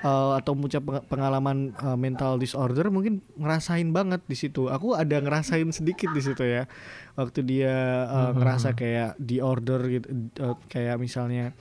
uh, 0.06 0.38
atau 0.38 0.53
punya 0.53 0.78
peng- 0.84 1.06
pengalaman 1.10 1.74
uh, 1.82 1.97
mental 1.97 2.38
disorder 2.38 2.88
mungkin 2.93 3.26
ngerasain 3.39 3.89
banget 3.89 4.22
di 4.30 4.38
situ. 4.38 4.70
Aku 4.70 4.93
ada 4.93 5.18
ngerasain 5.18 5.68
sedikit 5.74 6.14
di 6.14 6.22
situ 6.22 6.43
ya. 6.45 6.70
Waktu 7.18 7.41
dia 7.47 8.06
uh, 8.12 8.32
ngerasa 8.36 8.76
kayak 8.76 9.18
diorder 9.18 9.82
gitu 9.88 10.08
uh, 10.43 10.60
kayak 10.70 11.01
misalnya 11.01 11.56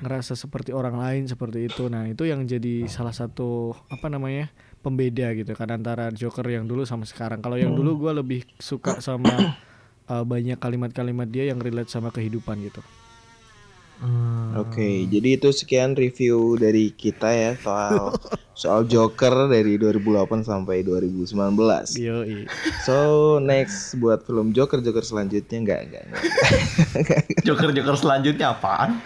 ngerasa 0.00 0.32
seperti 0.32 0.72
orang 0.72 0.96
lain 0.96 1.28
seperti 1.28 1.68
itu. 1.68 1.92
Nah, 1.92 2.08
itu 2.08 2.24
yang 2.24 2.48
jadi 2.48 2.88
salah 2.88 3.12
satu 3.12 3.76
apa 3.92 4.08
namanya? 4.08 4.48
Pembeda 4.80 5.32
gitu 5.36 5.52
kan 5.52 5.68
antara 5.70 6.08
Joker 6.10 6.44
yang 6.48 6.64
dulu 6.64 6.88
sama 6.88 7.04
sekarang. 7.04 7.44
Kalau 7.44 7.60
yang 7.60 7.76
dulu 7.76 8.08
gua 8.08 8.16
lebih 8.16 8.44
suka 8.56 8.98
sama 9.04 9.30
uh, 10.12 10.24
banyak 10.24 10.56
kalimat-kalimat 10.56 11.28
dia 11.28 11.48
yang 11.52 11.60
relate 11.60 11.92
sama 11.92 12.08
kehidupan 12.10 12.60
gitu. 12.64 12.82
Hmm. 14.00 14.56
Oke, 14.56 15.04
jadi 15.12 15.36
itu 15.36 15.52
sekian 15.52 15.92
review 15.92 16.56
dari 16.56 16.88
kita 16.96 17.28
ya 17.28 17.52
soal 17.60 18.16
soal 18.60 18.88
Joker 18.88 19.52
dari 19.52 19.76
2008 19.76 20.40
sampai 20.40 20.80
2019. 20.80 21.36
Yo, 22.00 22.24
So 22.80 23.36
next 23.44 24.00
buat 24.00 24.24
film 24.24 24.56
Joker 24.56 24.80
Joker 24.80 25.04
selanjutnya 25.04 25.58
enggak 25.60 25.80
enggak. 25.84 26.04
enggak. 26.96 27.22
Joker-joker 27.44 27.96
selanjutnya 28.02 28.56
apaan? 28.56 29.04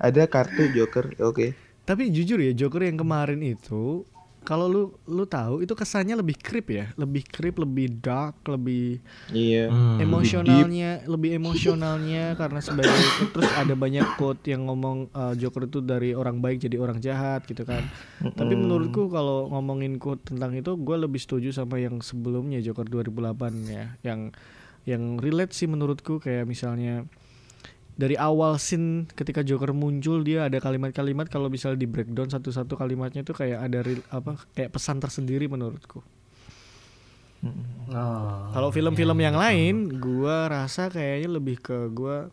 Ada 0.00 0.24
kartu 0.24 0.72
Joker, 0.72 1.12
oke. 1.20 1.52
Tapi 1.84 2.08
jujur 2.08 2.40
ya 2.40 2.56
Joker 2.56 2.88
yang 2.88 2.96
kemarin 2.96 3.44
itu 3.44 4.08
kalau 4.42 4.66
lu 4.66 4.82
lu 5.06 5.22
tahu 5.22 5.62
itu 5.62 5.70
kesannya 5.72 6.18
lebih 6.18 6.34
creep 6.34 6.66
ya, 6.68 6.90
lebih 6.98 7.22
creep, 7.24 7.62
lebih 7.62 7.88
dark, 8.02 8.42
lebih 8.46 8.98
Iya. 9.30 9.70
Hmm. 9.70 10.02
emosionalnya, 10.02 11.06
lebih 11.06 11.38
emosionalnya 11.38 12.34
karena 12.40 12.58
sebagai 12.58 12.98
terus 13.30 13.50
ada 13.54 13.72
banyak 13.72 14.04
quote 14.18 14.42
yang 14.50 14.66
ngomong 14.66 15.08
uh, 15.14 15.34
Joker 15.38 15.70
itu 15.70 15.78
dari 15.78 16.12
orang 16.12 16.42
baik 16.42 16.66
jadi 16.66 16.76
orang 16.76 16.98
jahat 16.98 17.46
gitu 17.46 17.62
kan. 17.62 17.86
Tapi 18.18 18.54
menurutku 18.58 19.06
kalau 19.08 19.46
ngomongin 19.48 20.02
quote 20.02 20.26
tentang 20.26 20.52
itu 20.52 20.74
gue 20.74 20.96
lebih 20.98 21.22
setuju 21.22 21.54
sama 21.54 21.78
yang 21.78 22.02
sebelumnya 22.02 22.58
Joker 22.58 22.86
2008 22.86 23.70
ya, 23.70 23.94
yang 24.02 24.34
yang 24.82 25.22
relate 25.22 25.54
sih 25.54 25.70
menurutku 25.70 26.18
kayak 26.18 26.42
misalnya 26.42 27.06
dari 27.92 28.16
awal 28.16 28.56
scene 28.56 29.04
ketika 29.12 29.44
Joker 29.44 29.76
muncul 29.76 30.24
dia 30.24 30.48
ada 30.48 30.56
kalimat-kalimat 30.58 31.28
kalau 31.28 31.52
misalnya 31.52 31.84
di 31.84 31.88
breakdown 31.88 32.32
satu-satu 32.32 32.74
kalimatnya 32.74 33.20
itu 33.20 33.36
kayak 33.36 33.58
ada 33.68 33.78
real- 33.84 34.06
apa 34.08 34.40
kayak 34.56 34.72
pesan 34.72 34.98
tersendiri 34.98 35.46
menurutku. 35.46 36.00
Oh. 37.90 38.38
Kalau 38.54 38.70
film-film 38.70 39.18
yang 39.18 39.34
lain, 39.34 39.98
gua 39.98 40.46
rasa 40.46 40.86
kayaknya 40.88 41.28
lebih 41.36 41.58
ke 41.58 41.90
gua 41.90 42.30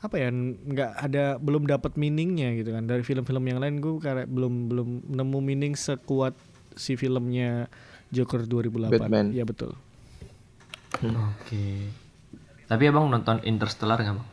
apa 0.00 0.16
ya 0.16 0.32
nggak 0.32 0.92
ada 0.96 1.36
belum 1.36 1.68
dapat 1.68 2.00
meaningnya 2.00 2.56
gitu 2.56 2.72
kan 2.72 2.88
dari 2.88 3.04
film-film 3.04 3.44
yang 3.44 3.60
lain 3.60 3.84
gue 3.84 4.00
kayak 4.00 4.32
belum 4.32 4.72
belum 4.72 4.88
nemu 5.12 5.38
meaning 5.44 5.76
sekuat 5.76 6.32
si 6.72 6.96
filmnya 6.96 7.68
Joker 8.08 8.48
2008 8.48 8.96
Batman. 8.96 9.28
ya 9.36 9.44
betul 9.44 9.76
Oke. 10.98 11.88
Tapi 12.66 12.82
abang 12.86 13.06
nonton 13.10 13.38
Interstellar 13.46 13.98
nggak 13.98 14.16
bang? 14.18 14.29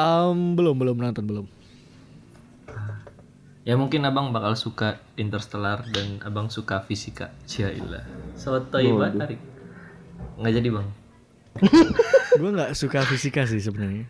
Em, 0.00 0.56
belum 0.56 0.76
belum 0.76 0.96
nonton 0.96 1.24
belum 1.24 1.46
Ya 3.60 3.76
mungkin 3.76 4.02
abang 4.08 4.32
bakal 4.32 4.56
suka 4.56 4.96
Interstellar 5.14 5.84
dan 5.92 6.16
abang 6.24 6.48
suka 6.48 6.80
fisika. 6.80 7.28
Ciailah. 7.44 8.02
Sotoy 8.32 8.88
banget 8.88 9.14
tarik. 9.20 9.40
Nggak 10.40 10.52
jadi 10.56 10.68
bang. 10.72 10.88
gue 12.40 12.50
nggak 12.50 12.72
suka 12.72 13.04
fisika 13.04 13.42
sih 13.44 13.58
sebenarnya 13.58 14.06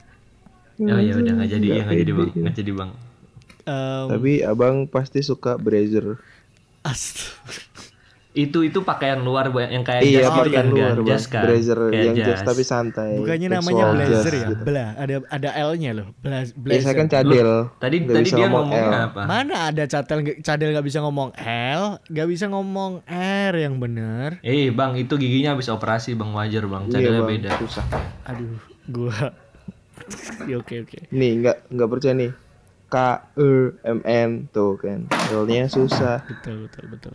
Ya 0.77 1.01
ya 1.01 1.17
udah 1.17 1.33
nggak 1.35 1.51
jadi 1.51 1.67
ya 1.67 1.83
nggak 1.83 1.99
jadi 1.99 2.13
bang. 2.15 2.31
Nggak 2.31 2.57
jadi 2.57 2.73
bang. 2.73 2.91
Em, 3.67 4.07
Tapi 4.09 4.33
abang 4.47 4.77
pasti 4.87 5.21
suka 5.21 5.59
Brazer. 5.59 6.17
ast- 6.81 7.37
Itu 8.33 8.63
itu 8.63 8.81
pakaian 8.81 9.19
luar 9.19 9.51
Bu, 9.51 9.59
yang 9.59 9.83
kayak 9.83 10.01
Iya, 10.01 10.23
jas 10.23 10.31
gitu 10.31 10.39
pakaian 10.47 10.55
kan, 10.57 10.67
luar, 10.71 10.95
kan? 10.95 11.03
Jas 11.05 11.25
kan? 11.27 11.43
Blazer 11.43 11.79
Kayak 11.85 12.05
yang 12.05 12.17
jas 12.17 12.41
tapi 12.41 12.63
santai. 12.63 13.11
bukannya 13.17 13.49
namanya 13.51 13.85
blazer 13.91 14.33
ya 14.33 14.47
gitu. 14.47 14.63
bla 14.63 14.87
ada 14.95 15.15
ada 15.27 15.49
L-nya 15.67 15.91
loh 15.93 16.07
Bla, 16.17 16.39
Ya, 16.39 16.55
blazer 16.55 16.85
saya 16.85 16.95
kan 16.95 17.09
cadel. 17.09 17.51
Tadi 17.77 17.97
Nggak 18.01 18.15
tadi 18.15 18.25
bisa 18.25 18.37
dia 18.37 18.47
ngomong 18.47 18.69
L. 18.71 18.93
apa? 19.05 19.23
mana 19.25 19.55
ada 19.67 19.83
cadel 19.85 20.19
cadel 20.39 20.69
nggak 20.71 20.87
bisa 20.87 20.99
ngomong 21.01 21.29
L 21.75 21.83
nggak 22.05 22.29
bisa 22.29 22.45
ngomong 22.47 22.93
R 23.43 23.55
yang 23.57 23.75
bener 23.77 24.39
Eh 24.41 24.71
bang 24.71 24.95
itu 24.95 25.15
giginya 25.17 25.53
habis 25.53 25.67
operasi 25.67 26.15
bang 26.15 26.31
wajar 26.31 26.65
bang. 26.65 26.83
Iya, 26.85 26.93
Cadelnya 26.93 27.21
Bang. 27.21 27.31
beda. 27.33 27.51
Susah. 27.59 27.85
aduh 28.25 28.63
gua 28.87 29.19
Ya, 30.47 30.57
oke 30.57 30.75
oke 30.81 31.11
Nih, 31.11 31.39
nggak 31.41 31.67
nggak 31.69 31.89
percaya 31.89 32.15
nih. 32.15 32.31
K 32.87 32.97
E 33.37 33.51
M 33.85 34.01
N 34.03 34.31
tuh 34.49 34.75
kan. 34.75 35.07
L-nya 35.31 35.67
susah. 35.67 36.23
betul 36.25 36.67
betul 36.67 36.85
betul 36.89 37.15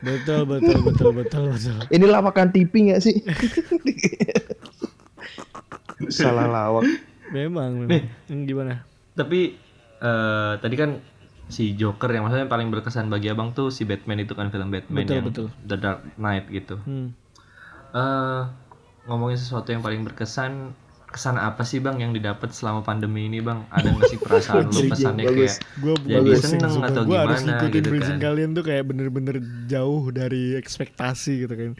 betul 0.00 0.40
betul 0.44 0.78
betul 0.82 1.10
betul 1.12 1.42
betul 1.50 1.76
Ini 1.88 2.04
lawakan 2.06 2.48
TV 2.50 2.72
nggak 2.88 3.00
sih? 3.00 3.16
Salah 6.10 6.48
lawak. 6.48 6.84
memang 7.30 7.78
memang 7.78 8.02
Hmm, 8.26 8.42
gimana 8.42 8.82
Tapi 9.12 9.54
eh, 10.00 10.52
tadi 10.58 10.74
kan 10.74 10.98
si 11.46 11.74
Joker 11.74 12.10
yang 12.10 12.24
maksudnya 12.24 12.46
paling 12.46 12.70
berkesan 12.70 13.06
bagi 13.06 13.26
abang 13.28 13.52
tuh 13.52 13.68
si 13.68 13.82
Batman 13.82 14.22
itu 14.22 14.34
kan 14.34 14.50
film 14.50 14.70
Batman 14.70 15.02
Betul, 15.02 15.14
yang 15.14 15.26
betul. 15.26 15.46
The 15.62 15.76
Dark 15.76 16.00
Knight 16.16 16.46
gitu. 16.48 16.78
hmm. 16.78 17.08
eh 17.90 18.42
ngomongin 19.04 19.34
sesuatu 19.34 19.70
yang 19.70 19.82
paling 19.82 20.06
berkesan 20.06 20.70
kesan 21.10 21.36
apa 21.36 21.66
sih 21.66 21.82
bang 21.82 21.98
yang 21.98 22.12
didapat 22.14 22.54
selama 22.54 22.86
pandemi 22.86 23.26
ini 23.26 23.42
bang? 23.42 23.66
Ada 23.68 23.90
nggak 23.90 24.06
sih 24.08 24.18
perasaan 24.22 24.70
lu 24.70 24.80
pesannya 24.94 25.24
bagus. 25.26 25.58
kayak 25.58 25.82
Gua 25.82 25.94
jadi 26.06 26.30
seneng 26.38 26.70
sumpah. 26.70 26.88
atau 26.94 27.02
Gua 27.04 27.18
harus 27.26 27.42
gimana 27.42 27.50
ngikutin 27.58 27.82
gitu 27.82 27.90
kan? 27.98 28.18
kalian 28.22 28.50
tuh 28.54 28.64
kayak 28.64 28.84
bener-bener 28.86 29.36
jauh 29.66 30.04
dari 30.14 30.54
ekspektasi 30.54 31.32
gitu 31.46 31.54
kan. 31.58 31.72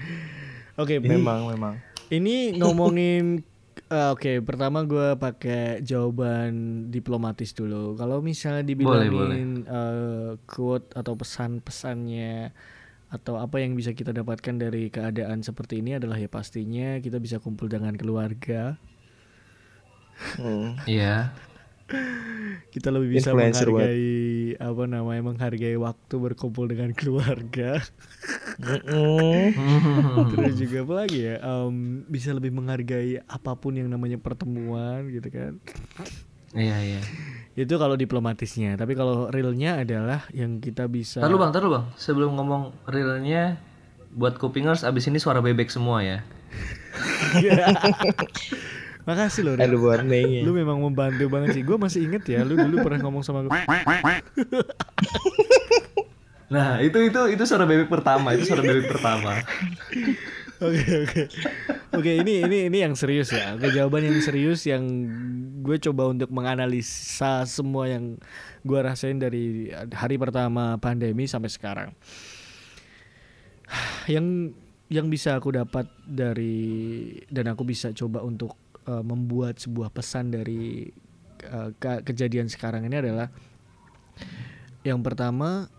Oke 0.76 0.98
ini 0.98 1.08
Memang, 1.14 1.40
memang. 1.48 1.74
ini 2.10 2.58
ngomongin 2.58 3.40
eh, 3.94 4.08
oke 4.10 4.42
pertama 4.42 4.82
gua 4.82 5.14
pakai 5.14 5.80
jawaban 5.80 6.86
diplomatis 6.90 7.54
dulu. 7.54 7.94
Kalau 7.94 8.18
misalnya 8.18 8.66
dibilangin 8.66 9.62
eh, 9.64 10.30
quote 10.44 10.90
atau 10.92 11.14
pesan-pesannya 11.14 12.50
atau 13.10 13.42
apa 13.42 13.58
yang 13.58 13.74
bisa 13.74 13.90
kita 13.90 14.14
dapatkan 14.14 14.54
dari 14.54 14.86
keadaan 14.86 15.42
seperti 15.42 15.82
ini 15.82 15.98
adalah 15.98 16.14
ya 16.14 16.30
pastinya 16.30 17.02
kita 17.02 17.18
bisa 17.18 17.42
kumpul 17.42 17.66
dengan 17.66 17.98
keluarga 17.98 18.78
Hmm. 20.36 20.76
iya 20.84 21.32
kita 22.70 22.94
lebih 22.94 23.18
bisa 23.18 23.34
Influencer 23.34 23.66
menghargai 23.66 24.54
apa 24.62 24.82
namanya 24.86 25.22
menghargai 25.26 25.74
waktu 25.74 26.14
berkumpul 26.22 26.70
dengan 26.70 26.94
keluarga 26.98 27.82
Mm-mm. 28.62 29.50
terus 30.30 30.54
juga 30.54 30.86
apa 30.86 30.94
lagi 31.02 31.18
ya 31.26 31.42
em, 31.42 32.06
bisa 32.06 32.30
lebih 32.30 32.54
menghargai 32.54 33.18
apa 33.26 33.58
pun 33.58 33.74
yang 33.74 33.90
namanya 33.90 34.22
pertemuan 34.22 35.10
gitu 35.10 35.28
kan 35.34 35.58
iya 36.54 36.78
iya 36.78 37.02
itu 37.58 37.74
kalau 37.74 37.98
diplomatisnya 37.98 38.78
tapi 38.78 38.94
kalau 38.94 39.26
realnya 39.26 39.82
adalah 39.82 40.22
yang 40.30 40.62
kita 40.62 40.86
bisa 40.86 41.18
Taruh 41.18 41.36
bang, 41.36 41.50
taruh 41.50 41.70
bang. 41.74 41.84
Sebelum 41.98 42.38
ngomong 42.38 42.72
realnya, 42.86 43.58
buat 44.14 44.38
kupingers 44.38 44.86
abis 44.86 45.10
ini 45.10 45.18
suara 45.18 45.42
bebek 45.42 45.68
semua 45.68 46.00
ya. 46.00 46.18
Makasih 49.10 49.42
loh. 49.42 49.54
Ada 49.58 49.74
warningnya. 49.74 50.46
Lu 50.46 50.54
memang 50.54 50.78
membantu 50.78 51.26
banget 51.26 51.58
sih. 51.58 51.62
Gue 51.66 51.74
masih 51.74 52.06
inget 52.06 52.22
ya, 52.30 52.46
lu 52.46 52.54
dulu 52.54 52.86
pernah 52.86 53.02
ngomong 53.02 53.26
sama 53.26 53.42
gue. 53.42 53.50
Nah, 56.50 56.82
itu 56.82 56.98
itu 57.06 57.20
itu 57.30 57.42
suara 57.46 57.62
bebek 57.62 57.86
pertama, 57.86 58.34
itu 58.34 58.50
suara 58.50 58.66
bebek 58.66 58.90
pertama. 58.90 59.38
Oke 60.60 61.08
oke 61.08 61.22
oke 61.96 62.12
ini 62.20 62.44
ini 62.44 62.68
ini 62.68 62.78
yang 62.84 62.92
serius 62.92 63.32
ya. 63.32 63.56
Oke 63.56 63.72
jawaban 63.72 64.04
yang 64.04 64.18
serius 64.20 64.66
yang 64.68 64.82
gue 65.64 65.78
coba 65.88 66.12
untuk 66.12 66.28
menganalisa 66.28 67.48
semua 67.48 67.88
yang 67.88 68.20
gue 68.60 68.80
rasain 68.82 69.16
dari 69.16 69.72
hari 69.94 70.20
pertama 70.20 70.76
pandemi 70.76 71.24
sampai 71.24 71.48
sekarang. 71.48 71.90
Yang 74.04 74.58
yang 74.90 75.06
bisa 75.06 75.38
aku 75.38 75.54
dapat 75.54 75.86
dari 76.02 77.14
dan 77.30 77.54
aku 77.54 77.64
bisa 77.64 77.94
coba 77.94 78.20
untuk 78.20 78.52
uh, 78.90 79.04
membuat 79.06 79.62
sebuah 79.62 79.94
pesan 79.94 80.34
dari 80.34 80.90
uh, 81.46 81.70
ke- 81.78 82.02
kejadian 82.02 82.50
sekarang 82.50 82.82
ini 82.90 82.98
adalah 82.98 83.30
yang 84.82 84.98
pertama 85.06 85.70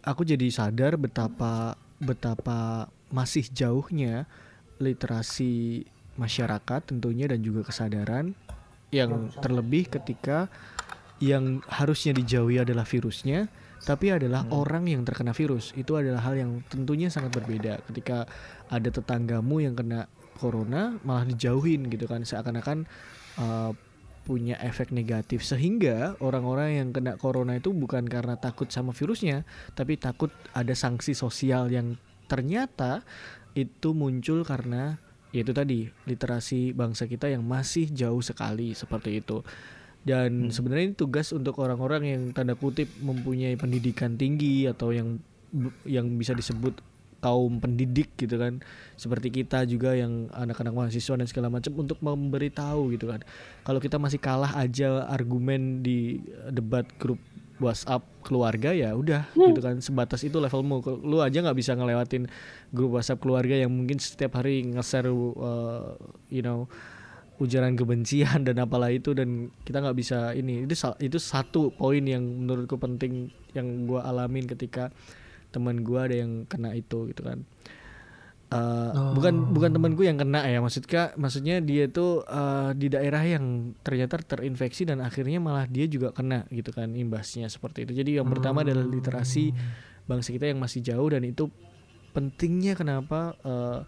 aku 0.00 0.24
jadi 0.24 0.48
sadar 0.48 0.96
betapa 0.96 1.76
betapa 2.00 2.88
masih 3.12 3.44
jauhnya 3.52 4.24
literasi 4.80 5.84
masyarakat 6.16 6.80
tentunya 6.88 7.28
dan 7.28 7.44
juga 7.44 7.68
kesadaran 7.68 8.32
yang 8.94 9.28
terlebih 9.42 9.90
ketika 9.90 10.46
yang 11.18 11.62
harusnya 11.66 12.14
dijauhi 12.14 12.62
adalah 12.62 12.86
virusnya 12.86 13.50
tapi 13.84 14.08
adalah 14.08 14.48
orang 14.48 14.88
yang 14.88 15.04
terkena 15.04 15.36
virus. 15.36 15.76
Itu 15.76 16.00
adalah 16.00 16.24
hal 16.24 16.40
yang 16.40 16.50
tentunya 16.72 17.12
sangat 17.12 17.36
berbeda 17.36 17.84
ketika 17.92 18.24
ada 18.72 18.88
tetanggamu 18.88 19.60
yang 19.60 19.76
kena 19.76 20.08
corona 20.36 20.98
malah 21.06 21.24
dijauhin 21.26 21.86
gitu 21.88 22.10
kan. 22.10 22.22
Seakan-akan 22.26 22.86
uh, 23.38 23.72
punya 24.24 24.56
efek 24.64 24.90
negatif. 24.90 25.44
Sehingga 25.44 26.16
orang-orang 26.18 26.80
yang 26.80 26.88
kena 26.90 27.20
corona 27.20 27.60
itu 27.60 27.70
bukan 27.70 28.08
karena 28.08 28.40
takut 28.40 28.72
sama 28.72 28.96
virusnya 28.96 29.44
tapi 29.76 30.00
takut 30.00 30.32
ada 30.56 30.72
sanksi 30.72 31.12
sosial 31.12 31.68
yang 31.68 32.00
ternyata 32.26 33.04
itu 33.54 33.94
muncul 33.94 34.42
karena 34.42 34.98
yaitu 35.30 35.50
tadi 35.50 35.90
literasi 36.06 36.72
bangsa 36.72 37.10
kita 37.10 37.26
yang 37.26 37.42
masih 37.42 37.90
jauh 37.90 38.22
sekali 38.24 38.72
seperti 38.72 39.18
itu. 39.18 39.44
Dan 40.04 40.52
sebenarnya 40.52 40.92
ini 40.92 40.96
tugas 40.96 41.32
untuk 41.32 41.58
orang-orang 41.64 42.02
yang 42.04 42.22
tanda 42.36 42.52
kutip 42.52 42.92
mempunyai 43.00 43.56
pendidikan 43.56 44.20
tinggi 44.20 44.68
atau 44.68 44.92
yang 44.92 45.16
yang 45.88 46.06
bisa 46.20 46.36
disebut 46.36 46.76
kaum 47.24 47.56
pendidik 47.56 48.12
gitu 48.20 48.36
kan. 48.36 48.60
Seperti 49.00 49.32
kita 49.32 49.64
juga 49.64 49.96
yang 49.96 50.28
anak-anak 50.36 50.76
mahasiswa 50.76 51.16
dan 51.16 51.24
segala 51.24 51.48
macam 51.48 51.72
untuk 51.80 51.96
memberitahu 52.04 52.92
gitu 52.92 53.08
kan. 53.08 53.24
Kalau 53.64 53.80
kita 53.80 53.96
masih 53.96 54.20
kalah 54.20 54.52
aja 54.52 55.08
argumen 55.08 55.80
di 55.80 56.20
debat 56.52 56.84
grup 57.00 57.16
WhatsApp 57.62 58.02
keluarga 58.26 58.74
ya 58.74 58.92
udah 58.92 59.30
gitu 59.32 59.60
kan. 59.64 59.80
Sebatas 59.80 60.20
itu 60.26 60.36
levelmu. 60.36 60.84
Lu 61.00 61.24
aja 61.24 61.40
nggak 61.40 61.56
bisa 61.56 61.72
ngelewatin 61.72 62.28
grup 62.74 63.00
WhatsApp 63.00 63.22
keluarga 63.24 63.56
yang 63.56 63.72
mungkin 63.72 63.96
setiap 63.96 64.36
hari 64.36 64.66
nge-share 64.68 65.08
uh, 65.08 65.96
you 66.28 66.44
know 66.44 66.68
ujaran 67.42 67.74
kebencian 67.74 68.46
dan 68.46 68.62
apalah 68.62 68.94
itu 68.94 69.10
dan 69.10 69.50
kita 69.66 69.82
nggak 69.82 69.98
bisa 69.98 70.34
ini. 70.34 70.66
Itu 70.66 70.74
itu 71.02 71.18
satu 71.18 71.70
poin 71.74 72.02
yang 72.02 72.22
menurutku 72.22 72.78
penting 72.78 73.30
yang 73.54 73.86
gua 73.86 74.06
alamin 74.06 74.46
ketika 74.50 74.90
teman 75.54 75.86
gua 75.86 76.10
ada 76.10 76.18
yang 76.18 76.50
kena 76.50 76.74
itu 76.74 77.06
gitu 77.14 77.22
kan. 77.22 77.46
Eh, 78.54 78.90
bukan 79.16 79.50
bukan 79.50 79.70
temanku 79.74 80.06
yang 80.06 80.14
kena 80.14 80.46
ya 80.46 80.62
maksudnya 80.62 81.10
maksudnya 81.18 81.58
dia 81.58 81.90
tuh 81.90 82.22
eh, 82.22 82.70
di 82.78 82.86
daerah 82.86 83.18
yang 83.24 83.74
ternyata 83.82 84.20
terinfeksi 84.20 84.86
dan 84.86 85.02
akhirnya 85.02 85.42
malah 85.42 85.66
dia 85.66 85.90
juga 85.90 86.14
kena 86.14 86.46
gitu 86.54 86.70
kan 86.70 86.94
imbasnya 86.94 87.50
seperti 87.50 87.88
itu. 87.88 87.98
Jadi 87.98 88.22
yang 88.22 88.30
pertama 88.30 88.62
adalah 88.62 88.86
literasi 88.86 89.50
bangsa 90.06 90.30
kita 90.30 90.54
yang 90.54 90.62
masih 90.62 90.86
jauh 90.86 91.08
dan 91.10 91.26
itu 91.26 91.50
pentingnya 92.14 92.78
kenapa 92.78 93.34
eh, 93.42 93.80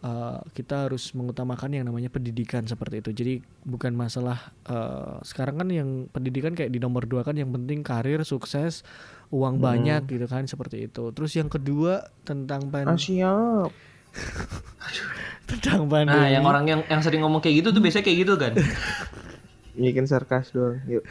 eh, 0.00 0.38
kita 0.52 0.86
harus 0.86 1.10
mengutamakan 1.12 1.74
yang 1.74 1.84
namanya 1.86 2.08
pendidikan 2.08 2.64
seperti 2.64 3.02
itu 3.02 3.10
jadi 3.14 3.34
bukan 3.64 3.94
masalah 3.94 4.52
eh, 4.66 5.22
sekarang 5.22 5.58
kan 5.58 5.68
yang 5.70 5.88
pendidikan 6.10 6.54
kayak 6.54 6.70
di 6.70 6.78
nomor 6.78 7.04
dua 7.04 7.22
kan 7.22 7.34
yang 7.34 7.50
penting 7.50 7.82
karir 7.82 8.22
sukses 8.22 8.82
uang 9.28 9.60
banyak 9.60 10.08
gitu 10.08 10.24
kan 10.24 10.48
seperti 10.48 10.88
itu 10.88 11.12
terus 11.12 11.36
yang 11.36 11.52
kedua 11.52 12.08
tentang 12.24 12.72
pan 12.72 12.88
Ah, 12.88 12.96
siap. 12.96 13.70
tentang 15.48 15.88
pandemi 15.88 16.16
Nah, 16.16 16.28
yang 16.28 16.44
orang 16.44 16.64
yang 16.68 16.80
yang 16.88 17.00
sering 17.00 17.20
ngomong 17.24 17.40
kayak 17.40 17.64
gitu 17.64 17.68
tuh 17.72 17.80
biasanya 17.80 18.04
kayak 18.04 18.18
gitu 18.24 18.34
kan. 18.36 18.52
Ini 19.78 19.94
kan 19.94 20.04
sarkas 20.10 20.50
doang. 20.50 20.82
Yuk. 20.90 21.06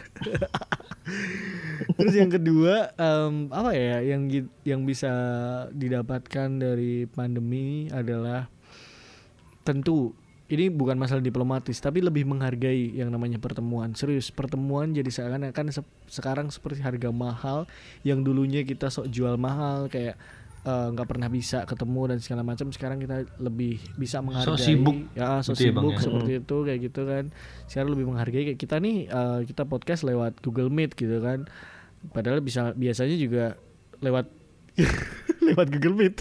Terus 1.98 2.14
yang 2.14 2.28
kedua 2.28 2.92
em, 3.00 3.48
apa 3.48 3.72
ya 3.72 4.04
yang 4.04 4.28
yang 4.68 4.84
bisa 4.84 5.10
didapatkan 5.72 6.50
dari 6.60 7.08
pandemi 7.08 7.88
adalah 7.88 8.52
tentu 9.68 10.16
ini 10.48 10.72
bukan 10.72 10.96
masalah 10.96 11.20
diplomatis 11.20 11.76
tapi 11.76 12.00
lebih 12.00 12.24
menghargai 12.24 12.96
yang 12.96 13.12
namanya 13.12 13.36
pertemuan. 13.36 13.92
Serius 13.92 14.32
pertemuan 14.32 14.96
jadi 14.96 15.12
seakan-akan 15.12 15.76
sep- 15.76 15.96
sekarang 16.08 16.48
seperti 16.48 16.80
harga 16.80 17.12
mahal 17.12 17.68
yang 18.02 18.24
dulunya 18.24 18.64
kita 18.64 18.88
sok 18.88 19.12
jual 19.12 19.36
mahal 19.36 19.92
kayak 19.92 20.16
eh, 20.64 20.88
nggak 20.88 21.04
pernah 21.04 21.28
bisa 21.28 21.68
ketemu 21.68 22.16
dan 22.16 22.18
segala 22.24 22.48
macam 22.48 22.72
sekarang 22.72 22.96
kita 22.98 23.28
lebih 23.38 23.76
bisa 24.00 24.24
menghargai. 24.24 24.56
sibuk. 24.58 24.98
ya 25.14 25.44
so 25.44 25.52
Gitu 25.52 25.68
ya, 25.68 25.76
Bang, 25.76 25.84
sibuk 25.84 25.94
ya? 25.94 26.04
seperti 26.08 26.32
itu 26.40 26.58
kayak 26.64 26.80
gitu 26.82 27.02
kan. 27.04 27.24
Sekarang 27.68 27.90
lebih 27.92 28.06
menghargai 28.08 28.44
kayak 28.48 28.60
kita 28.60 28.76
nih 28.80 28.98
eh, 29.06 29.40
kita 29.44 29.64
podcast 29.68 30.08
lewat 30.08 30.40
Google 30.40 30.72
Meet 30.72 30.96
gitu 30.96 31.20
kan. 31.20 31.44
Padahal 32.16 32.40
bisa 32.40 32.72
biasanya 32.72 33.20
juga 33.20 33.60
lewat 34.00 34.32
lewat 35.52 35.68
Google 35.76 35.96
Meet 36.00 36.16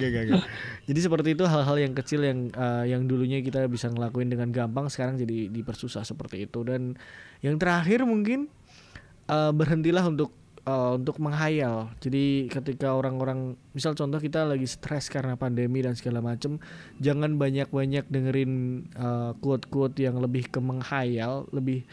gak, 0.00 0.10
gak, 0.12 0.24
gak. 0.28 0.44
Jadi 0.84 1.00
seperti 1.00 1.28
itu 1.32 1.44
hal-hal 1.48 1.76
yang 1.80 1.94
kecil 1.96 2.20
yang 2.20 2.52
eh, 2.52 2.84
yang 2.92 3.08
dulunya 3.08 3.40
kita 3.40 3.64
bisa 3.72 3.88
ngelakuin 3.88 4.28
dengan 4.28 4.52
gampang 4.52 4.92
sekarang 4.92 5.16
jadi 5.16 5.48
dipersusah 5.48 6.04
seperti 6.04 6.44
itu 6.44 6.60
dan 6.60 6.96
yang 7.40 7.56
terakhir 7.56 8.04
mungkin 8.04 8.52
eh, 9.28 9.52
berhentilah 9.52 10.04
untuk 10.04 10.36
eh, 10.68 10.92
untuk 10.96 11.16
menghayal. 11.22 11.88
Jadi 12.04 12.52
ketika 12.52 12.92
orang-orang 12.92 13.56
misal 13.72 13.96
contoh 13.96 14.20
kita 14.20 14.44
lagi 14.44 14.68
stres 14.68 15.08
karena 15.08 15.40
pandemi 15.40 15.80
dan 15.80 15.96
segala 15.96 16.20
macam, 16.20 16.60
jangan 17.00 17.40
banyak-banyak 17.40 18.04
dengerin 18.12 18.52
eh, 18.92 19.32
quote-quote 19.40 19.96
yang 20.04 20.20
lebih 20.20 20.52
ke 20.52 20.60
menghayal, 20.60 21.48
lebih 21.54 21.88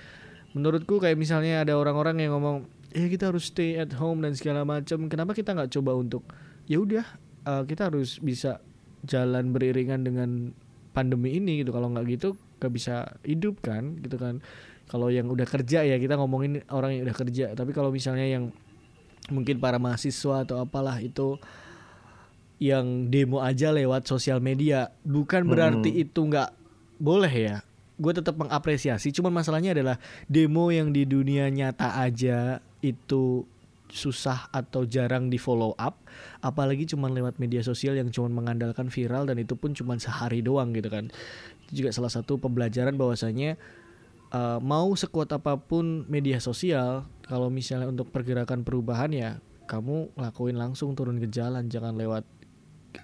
menurutku 0.52 1.00
kayak 1.00 1.16
misalnya 1.16 1.64
ada 1.64 1.78
orang-orang 1.80 2.28
yang 2.28 2.36
ngomong 2.36 2.66
ya 2.96 3.06
kita 3.12 3.30
harus 3.30 3.52
stay 3.52 3.78
at 3.78 3.94
home 3.96 4.20
dan 4.26 4.36
segala 4.36 4.68
macam. 4.68 5.08
Kenapa 5.08 5.32
kita 5.32 5.56
nggak 5.56 5.72
coba 5.80 5.96
untuk 5.96 6.28
ya 6.68 6.84
udah 6.84 7.27
eh, 7.48 7.64
kita 7.64 7.88
harus 7.88 8.20
bisa 8.20 8.60
jalan 9.08 9.56
beriringan 9.56 10.04
dengan 10.04 10.52
pandemi 10.92 11.40
ini 11.40 11.64
gitu. 11.64 11.72
Kalau 11.72 11.88
nggak 11.96 12.06
gitu 12.12 12.36
nggak 12.60 12.74
bisa 12.74 13.16
hidup 13.24 13.64
kan 13.64 13.96
gitu 14.04 14.20
kan. 14.20 14.44
Kalau 14.88 15.08
yang 15.08 15.32
udah 15.32 15.48
kerja 15.48 15.84
ya 15.84 15.96
kita 15.96 16.20
ngomongin 16.20 16.64
orang 16.68 17.00
yang 17.00 17.08
udah 17.08 17.18
kerja. 17.18 17.56
Tapi 17.56 17.72
kalau 17.72 17.92
misalnya 17.92 18.28
yang 18.28 18.52
mungkin 19.32 19.60
para 19.60 19.80
mahasiswa 19.80 20.48
atau 20.48 20.64
apalah 20.64 21.00
itu 21.04 21.36
yang 22.58 23.12
demo 23.14 23.44
aja 23.44 23.70
lewat 23.70 24.10
sosial 24.10 24.42
media 24.42 24.90
bukan 25.06 25.46
berarti 25.46 25.94
itu 25.94 26.26
nggak 26.26 26.50
boleh 26.98 27.30
ya 27.30 27.56
gue 27.98 28.14
tetap 28.14 28.38
mengapresiasi 28.38 29.14
cuman 29.14 29.42
masalahnya 29.42 29.78
adalah 29.78 29.98
demo 30.26 30.70
yang 30.74 30.90
di 30.90 31.06
dunia 31.06 31.50
nyata 31.54 32.02
aja 32.02 32.62
itu 32.82 33.46
susah 33.88 34.52
atau 34.52 34.84
jarang 34.84 35.32
di 35.32 35.40
follow 35.40 35.72
up 35.80 36.04
apalagi 36.44 36.84
cuman 36.88 37.16
lewat 37.16 37.40
media 37.40 37.64
sosial 37.64 37.96
yang 37.96 38.12
cuman 38.12 38.36
mengandalkan 38.36 38.92
viral 38.92 39.24
dan 39.24 39.40
itu 39.40 39.56
pun 39.56 39.72
cuman 39.72 39.98
sehari 39.98 40.44
doang 40.44 40.76
gitu 40.76 40.92
kan 40.92 41.08
itu 41.68 41.84
juga 41.84 41.96
salah 41.96 42.12
satu 42.12 42.36
pembelajaran 42.40 42.96
bahwasanya 43.00 43.56
uh, 44.36 44.60
mau 44.60 44.92
sekuat 44.92 45.32
apa 45.36 45.56
pun 45.56 46.04
media 46.12 46.40
sosial 46.44 47.08
kalau 47.28 47.48
misalnya 47.48 47.88
untuk 47.88 48.12
pergerakan 48.12 48.68
perubahan 48.68 49.12
ya 49.16 49.30
kamu 49.68 50.12
lakuin 50.16 50.60
langsung 50.60 50.96
turun 50.96 51.20
ke 51.20 51.28
jalan 51.32 51.68
jangan 51.72 51.96
lewat 51.96 52.24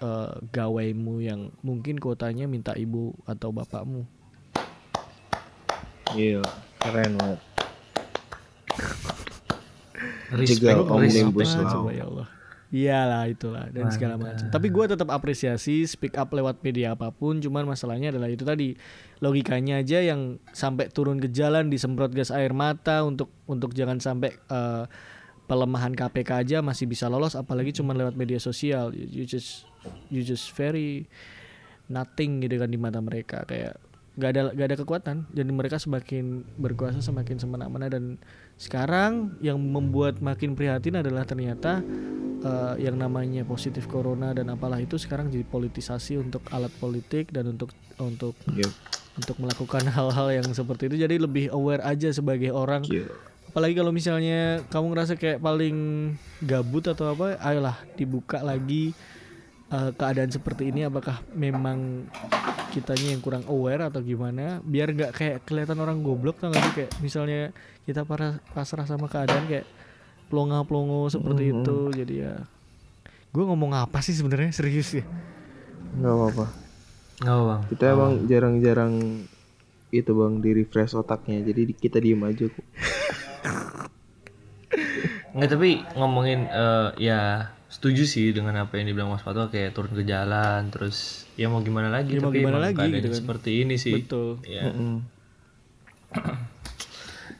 uh, 0.04 0.36
gawaimu 0.52 1.20
yang 1.24 1.52
mungkin 1.60 1.96
kuotanya 2.00 2.44
minta 2.44 2.76
ibu 2.76 3.16
atau 3.24 3.52
bapakmu 3.52 4.04
Iya, 6.14 6.46
keren 6.78 7.18
banget. 7.18 7.40
Jegal 10.44 10.86
omnibus 10.86 11.54
law. 11.54 11.70
coba 11.70 11.90
ya 11.94 12.04
Allah 12.06 12.28
Iyalah 12.74 13.30
itulah 13.30 13.70
dan 13.70 13.86
segala 13.94 14.18
macam. 14.18 14.50
Tapi 14.50 14.66
gua 14.66 14.90
tetap 14.90 15.06
apresiasi 15.14 15.86
speak 15.86 16.18
up 16.18 16.34
lewat 16.34 16.58
media 16.66 16.98
apa 16.98 17.14
pun. 17.14 17.38
Cuman 17.38 17.70
masalahnya 17.70 18.10
adalah 18.10 18.26
itu 18.26 18.42
tadi 18.42 18.74
logikanya 19.22 19.78
aja 19.78 20.02
yang 20.02 20.42
sampai 20.50 20.90
turun 20.90 21.22
ke 21.22 21.30
jalan 21.30 21.70
disemprot 21.70 22.10
gas 22.10 22.34
air 22.34 22.50
mata 22.50 23.06
untuk 23.06 23.30
untuk 23.46 23.78
jangan 23.78 24.02
sampai 24.02 24.34
eh, 24.34 24.84
pelemahan 25.46 25.94
KPK 25.94 26.30
aja 26.42 26.58
masih 26.66 26.90
bisa 26.90 27.06
lolos. 27.06 27.38
Apalagi 27.38 27.70
cuman 27.78 27.94
lewat 27.94 28.18
media 28.18 28.42
sosial. 28.42 28.90
You 28.90 29.22
just 29.22 29.70
you 30.10 30.26
just 30.26 30.50
very 30.58 31.06
nothing 31.86 32.42
gitu 32.42 32.58
kan 32.58 32.74
di 32.74 32.78
mata 32.80 32.98
mereka 32.98 33.46
kayak 33.46 33.78
nggak 34.14 34.30
ada 34.30 34.40
nggak 34.54 34.68
ada 34.70 34.78
kekuatan. 34.78 35.16
Jadi 35.34 35.50
mereka 35.50 35.76
semakin 35.82 36.46
berkuasa 36.58 37.02
semakin 37.02 37.36
semena-mena. 37.42 37.90
Dan 37.90 38.18
sekarang 38.54 39.34
yang 39.42 39.58
membuat 39.58 40.22
makin 40.22 40.54
prihatin 40.54 41.02
adalah 41.02 41.26
ternyata 41.26 41.82
eh, 42.42 42.74
yang 42.78 42.94
namanya 42.94 43.42
positif 43.42 43.90
corona 43.90 44.30
dan 44.30 44.54
apalah 44.54 44.78
itu 44.78 44.94
sekarang 44.94 45.30
jadi 45.30 45.42
politisasi 45.46 46.18
untuk 46.22 46.46
alat 46.54 46.70
politik 46.78 47.34
dan 47.34 47.50
untuk 47.50 47.74
untuk 47.98 48.38
Yup. 48.54 48.70
untuk 49.18 49.36
melakukan 49.42 49.82
hal-hal 49.96 50.28
yang 50.30 50.46
seperti 50.54 50.94
itu. 50.94 50.96
Jadi 51.02 51.18
lebih 51.18 51.44
aware 51.50 51.82
aja 51.82 52.10
sebagai 52.14 52.54
orang. 52.54 52.86
Yup. 52.86 53.10
apalagi 53.54 53.78
kalau 53.78 53.94
misalnya 53.94 54.66
kamu 54.66 54.86
ngerasa 54.90 55.14
kayak 55.14 55.38
paling 55.38 55.76
gabut 56.42 56.82
atau 56.90 57.14
apa 57.14 57.38
ayolah 57.38 57.78
dibuka 57.94 58.42
lagi 58.42 58.90
eh, 59.74 59.90
keadaan 59.98 60.30
seperti 60.30 60.70
ini 60.70 60.86
apakah 60.86 61.18
memang 61.34 62.06
kitanya 62.70 63.14
yang 63.14 63.22
kurang 63.22 63.44
aware 63.50 63.90
atau 63.90 64.02
gimana? 64.02 64.62
Biar 64.62 64.94
nggak 64.94 65.12
kayak 65.14 65.36
kelihatan 65.46 65.78
orang 65.82 66.02
goblok 66.02 66.38
tau 66.38 66.54
gak 66.54 66.62
sih? 66.62 66.74
Kayak 66.82 66.92
misalnya 67.02 67.40
kita 67.86 68.06
para 68.06 68.38
pasrah 68.54 68.86
sama 68.86 69.10
keadaan 69.10 69.46
kayak 69.50 69.66
pelongo 70.30 70.62
pelongo 70.66 71.00
seperti 71.10 71.54
itu 71.54 71.76
jadi 71.94 72.14
ya. 72.14 72.34
Gue 73.34 73.44
ngomong 73.46 73.74
apa 73.74 73.98
sih 73.98 74.14
sebenarnya? 74.14 74.54
Serius 74.54 74.94
ya? 74.94 75.04
Nggak 75.98 76.14
apa-apa. 76.14 76.46
Nggak 77.22 77.34
apa, 77.34 77.44
bang. 77.46 77.60
kita 77.70 77.84
emang 77.94 78.12
jarang-jarang 78.26 78.92
itu 79.94 80.10
bang 80.10 80.34
di 80.42 80.50
refresh 80.54 80.94
otaknya. 80.98 81.38
Jadi 81.46 81.60
di- 81.70 81.78
kita 81.78 82.02
diem 82.02 82.22
aja 82.26 82.50
kok. 82.50 82.66
Nggak 85.34 85.50
tapi 85.50 85.70
ngomongin 85.98 86.46
eh, 86.46 86.88
ya 86.98 87.50
setuju 87.84 88.04
sih 88.06 88.32
dengan 88.32 88.56
apa 88.58 88.80
yang 88.80 88.88
dibilang 88.88 89.12
Mas 89.12 89.20
Pato 89.20 89.44
kayak 89.46 89.76
turun 89.76 89.92
ke 89.92 90.02
jalan 90.02 90.72
terus 90.72 91.28
ya 91.34 91.46
mau 91.46 91.60
gimana 91.60 91.92
lagi 91.92 92.16
Ya 92.16 92.18
mau 92.18 92.32
tapi 92.32 92.40
gimana 92.40 92.56
lagi 92.58 92.80
gitu 92.88 93.06
kan. 93.06 93.18
seperti 93.18 93.60
ini 93.60 93.76
sih. 93.76 93.92
betul 93.94 94.40
Ya. 94.42 94.72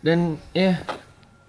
Dan 0.03 0.37
ya 0.53 0.85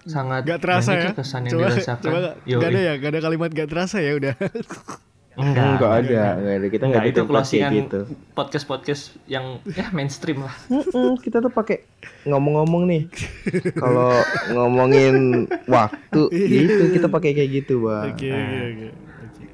sangat 0.02 0.46
Gak 0.46 0.62
terasa 0.62 0.94
ya 0.94 1.12
kesan 1.12 1.44
yang 1.44 1.52
coba 1.52 1.66
dirasakan. 1.68 2.00
coba 2.00 2.18
gak, 2.22 2.34
gak 2.46 2.68
ada 2.70 2.80
ya 2.80 2.92
gak 2.96 3.10
ada 3.10 3.20
kalimat 3.20 3.50
gak 3.50 3.68
terasa 3.68 3.98
ya 3.98 4.14
udah 4.14 4.32
Enggak, 5.36 5.68
nggak 5.76 5.92
ada 6.00 6.24
nggak 6.40 6.54
ada. 6.56 6.66
Kita 6.72 6.84
nggak 6.88 7.02
Enggak, 7.04 7.04
ada 7.04 7.12
itu 7.12 7.22
closingan 7.28 7.72
gitu. 7.76 8.00
podcast 8.32 8.64
podcast 8.64 9.02
yang 9.28 9.60
ya 9.68 9.92
mainstream 9.92 10.40
lah. 10.48 10.54
Kita 11.20 11.44
tuh 11.44 11.52
pakai 11.52 11.84
ngomong-ngomong 12.24 12.82
nih. 12.88 13.02
Kalau 13.76 14.16
ngomongin 14.56 15.44
waktu 15.68 16.20
gitu 16.56 16.82
kita 16.96 17.12
pakai 17.12 17.36
kayak 17.36 17.50
gitu 17.52 17.84
bang. 17.84 18.16
Oke 18.16 18.28
oke 18.32 18.56
oke. 18.64 18.86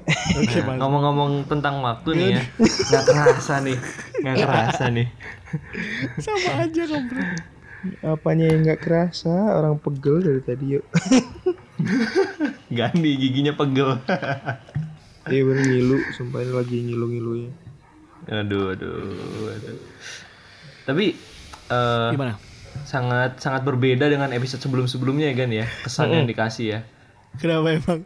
Oke 0.03 0.39
oke 0.39 0.59
Mas. 0.67 0.77
Ngomong-ngomong 0.79 1.31
tentang 1.51 1.83
waktu 1.83 2.09
nih 2.15 2.27
ya, 2.35 2.41
nggak 2.63 3.03
kerasa 3.07 3.53
nih, 3.63 3.77
nggak 4.23 4.35
kerasa 4.39 4.83
nih. 4.91 5.07
sama 6.17 6.65
aja 6.65 6.83
kamu 6.89 7.21
apanya 8.03 8.45
yang 8.55 8.61
nggak 8.63 8.81
kerasa? 8.83 9.31
Orang 9.59 9.79
pegel 9.83 10.23
dari 10.23 10.41
tadi 10.43 10.65
yuk. 10.79 10.85
Gandhi 12.71 13.11
giginya 13.19 13.51
pegel. 13.55 13.99
Iya 15.25 15.41
bener 15.41 15.63
ngilu 15.63 15.97
sumpah 16.11 16.39
ini 16.39 16.51
lagi 16.51 16.77
ngilu-ngilunya 16.81 17.51
aduh, 18.25 18.71
aduh, 18.71 19.03
aduh. 19.49 19.77
Tapi 20.83 21.15
eh, 21.65 22.09
gimana 22.11 22.35
sangat 22.83 23.37
sangat 23.37 23.61
berbeda 23.61 24.05
dengan 24.05 24.27
episode 24.29 24.59
sebelum-sebelumnya 24.59 25.27
ya 25.27 25.35
kan 25.37 25.49
ya 25.53 25.65
kesan 25.81 26.07
yang 26.09 26.25
dikasih 26.25 26.67
ya. 26.69 26.79
kenapa 27.33 27.67
emang 27.71 27.99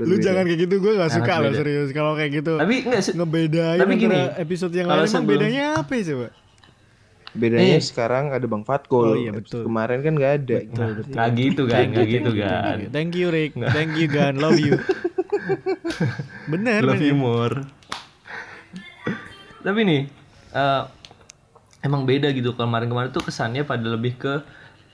lu 0.00 0.16
jangan 0.16 0.42
kayak 0.42 0.60
gitu 0.60 0.74
gue 0.76 0.92
gak 0.94 1.06
Sangat 1.08 1.22
suka 1.22 1.34
loh 1.36 1.44
beda. 1.46 1.56
serius 1.56 1.88
kalau 1.90 2.12
kayak 2.14 2.32
gitu 2.36 2.52
Tapi 2.56 2.74
enggak 2.82 3.00
sih. 3.00 3.12
ngebedain 3.14 3.78
Tapi 3.78 3.94
gini, 3.96 4.18
episode 4.36 4.72
yang 4.72 4.86
lain 4.86 4.98
emang 4.98 5.06
sebelum- 5.08 5.30
bedanya 5.32 5.64
apa 5.76 5.92
ya 5.92 6.02
coba 6.04 6.28
bedanya 7.32 7.74
Eh. 7.74 7.80
sekarang 7.80 8.24
ada 8.28 8.42
bang 8.44 8.62
Fatkul 8.62 9.06
Oh 9.06 9.14
iya, 9.14 9.30
betul. 9.30 9.62
kemarin 9.64 9.98
kan 10.00 10.12
nggak 10.12 10.32
ada 10.36 10.56
Nggak 10.66 11.28
gitu 11.32 11.62
kan, 11.64 11.84
nggak 11.88 12.06
gitu 12.10 12.30
kan. 12.36 12.76
thank 12.90 13.12
you 13.12 13.26
Rick 13.28 13.52
thank 13.70 13.94
you 13.94 14.06
Gan 14.06 14.36
love 14.36 14.56
you 14.56 14.76
bener 16.46 16.80
Love 16.82 16.98
bener. 16.98 17.08
you 17.08 17.16
more. 17.16 17.56
Tapi 19.62 19.80
nih, 19.86 20.02
eh, 20.52 20.82
emang 21.80 22.02
beda 22.02 22.30
gitu 22.34 22.54
kemarin-kemarin 22.54 23.14
tuh 23.14 23.22
kesannya 23.22 23.62
pada 23.62 23.86
lebih 23.86 24.18
ke 24.18 24.34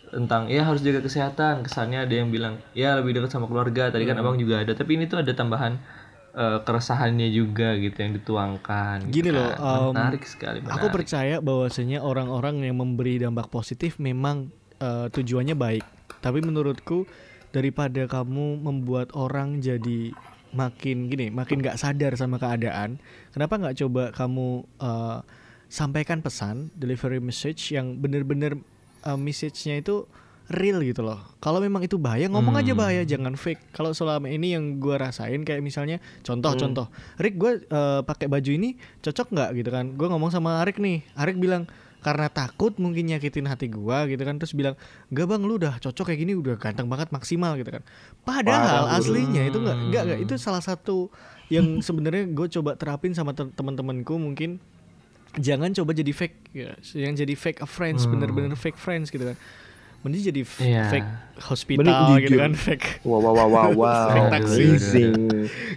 tentang 0.09 0.49
ya 0.49 0.64
harus 0.64 0.80
jaga 0.80 1.01
kesehatan. 1.01 1.64
Kesannya 1.64 2.05
ada 2.05 2.14
yang 2.14 2.28
bilang 2.28 2.61
ya 2.72 2.96
lebih 2.96 3.16
dekat 3.16 3.32
sama 3.32 3.49
keluarga. 3.49 3.88
Tadi 3.88 4.05
kan 4.05 4.16
Hmm. 4.16 4.24
abang 4.24 4.36
juga 4.36 4.61
ada. 4.61 4.72
Tapi 4.72 4.96
ini 4.96 5.09
tuh 5.09 5.20
ada 5.20 5.32
tambahan 5.32 5.80
eh, 6.38 6.59
keresahannya 6.62 7.28
juga 7.32 7.74
gitu 7.80 7.96
yang 7.99 8.12
dituangkan. 8.14 9.09
Gini 9.09 9.32
gitu 9.32 9.40
loh, 9.40 9.51
kan. 9.51 9.80
um, 9.88 9.92
menarik 9.96 10.22
sekali. 10.22 10.59
Aku 10.61 10.68
menarik. 10.86 10.92
percaya 10.94 11.36
bahwasanya 11.40 11.99
orang-orang 12.05 12.62
yang 12.62 12.76
memberi 12.78 13.18
dampak 13.18 13.49
positif 13.49 13.96
memang 13.99 14.53
eh, 14.78 15.09
tujuannya 15.11 15.57
baik. 15.57 15.84
Tapi 16.20 16.38
menurutku 16.44 17.09
daripada 17.51 18.05
kamu 18.05 18.61
membuat 18.61 19.11
orang 19.16 19.59
jadi 19.59 20.12
makin 20.53 21.12
gini, 21.12 21.28
makin 21.28 21.61
nggak 21.61 21.76
sadar 21.76 22.16
sama 22.16 22.40
keadaan, 22.40 23.01
kenapa 23.32 23.55
nggak 23.61 23.76
coba 23.84 24.03
kamu 24.12 24.64
eh, 24.80 25.18
sampaikan 25.68 26.24
pesan, 26.24 26.72
delivery 26.76 27.20
message 27.20 27.72
yang 27.72 28.01
bener-bener 28.01 28.57
eh, 29.05 29.18
message-nya 29.18 29.80
itu 29.80 30.09
real 30.49 30.80
gitu 30.80 31.05
loh. 31.05 31.20
Kalau 31.44 31.61
memang 31.61 31.84
itu 31.84 32.01
bahaya, 32.01 32.24
ngomong 32.32 32.57
aja 32.57 32.72
bahaya, 32.72 33.05
jangan 33.05 33.36
fake. 33.36 33.68
Kalau 33.76 33.92
selama 33.92 34.32
ini 34.32 34.57
yang 34.57 34.80
gua 34.80 34.96
rasain 34.96 35.44
kayak 35.44 35.61
misalnya 35.61 36.01
contoh-contoh, 36.24 36.88
Rick 37.20 37.36
gue 37.36 37.53
eh, 37.68 38.01
pakai 38.01 38.32
baju 38.32 38.51
ini 38.51 38.80
cocok 39.05 39.28
nggak 39.28 39.51
gitu 39.61 39.70
kan? 39.70 39.92
Gue 39.92 40.09
ngomong 40.09 40.32
sama 40.32 40.64
Arik 40.64 40.80
nih, 40.80 41.05
Arik 41.20 41.36
bilang 41.36 41.68
karena 41.99 42.30
takut 42.30 42.78
mungkin 42.78 43.11
nyakitin 43.11 43.44
hati 43.44 43.66
gua 43.66 44.07
gitu 44.07 44.22
kan 44.22 44.38
terus 44.38 44.55
bilang 44.55 44.78
enggak 45.11 45.26
bang 45.26 45.42
lu 45.42 45.59
udah 45.59 45.74
cocok 45.78 46.14
kayak 46.14 46.20
gini 46.22 46.38
udah 46.38 46.55
ganteng 46.55 46.86
banget 46.86 47.11
maksimal 47.11 47.59
gitu 47.59 47.74
kan. 47.74 47.82
Padahal 48.22 48.86
Parah, 48.86 48.96
aslinya 48.96 49.42
itu 49.44 49.59
enggak 49.59 49.76
enggak 49.82 50.03
enggak 50.07 50.20
itu 50.22 50.34
salah 50.38 50.62
satu 50.62 51.11
yang 51.49 51.80
sebenarnya 51.80 52.28
gue 52.28 52.46
coba 52.55 52.76
terapin 52.76 53.12
sama 53.12 53.34
te- 53.34 53.51
teman-temanku 53.51 54.14
mungkin. 54.14 54.62
Jangan 55.34 55.74
coba 55.74 55.92
jadi 55.92 56.11
fake 56.11 56.36
ya. 56.53 56.72
Yang 56.94 57.26
jadi 57.26 57.34
fake 57.34 57.61
friends 57.64 58.07
bener-bener 58.07 58.55
fake 58.55 58.78
friends 58.78 59.11
gitu 59.11 59.26
kan. 59.26 59.36
Mending 59.99 60.30
jadi 60.30 60.42
Iya. 60.62 60.84
fake 60.88 61.11
hospital 61.42 62.14
gitu 62.22 62.30
jujur. 62.30 62.38
kan 62.38 62.53
fake. 62.55 63.03
Wow 63.03 63.18
wow 63.18 63.34
wow 63.34 63.49
wow 63.49 63.70
wow. 63.74 64.09
Fake 64.14 64.30
taksi. 64.30 64.62
amazing. 64.62 65.12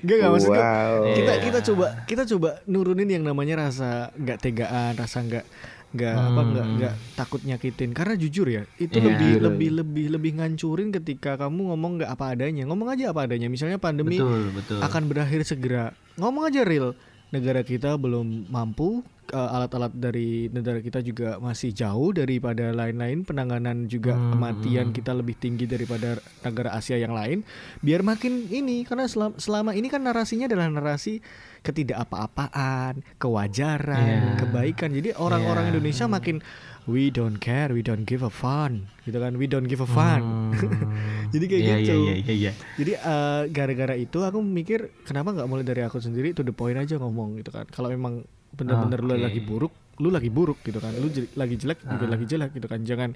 Enggak 0.06 0.16
enggak 0.22 0.32
maksud 0.32 0.50
gue, 0.50 0.60
wow. 0.62 1.02
kita 1.18 1.34
kita 1.42 1.60
coba 1.66 1.86
kita 2.06 2.24
coba 2.30 2.50
nurunin 2.64 3.10
yang 3.10 3.26
namanya 3.26 3.66
rasa 3.66 4.14
nggak 4.14 4.38
tegaan 4.40 4.94
rasa 4.94 5.18
nggak 5.20 5.46
nggak 5.92 6.16
apa 6.16 6.42
nggak 6.42 6.66
nggak 6.78 6.94
takut 7.16 7.42
nyakitin. 7.44 7.92
Karena 7.92 8.14
jujur 8.16 8.48
ya 8.48 8.64
itu 8.78 8.96
Iya. 8.96 9.06
lebih 9.12 9.30
Jujur 9.32 9.42
lebih 9.48 9.70
lebih 9.78 10.06
lebih 10.16 10.32
ngancurin 10.40 10.90
ketika 10.92 11.36
kamu 11.38 11.76
ngomong 11.76 11.92
nggak 12.00 12.12
apa 12.12 12.26
adanya. 12.32 12.64
Ngomong 12.66 12.88
aja 12.92 13.12
apa 13.12 13.28
adanya. 13.28 13.48
Misalnya 13.48 13.78
pandemi 13.78 14.18
betul 14.18 14.52
betul. 14.52 14.80
akan 14.80 15.04
berakhir 15.06 15.42
segera. 15.44 15.92
Ngomong 16.16 16.48
aja 16.48 16.64
real. 16.64 16.96
Negara 17.32 17.64
kita 17.64 17.96
belum 17.96 18.52
mampu 18.52 19.00
eh, 19.32 19.40
alat-alat 19.40 19.96
dari 19.96 20.52
negara 20.52 20.84
kita 20.84 21.00
juga 21.00 21.40
masih 21.40 21.72
jauh 21.72 22.12
daripada 22.12 22.76
lain-lain. 22.76 23.24
Penanganan 23.24 23.88
juga 23.88 24.12
Hmm, 24.12 24.36
kematian 24.36 24.92
kita 24.92 25.16
lebih 25.16 25.40
tinggi 25.40 25.64
daripada 25.64 26.20
negara 26.44 26.76
Asia 26.76 27.00
yang 27.00 27.16
lain. 27.16 27.48
Biar 27.80 28.04
makin 28.04 28.52
ini 28.52 28.84
karena 28.84 29.08
selama, 29.08 29.40
selama 29.40 29.72
ini 29.72 29.88
kan 29.88 30.04
narasinya 30.04 30.52
adalah 30.52 30.68
narasi 30.68 31.24
ketidak 31.62 31.98
apa-apaan 32.00 33.06
kewajaran 33.16 34.02
Iya. 34.02 34.38
kebaikan 34.40 34.90
jadi 34.92 35.14
orang-orang 35.14 35.70
Iya. 35.70 35.72
Indonesia 35.74 36.06
makin 36.06 36.42
we 36.84 37.08
don't 37.08 37.38
care 37.38 37.70
we 37.70 37.80
don't 37.80 38.04
give 38.04 38.22
a 38.22 38.34
fun 38.34 38.90
gitu 39.06 39.18
kan 39.18 39.38
we 39.38 39.46
don't 39.46 39.70
give 39.70 39.78
a 39.78 39.86
fun 39.86 40.50
jadi 41.34 41.46
kayak 41.46 41.62
Iya, 41.62 41.76
gitu 41.78 41.94
Iya 41.94 42.14
iya 42.18 42.34
iya. 42.34 42.52
jadi 42.76 42.92
eh, 42.98 43.42
gara-gara 43.50 43.94
itu 43.94 44.18
aku 44.18 44.42
mikir 44.42 44.90
kenapa 45.04 45.32
nggak 45.32 45.46
mulai 45.46 45.62
dari 45.62 45.82
aku 45.82 45.98
sendiri 45.98 46.34
to 46.34 46.42
the 46.42 46.52
point 46.52 46.76
aja 46.76 46.98
ngomong 46.98 47.38
gitu 47.38 47.50
kan. 47.50 47.70
Kalau 47.70 47.88
memang 47.88 48.26
bener-bener 48.52 49.00
lu 49.00 49.14
Oke. 49.14 49.22
lagi 49.22 49.40
buruk, 49.40 49.74
lu 49.98 50.10
lagi 50.10 50.28
buruk 50.28 50.60
gitu 50.62 50.78
kan. 50.78 50.92
Lu 50.94 51.08
lagi 51.38 51.56
jelek 51.56 51.80
juga 51.80 52.06
lagi 52.10 52.26
jelek 52.26 52.52
gitu 52.52 52.68
kan. 52.68 52.80
Jangan 52.82 53.10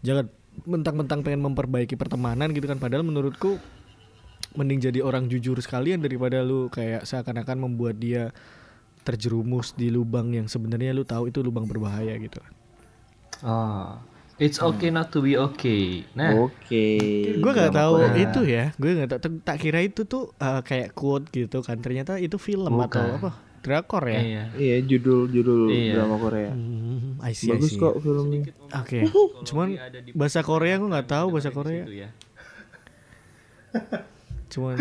jangan 0.00 0.26
mentang-mentang 0.64 1.20
pengen 1.20 1.44
memperbaiki 1.44 1.94
pertemanan 1.94 2.50
gitu 2.50 2.64
kan. 2.64 2.80
Padahal 2.80 3.04
menurutku 3.04 3.60
mending 4.54 4.80
jadi 4.82 5.00
orang 5.00 5.26
jujur 5.26 5.56
sekalian 5.56 5.98
daripada 5.98 6.40
lu 6.40 6.68
kayak 6.68 7.02
seakan-akan 7.02 7.58
membuat 7.60 7.96
dia 7.96 8.30
terjerumus 9.00 9.72
di 9.72 9.88
lubang 9.88 10.30
yang 10.30 10.46
sebenarnya 10.46 10.90
lu 10.90 11.02
tahu 11.02 11.26
itu 11.26 11.38
lubang 11.38 11.64
berbahaya 11.64 12.14
gitu 12.16 12.38
kan. 12.38 12.52
Oh, 13.42 13.88
it's 14.38 14.56
okay 14.56 14.88
not 14.88 15.08
to 15.08 15.18
be 15.18 15.34
okay. 15.34 16.06
Nah, 16.12 16.38
oke 16.40 16.86
gue 17.34 17.52
nggak 17.52 17.72
tahu 17.72 17.94
Korea. 18.00 18.14
itu 18.16 18.40
ya 18.44 18.64
gue 18.72 18.90
nggak 18.92 19.08
tahu 19.08 19.20
tak- 19.20 19.42
tak 19.44 19.56
kira 19.58 19.80
itu 19.80 20.02
tuh 20.02 20.30
eh, 20.36 20.60
kayak 20.60 20.92
quote 20.92 21.26
gitu 21.28 21.58
kan 21.60 21.76
ternyata 21.76 22.16
itu 22.16 22.36
film 22.36 22.70
Bukan. 22.70 22.86
atau 22.86 23.04
apa 23.18 23.30
drakor 23.58 24.02
ya 24.04 24.18
iya. 24.18 24.42
iya 24.52 24.76
judul 24.80 25.26
judul 25.28 25.70
Iya. 25.70 25.94
drama 25.96 26.18
Korea 26.18 26.50
Hmm, 26.50 27.18
I 27.18 27.30
see, 27.32 27.46
I 27.46 27.54
bagus 27.54 27.70
see. 27.70 27.78
kok 27.78 27.94
filmnya 27.96 28.50
oke 28.68 28.98
cuman 29.44 29.68
bahasa 30.12 30.42
Korea 30.42 30.74
gue 30.76 30.88
nggak 30.88 31.06
tahu 31.08 31.26
bahasa 31.30 31.50
Korea 31.50 31.82
ya. 31.86 32.10
cuman 34.52 34.76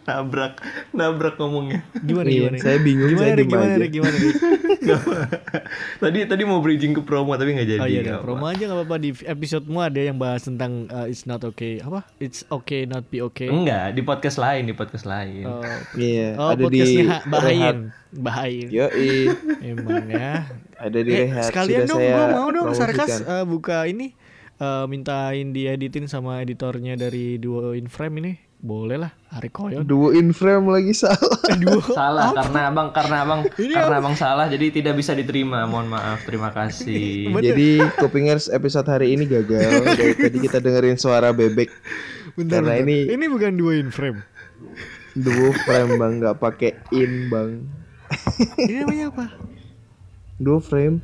Nabrak, 0.00 0.58
nabrak 0.90 1.38
ngomongnya. 1.38 1.86
gimana 2.02 2.26
Iya, 2.26 2.50
gimana 2.50 2.56
saya 2.58 2.78
bingung, 2.80 3.10
gimana 3.10 3.30
saya 3.30 3.46
gimana. 3.46 3.72
Rik, 3.78 3.90
gimana 3.94 4.16
Rik? 4.16 4.36
tadi 6.02 6.18
tadi 6.26 6.42
mau 6.42 6.58
bridging 6.58 6.96
ke 6.96 7.02
promo 7.04 7.30
tapi 7.34 7.54
nggak 7.54 7.68
jadi. 7.68 7.80
Oh 7.80 7.86
iya, 7.86 8.00
dah, 8.02 8.18
promo 8.18 8.48
aja 8.48 8.58
nggak 8.58 8.78
apa-apa 8.80 8.96
di 8.98 9.10
episodemu 9.14 9.78
ada 9.78 10.00
yang 10.00 10.18
bahas 10.18 10.42
tentang 10.42 10.90
uh, 10.90 11.06
it's 11.06 11.24
not 11.24 11.44
okay 11.44 11.78
apa? 11.78 12.02
It's 12.18 12.42
okay 12.48 12.86
not 12.86 13.06
be 13.06 13.22
okay. 13.22 13.46
Enggak, 13.46 13.94
di 13.94 14.02
podcast 14.02 14.40
lain, 14.40 14.66
di 14.66 14.74
podcast 14.74 15.06
lain. 15.06 15.44
Oh, 15.46 15.62
Iya, 15.94 16.26
oh 16.34 16.48
ada 16.54 16.64
di. 16.66 17.06
Bahain, 17.28 17.76
Bahain. 18.10 18.66
Yoi, 18.66 19.30
Emang 19.70 20.10
ya. 20.10 20.48
ada 20.74 20.98
di 20.98 21.10
Eh, 21.12 21.28
Rehat. 21.28 21.54
sekalian 21.54 21.86
Sudah 21.86 21.90
dong, 21.92 22.00
saya 22.00 22.10
gua 22.10 22.26
mau 22.34 22.48
dong 22.50 22.68
sarkas 22.74 23.20
eh, 23.20 23.44
buka 23.46 23.86
ini 23.86 24.10
eh, 24.58 24.84
mintain 24.90 25.54
dieditin 25.54 26.10
sama 26.10 26.42
editornya 26.42 26.98
dari 26.98 27.38
Duo 27.38 27.78
in 27.78 27.86
Frame 27.86 28.16
ini. 28.18 28.49
Boleh 28.60 29.00
lah, 29.00 29.08
Ari 29.32 29.48
Koyon. 29.48 29.88
Duo 29.88 30.12
in 30.12 30.36
frame 30.36 30.68
lagi 30.68 30.92
salah. 30.92 31.16
Duo. 31.56 31.80
salah 31.96 32.28
karena 32.30 32.68
abang 32.68 32.92
karena 32.92 33.16
abang 33.24 33.40
karena 33.76 33.96
abang 33.96 34.12
salah 34.12 34.46
jadi 34.46 34.68
tidak 34.68 35.00
bisa 35.00 35.16
diterima. 35.16 35.64
Mohon 35.64 35.96
maaf, 35.96 36.20
terima 36.22 36.52
kasih. 36.52 37.32
Jadi 37.40 37.80
Kupingers 37.96 38.52
episode 38.52 38.84
hari 38.84 39.16
ini 39.16 39.24
gagal. 39.24 39.80
Dari 39.90 40.12
tadi 40.12 40.38
kita 40.38 40.60
dengerin 40.60 41.00
suara 41.00 41.32
bebek. 41.32 41.72
Bentar, 42.36 42.60
Karena 42.60 42.76
bentar. 42.76 42.84
ini 42.84 42.96
ini 43.08 43.24
bukan 43.26 43.52
Duo 43.56 43.72
in 43.72 43.88
Frame. 43.88 44.20
duo 45.10 45.50
frame 45.58 45.98
bang, 45.98 46.12
nggak 46.22 46.36
pakai 46.38 46.70
in 46.92 47.26
bang. 47.26 47.64
ini 48.60 48.78
namanya 48.78 49.04
apa? 49.10 49.26
Duo 50.36 50.60
frame, 50.60 51.02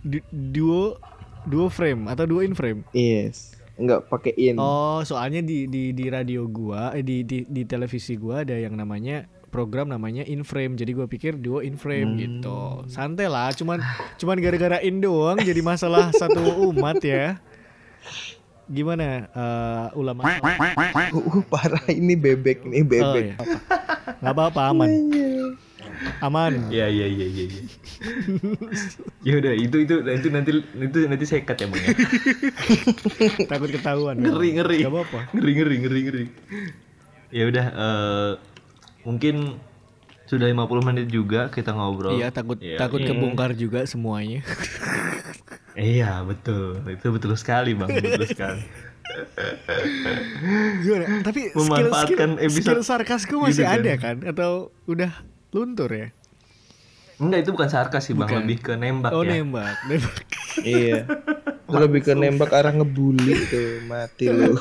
Du- 0.00 0.24
duo 0.32 0.96
Duo 1.42 1.66
Frame 1.66 2.08
atau 2.08 2.24
Duo 2.24 2.40
in 2.40 2.54
Frame? 2.54 2.86
yes. 2.90 3.55
Nggak 3.76 4.08
pakai 4.08 4.32
in. 4.40 4.56
Oh, 4.56 5.04
soalnya 5.04 5.44
di 5.44 5.68
di 5.68 5.92
di 5.92 6.08
radio 6.08 6.48
gua, 6.48 6.96
eh, 6.96 7.04
di 7.04 7.20
di 7.28 7.44
di 7.44 7.62
televisi 7.68 8.16
gua 8.16 8.40
ada 8.40 8.56
yang 8.56 8.72
namanya 8.72 9.28
program 9.52 9.92
namanya 9.92 10.24
in 10.24 10.48
frame. 10.48 10.80
Jadi 10.80 10.96
gua 10.96 11.04
pikir 11.04 11.36
duo 11.36 11.60
in 11.60 11.76
frame 11.76 12.16
gitu. 12.16 12.88
Santai 12.88 13.28
lah, 13.28 13.52
cuman 13.52 13.84
cuman 14.16 14.36
gara-gara 14.40 14.80
in 14.80 15.04
doang 15.04 15.36
jadi 15.36 15.60
masalah 15.60 16.08
satu 16.16 16.72
umat 16.72 17.04
ya. 17.04 17.36
Gimana 18.66 19.28
eh, 19.28 19.86
ulama? 19.94 20.24
Uh, 20.24 21.44
parah 21.52 21.84
ini 21.92 22.16
bebek 22.16 22.64
nih 22.66 22.82
Oh, 22.82 22.88
bebek. 22.88 23.24
iya. 23.28 23.36
Nggak 24.24 24.34
apa-apa 24.34 24.60
aman. 24.72 24.90
Aman. 26.20 26.68
Iya 26.68 26.86
iya 26.88 27.06
iya 27.06 27.26
iya. 27.26 27.44
iya. 27.46 27.62
ya 29.26 29.32
udah 29.40 29.52
itu 29.56 29.76
itu 29.82 29.94
itu 30.04 30.28
nanti 30.30 30.50
itu 30.60 30.98
nanti 31.08 31.24
saya 31.24 31.42
cut 31.44 31.56
ya 31.58 31.66
bang 31.68 31.82
ya. 31.82 31.88
Takut 33.52 33.70
ketahuan. 33.72 34.16
Ngeri 34.20 34.48
ngeri. 34.60 34.78
Gak 34.84 34.92
apa-apa. 34.92 35.20
Ngeri 35.32 35.52
ngeri 35.56 35.76
ngeri 35.82 36.00
ngeri. 36.06 36.24
Ya 37.34 37.44
udah 37.50 37.66
eh, 37.74 38.30
mungkin 39.02 39.58
sudah 40.26 40.46
50 40.50 40.86
menit 40.86 41.06
juga 41.06 41.48
kita 41.54 41.70
ngobrol. 41.70 42.18
Iya, 42.18 42.34
takut 42.34 42.58
Iya, 42.58 42.82
takut 42.82 42.98
iya. 42.98 43.14
kebongkar 43.14 43.54
juga 43.54 43.86
semuanya. 43.86 44.42
Iya 45.76 46.24
betul, 46.24 46.80
itu 46.88 47.06
betul 47.12 47.36
sekali 47.36 47.76
bang, 47.76 47.86
betul 47.92 48.26
sekali. 48.34 48.64
Gimana? 50.82 51.04
Tapi 51.22 51.40
skill, 51.52 51.62
skill, 51.62 51.88
Memanfaatkan 51.88 52.30
episode 52.42 52.64
skill 52.64 52.82
sarkasku 52.82 53.34
masih 53.38 53.62
gitu 53.62 53.70
kan. 53.70 53.78
ada 53.78 53.92
kan? 54.00 54.16
Atau 54.24 54.50
udah 54.88 55.12
luntur 55.56 55.88
ya? 55.88 56.08
Enggak 57.16 57.38
itu 57.42 57.50
bukan 57.50 57.68
sarkas 57.68 58.04
sih 58.04 58.12
bang, 58.12 58.28
Bukan. 58.28 58.44
lebih 58.44 58.58
ke 58.60 58.72
nembak 58.74 59.10
Oh 59.10 59.24
ya. 59.24 59.40
nembak, 59.40 59.72
nembak. 59.88 60.16
Iya. 60.60 61.08
Itu 61.66 61.76
lebih 61.76 62.00
ke 62.00 62.12
nembak 62.12 62.52
arah 62.52 62.70
ngebully 62.70 63.34
tuh 63.48 63.82
mati 63.82 64.28
lu. 64.28 64.54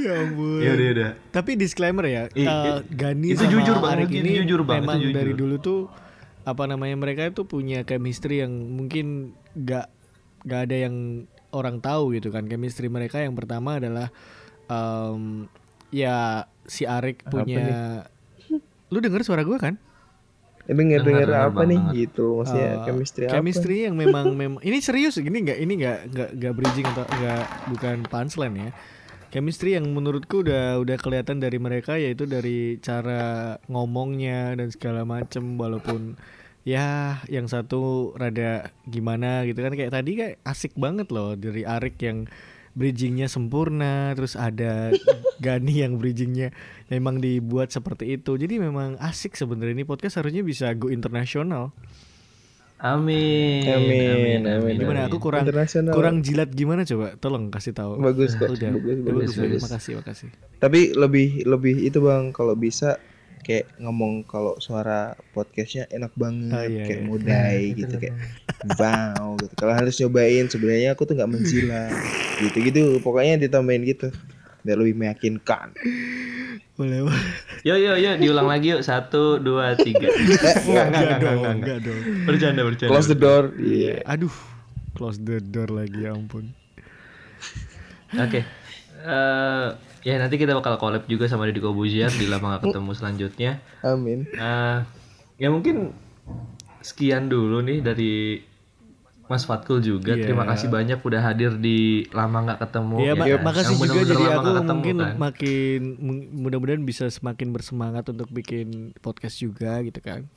ya 0.00 0.12
ampun. 0.16 0.60
Ya 0.60 0.70
udah 0.72 0.84
ya 0.84 0.92
udah. 0.94 1.10
Tapi 1.30 1.50
disclaimer 1.54 2.06
ya, 2.06 2.22
I- 2.32 2.42
eh, 2.42 2.80
i- 2.80 2.84
Gani 2.88 3.26
itu 3.28 3.42
sama 3.42 3.52
jujur, 3.52 3.76
Bang. 3.76 3.92
Arik 3.92 4.08
Itu 4.08 4.18
ini 4.18 4.30
jujur, 4.40 4.60
Bang. 4.62 4.78
Itu 4.78 4.82
memang 4.82 4.98
jujur. 5.00 5.14
dari 5.14 5.32
dulu 5.34 5.56
tuh 5.58 5.80
apa 6.42 6.62
namanya 6.64 6.96
mereka 6.96 7.26
itu 7.26 7.42
punya 7.42 7.82
chemistry 7.82 8.38
yang 8.38 8.52
mungkin 8.72 9.34
gak 9.58 9.90
gak 10.46 10.70
ada 10.70 10.76
yang 10.78 10.94
orang 11.50 11.80
tahu 11.80 12.14
gitu 12.14 12.30
kan. 12.30 12.46
Chemistry 12.46 12.86
mereka 12.86 13.18
yang 13.18 13.34
pertama 13.34 13.76
adalah 13.76 14.08
em, 14.66 15.50
ya 15.88 16.16
si 16.62 16.82
Arik 16.82 17.22
punya 17.24 18.04
Lu 18.86 18.98
denger 18.98 19.22
suara 19.22 19.42
gua 19.42 19.58
kan? 19.58 19.74
Denger 20.64 20.98
denger 21.00 21.26
Dengar, 21.26 21.46
apa 21.48 21.62
nih 21.62 21.78
banget. 21.78 21.94
gitu 22.10 22.26
maksudnya 22.38 22.70
Eh, 22.72 22.84
chemistry 22.84 23.22
apa? 23.24 23.32
chemistry 23.32 23.76
yang 23.82 23.94
memang 23.94 24.34
memang 24.34 24.58
ini 24.60 24.78
serius 24.78 25.14
ini 25.16 25.38
nggak 25.40 25.58
ini 25.60 25.72
nggak 25.76 25.98
nggak 26.10 26.30
nggak 26.34 26.52
bridging 26.52 26.86
atau 26.86 27.04
nggak 27.06 27.42
bukan 27.70 27.96
punchline 28.04 28.54
ya 28.56 28.70
chemistry 29.28 29.74
yang 29.74 29.86
menurutku 29.86 30.42
udah 30.42 30.78
udah 30.78 30.96
kelihatan 30.98 31.38
dari 31.38 31.58
mereka 31.58 31.94
yaitu 31.94 32.26
dari 32.26 32.78
cara 32.78 33.54
ngomongnya 33.66 34.54
dan 34.54 34.70
segala 34.70 35.02
macem 35.02 35.54
walaupun 35.54 36.18
ya 36.62 37.22
yang 37.26 37.46
satu 37.46 38.10
rada 38.14 38.74
gimana 38.82 39.46
gitu 39.46 39.62
kan 39.62 39.70
kayak 39.70 39.94
tadi 39.94 40.10
kayak 40.14 40.34
asik 40.42 40.74
banget 40.74 41.06
loh 41.10 41.34
dari 41.34 41.62
Arik 41.62 41.94
yang 42.02 42.26
bridgingnya 42.76 43.26
sempurna 43.26 44.12
terus 44.12 44.36
ada 44.36 44.92
Gani 45.44 45.80
yang 45.84 45.96
bridgingnya 45.96 46.52
memang 46.92 47.18
dibuat 47.18 47.72
seperti 47.72 48.20
itu 48.20 48.36
jadi 48.36 48.60
memang 48.60 49.00
asik 49.00 49.32
sebenarnya 49.34 49.82
ini 49.82 49.84
podcast 49.88 50.20
harusnya 50.20 50.44
bisa 50.44 50.70
go 50.76 50.92
internasional 50.92 51.72
Amin. 52.76 53.64
Amin, 53.64 54.44
amin. 54.44 54.76
Gimana 54.76 55.08
aku 55.08 55.16
kurang 55.16 55.48
kurang 55.96 56.20
jilat 56.20 56.52
gimana 56.52 56.84
coba? 56.84 57.16
Tolong 57.16 57.48
kasih 57.48 57.72
tahu. 57.72 57.96
Bagus 57.96 58.36
kok, 58.36 58.52
Udah. 58.52 58.68
bagus, 58.68 59.00
bagus, 59.00 59.32
bagus, 59.32 59.32
bagus. 59.40 59.62
Makasih, 59.64 59.92
makasih. 60.04 60.28
Tapi 60.60 60.92
lebih 60.92 61.48
lebih 61.48 61.72
itu 61.80 62.04
bang 62.04 62.36
kalau 62.36 62.52
bisa 62.52 63.00
kayak 63.46 63.70
ngomong 63.78 64.26
kalau 64.26 64.58
suara 64.58 65.14
podcastnya 65.30 65.86
enak 65.94 66.10
banget 66.18 66.50
Oh, 66.50 66.66
iya, 66.66 66.82
kayak 66.82 66.98
iya. 67.00 67.06
mudai 67.06 67.62
gitu 67.78 67.94
kayak 67.94 68.16
wow 68.74 69.38
gitu. 69.38 69.54
Kalau 69.54 69.72
harus 69.72 69.94
nyobain 70.02 70.50
sebenarnya 70.50 70.98
aku 70.98 71.06
tuh 71.06 71.14
nggak 71.14 71.30
menjilat 71.30 71.94
gitu 72.42 72.58
gitu. 72.58 72.82
Pokoknya 72.98 73.38
ditambahin 73.38 73.86
gitu 73.86 74.10
biar 74.66 74.82
lebih 74.82 74.98
meyakinkan. 74.98 75.70
Boleh, 76.74 77.06
boleh. 77.06 77.24
Yuk 77.62 77.78
yuk 77.78 77.96
yuk 78.02 78.14
diulang 78.18 78.50
lagi 78.50 78.74
yuk 78.74 78.82
satu 78.82 79.38
dua 79.38 79.78
tiga. 79.78 80.10
Eh, 80.10 80.12
Enggak 80.66 80.90
enggak 80.90 80.90
Enggak 80.90 80.90
enggak 80.90 81.20
dong, 81.22 81.38
enggak. 81.38 81.54
enggak 81.54 81.78
dong. 81.86 82.00
Bercanda 82.26 82.60
bercanda. 82.66 82.90
Close 82.90 83.08
the 83.08 83.16
door. 83.16 83.44
Iya. 83.56 84.02
Aduh, 84.04 84.34
close 84.92 85.22
the 85.22 85.38
door 85.38 85.70
lagi 85.70 86.02
ya 86.02 86.12
ampun. 86.12 86.50
Oke. 88.12 88.42
Eh, 89.06 89.68
ya 90.02 90.18
nanti 90.18 90.34
kita 90.34 90.52
bakal 90.52 90.74
collab 90.76 91.06
juga 91.06 91.26
sama 91.26 91.46
Deddy 91.46 91.58
Kobuzier 91.58 92.10
di 92.10 92.26
lama 92.26 92.58
gak 92.58 92.66
ketemu 92.66 92.90
selanjutnya. 92.92 93.52
Amin. 93.80 94.26
Eh, 94.28 94.78
ya 95.38 95.48
mungkin 95.48 95.94
sekian 96.80 97.26
dulu 97.26 97.62
nih 97.62 97.78
dari 97.80 98.42
Mas 99.26 99.42
Fatkul 99.42 99.78
juga. 99.78 100.14
Iya. 100.14 100.22
Terima 100.22 100.42
kasih 100.44 100.70
banyak 100.70 101.02
udah 101.02 101.18
hadir 101.20 101.54
di 101.54 102.06
lama 102.10 102.46
nggak 102.46 102.60
ketemu. 102.62 102.94
Iya, 102.96 103.06
ya 103.06 103.14
ma- 103.14 103.26
kan? 103.26 103.42
makasih 103.42 103.74
Yang 103.74 103.82
juga 103.82 104.02
jadi 104.06 104.14
lama 104.14 104.22
aku 104.22 104.46
nggak 104.46 104.54
ketemu, 104.54 104.74
mungkin 104.78 104.96
kan. 104.96 105.14
makin 105.18 105.80
mudah-mudahan 106.32 106.82
bisa 106.82 107.04
semakin 107.06 107.48
bersemangat 107.50 108.04
untuk 108.06 108.30
bikin 108.30 108.66
podcast 108.98 109.38
juga 109.38 109.82
gitu 109.82 109.98
kan. 109.98 110.30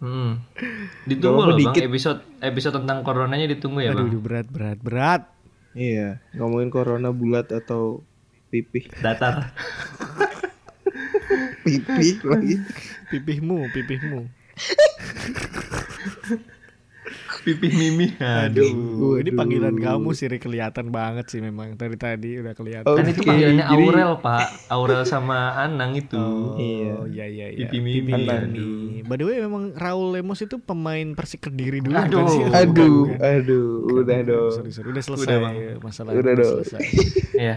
Hmm. 0.00 0.40
Ditunggu 1.12 1.44
loh 1.44 1.56
bang 1.56 1.76
dikit. 1.76 1.82
episode 1.92 2.20
episode 2.40 2.80
tentang 2.80 3.04
coronanya 3.04 3.44
ditunggu 3.44 3.84
ya 3.84 3.92
Aduh, 3.92 4.00
bang. 4.00 4.08
aduh, 4.08 4.20
berat, 4.20 4.46
berat, 4.48 4.78
berat. 4.80 5.22
Iya. 5.74 6.18
Ngomongin 6.34 6.70
corona 6.74 7.14
bulat 7.14 7.54
atau 7.54 8.02
pipih 8.50 8.90
Datar. 8.98 9.54
pipih 11.64 12.18
lagi. 12.26 12.56
Pipihmu, 13.10 13.70
pipihmu. 13.70 14.26
Pipih 17.40 17.72
Mimi. 17.72 18.06
Aduh. 18.16 18.68
Aduh, 18.68 19.14
ini 19.16 19.30
panggilan 19.30 19.74
kamu 19.74 20.12
sih 20.12 20.28
kelihatan 20.32 20.88
banget 20.88 21.26
sih 21.26 21.38
memang 21.38 21.72
dari 21.74 21.94
tadi 21.94 22.36
udah 22.36 22.52
kelihatan. 22.52 22.84
Oh, 22.84 22.94
Kan 22.94 23.06
itu 23.06 23.20
panggilannya 23.20 23.64
jadi- 23.64 23.80
Aurel 23.82 24.12
pak. 24.18 24.44
Aurel 24.68 25.02
sama 25.02 25.56
Anang 25.56 25.94
itu. 25.94 26.14
Oh 26.14 26.54
Iya. 26.54 26.94
iya 27.08 27.26
iya 27.26 27.46
iya. 27.50 27.66
Pipi 27.66 27.78
Mimi. 27.80 28.12
Mimi. 28.12 29.00
By 29.02 29.16
the 29.16 29.24
way 29.24 29.38
memang 29.38 29.72
Raul 29.72 30.12
Lemos 30.12 30.38
itu 30.38 30.56
pemain 30.56 31.12
Persik 31.12 31.40
Kediri 31.42 31.80
dulu 31.80 31.94
Aduh. 31.94 32.20
bukan 32.20 32.24
sih? 32.28 32.42
Aduh, 32.46 32.68
Bukan, 32.70 32.90
bukan. 33.10 33.18
aduh, 33.18 33.68
udah 33.98 34.18
dong. 34.22 34.52
Sorry, 34.54 34.70
sorry. 34.70 34.88
Udah 34.88 35.02
selesai 35.02 35.26
Udah, 35.26 35.50
masalah 35.80 36.10
Udah 36.12 36.32
dong. 36.34 36.52
selesai. 36.60 36.80
Iya. 37.40 37.56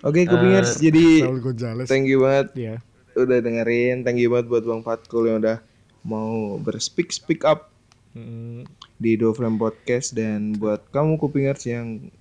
Oke, 0.00 0.24
kupingers 0.24 0.76
Eh, 0.76 0.80
jadi 0.84 1.24
Raul 1.24 1.40
Gonzales. 1.40 1.88
thank 1.88 2.04
you 2.04 2.20
banget 2.20 2.52
Iya. 2.54 2.74
udah 3.14 3.38
dengerin. 3.38 4.04
Thank 4.04 4.18
you 4.18 4.28
banget 4.28 4.46
buat 4.46 4.62
Bang 4.62 4.80
Fatkul 4.80 5.26
yang 5.26 5.40
udah 5.40 5.64
mau 6.02 6.56
berspeak 6.58 7.08
speak 7.08 7.40
up 7.42 7.72
Mm, 8.12 8.62
di 8.98 9.18
Do 9.18 9.34
Frame 9.34 9.58
Podcast 9.58 10.14
dan 10.14 10.54
buat 10.58 10.86
kamu 10.94 11.18
kupingers 11.18 11.66
yang 11.66 12.12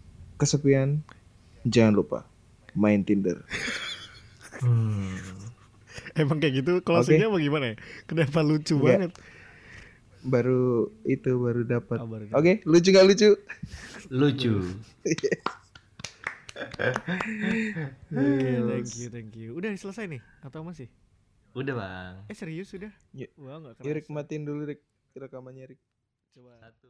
kesepian 0.42 1.06
jangan 1.64 1.94
lupa 2.02 2.20
main 2.74 3.06
Tinder. 3.06 3.46
Hmm. 4.60 5.18
Emang 6.18 6.42
kayak 6.42 6.66
gitu 6.66 6.82
closingnya 6.82 7.30
apa 7.30 7.38
gimana 7.42 7.66
ya? 7.74 7.76
Kenapa 8.10 8.42
lucu 8.42 8.78
Enggak. 8.78 8.86
banget? 8.86 9.12
Baru 10.24 10.94
itu 11.04 11.32
baru 11.36 11.62
dapat. 11.68 12.00
Oh, 12.00 12.10
Oke, 12.38 12.64
lucu 12.64 12.90
gak 12.94 13.06
lucu? 13.06 13.36
Lucu. 14.10 14.54
Oke, 18.14 18.50
thank 18.70 18.92
you, 18.98 19.08
thank 19.10 19.34
you. 19.36 19.50
Udah 19.58 19.74
selesai 19.74 20.06
nih 20.10 20.22
atau 20.46 20.62
masih? 20.64 20.88
Udah 21.54 21.74
bang. 21.78 22.16
Eh 22.30 22.38
serius 22.38 22.74
sudah? 22.74 22.90
Ya. 23.14 23.30
Wah 23.38 23.62
nggak 23.62 23.86
Irik 23.86 24.10
matiin 24.10 24.46
dulu 24.46 24.66
Rik 24.74 24.82
rekamannya 25.14 25.70
Rik 25.70 25.82
Coba. 26.34 26.58
Satu. 26.60 26.83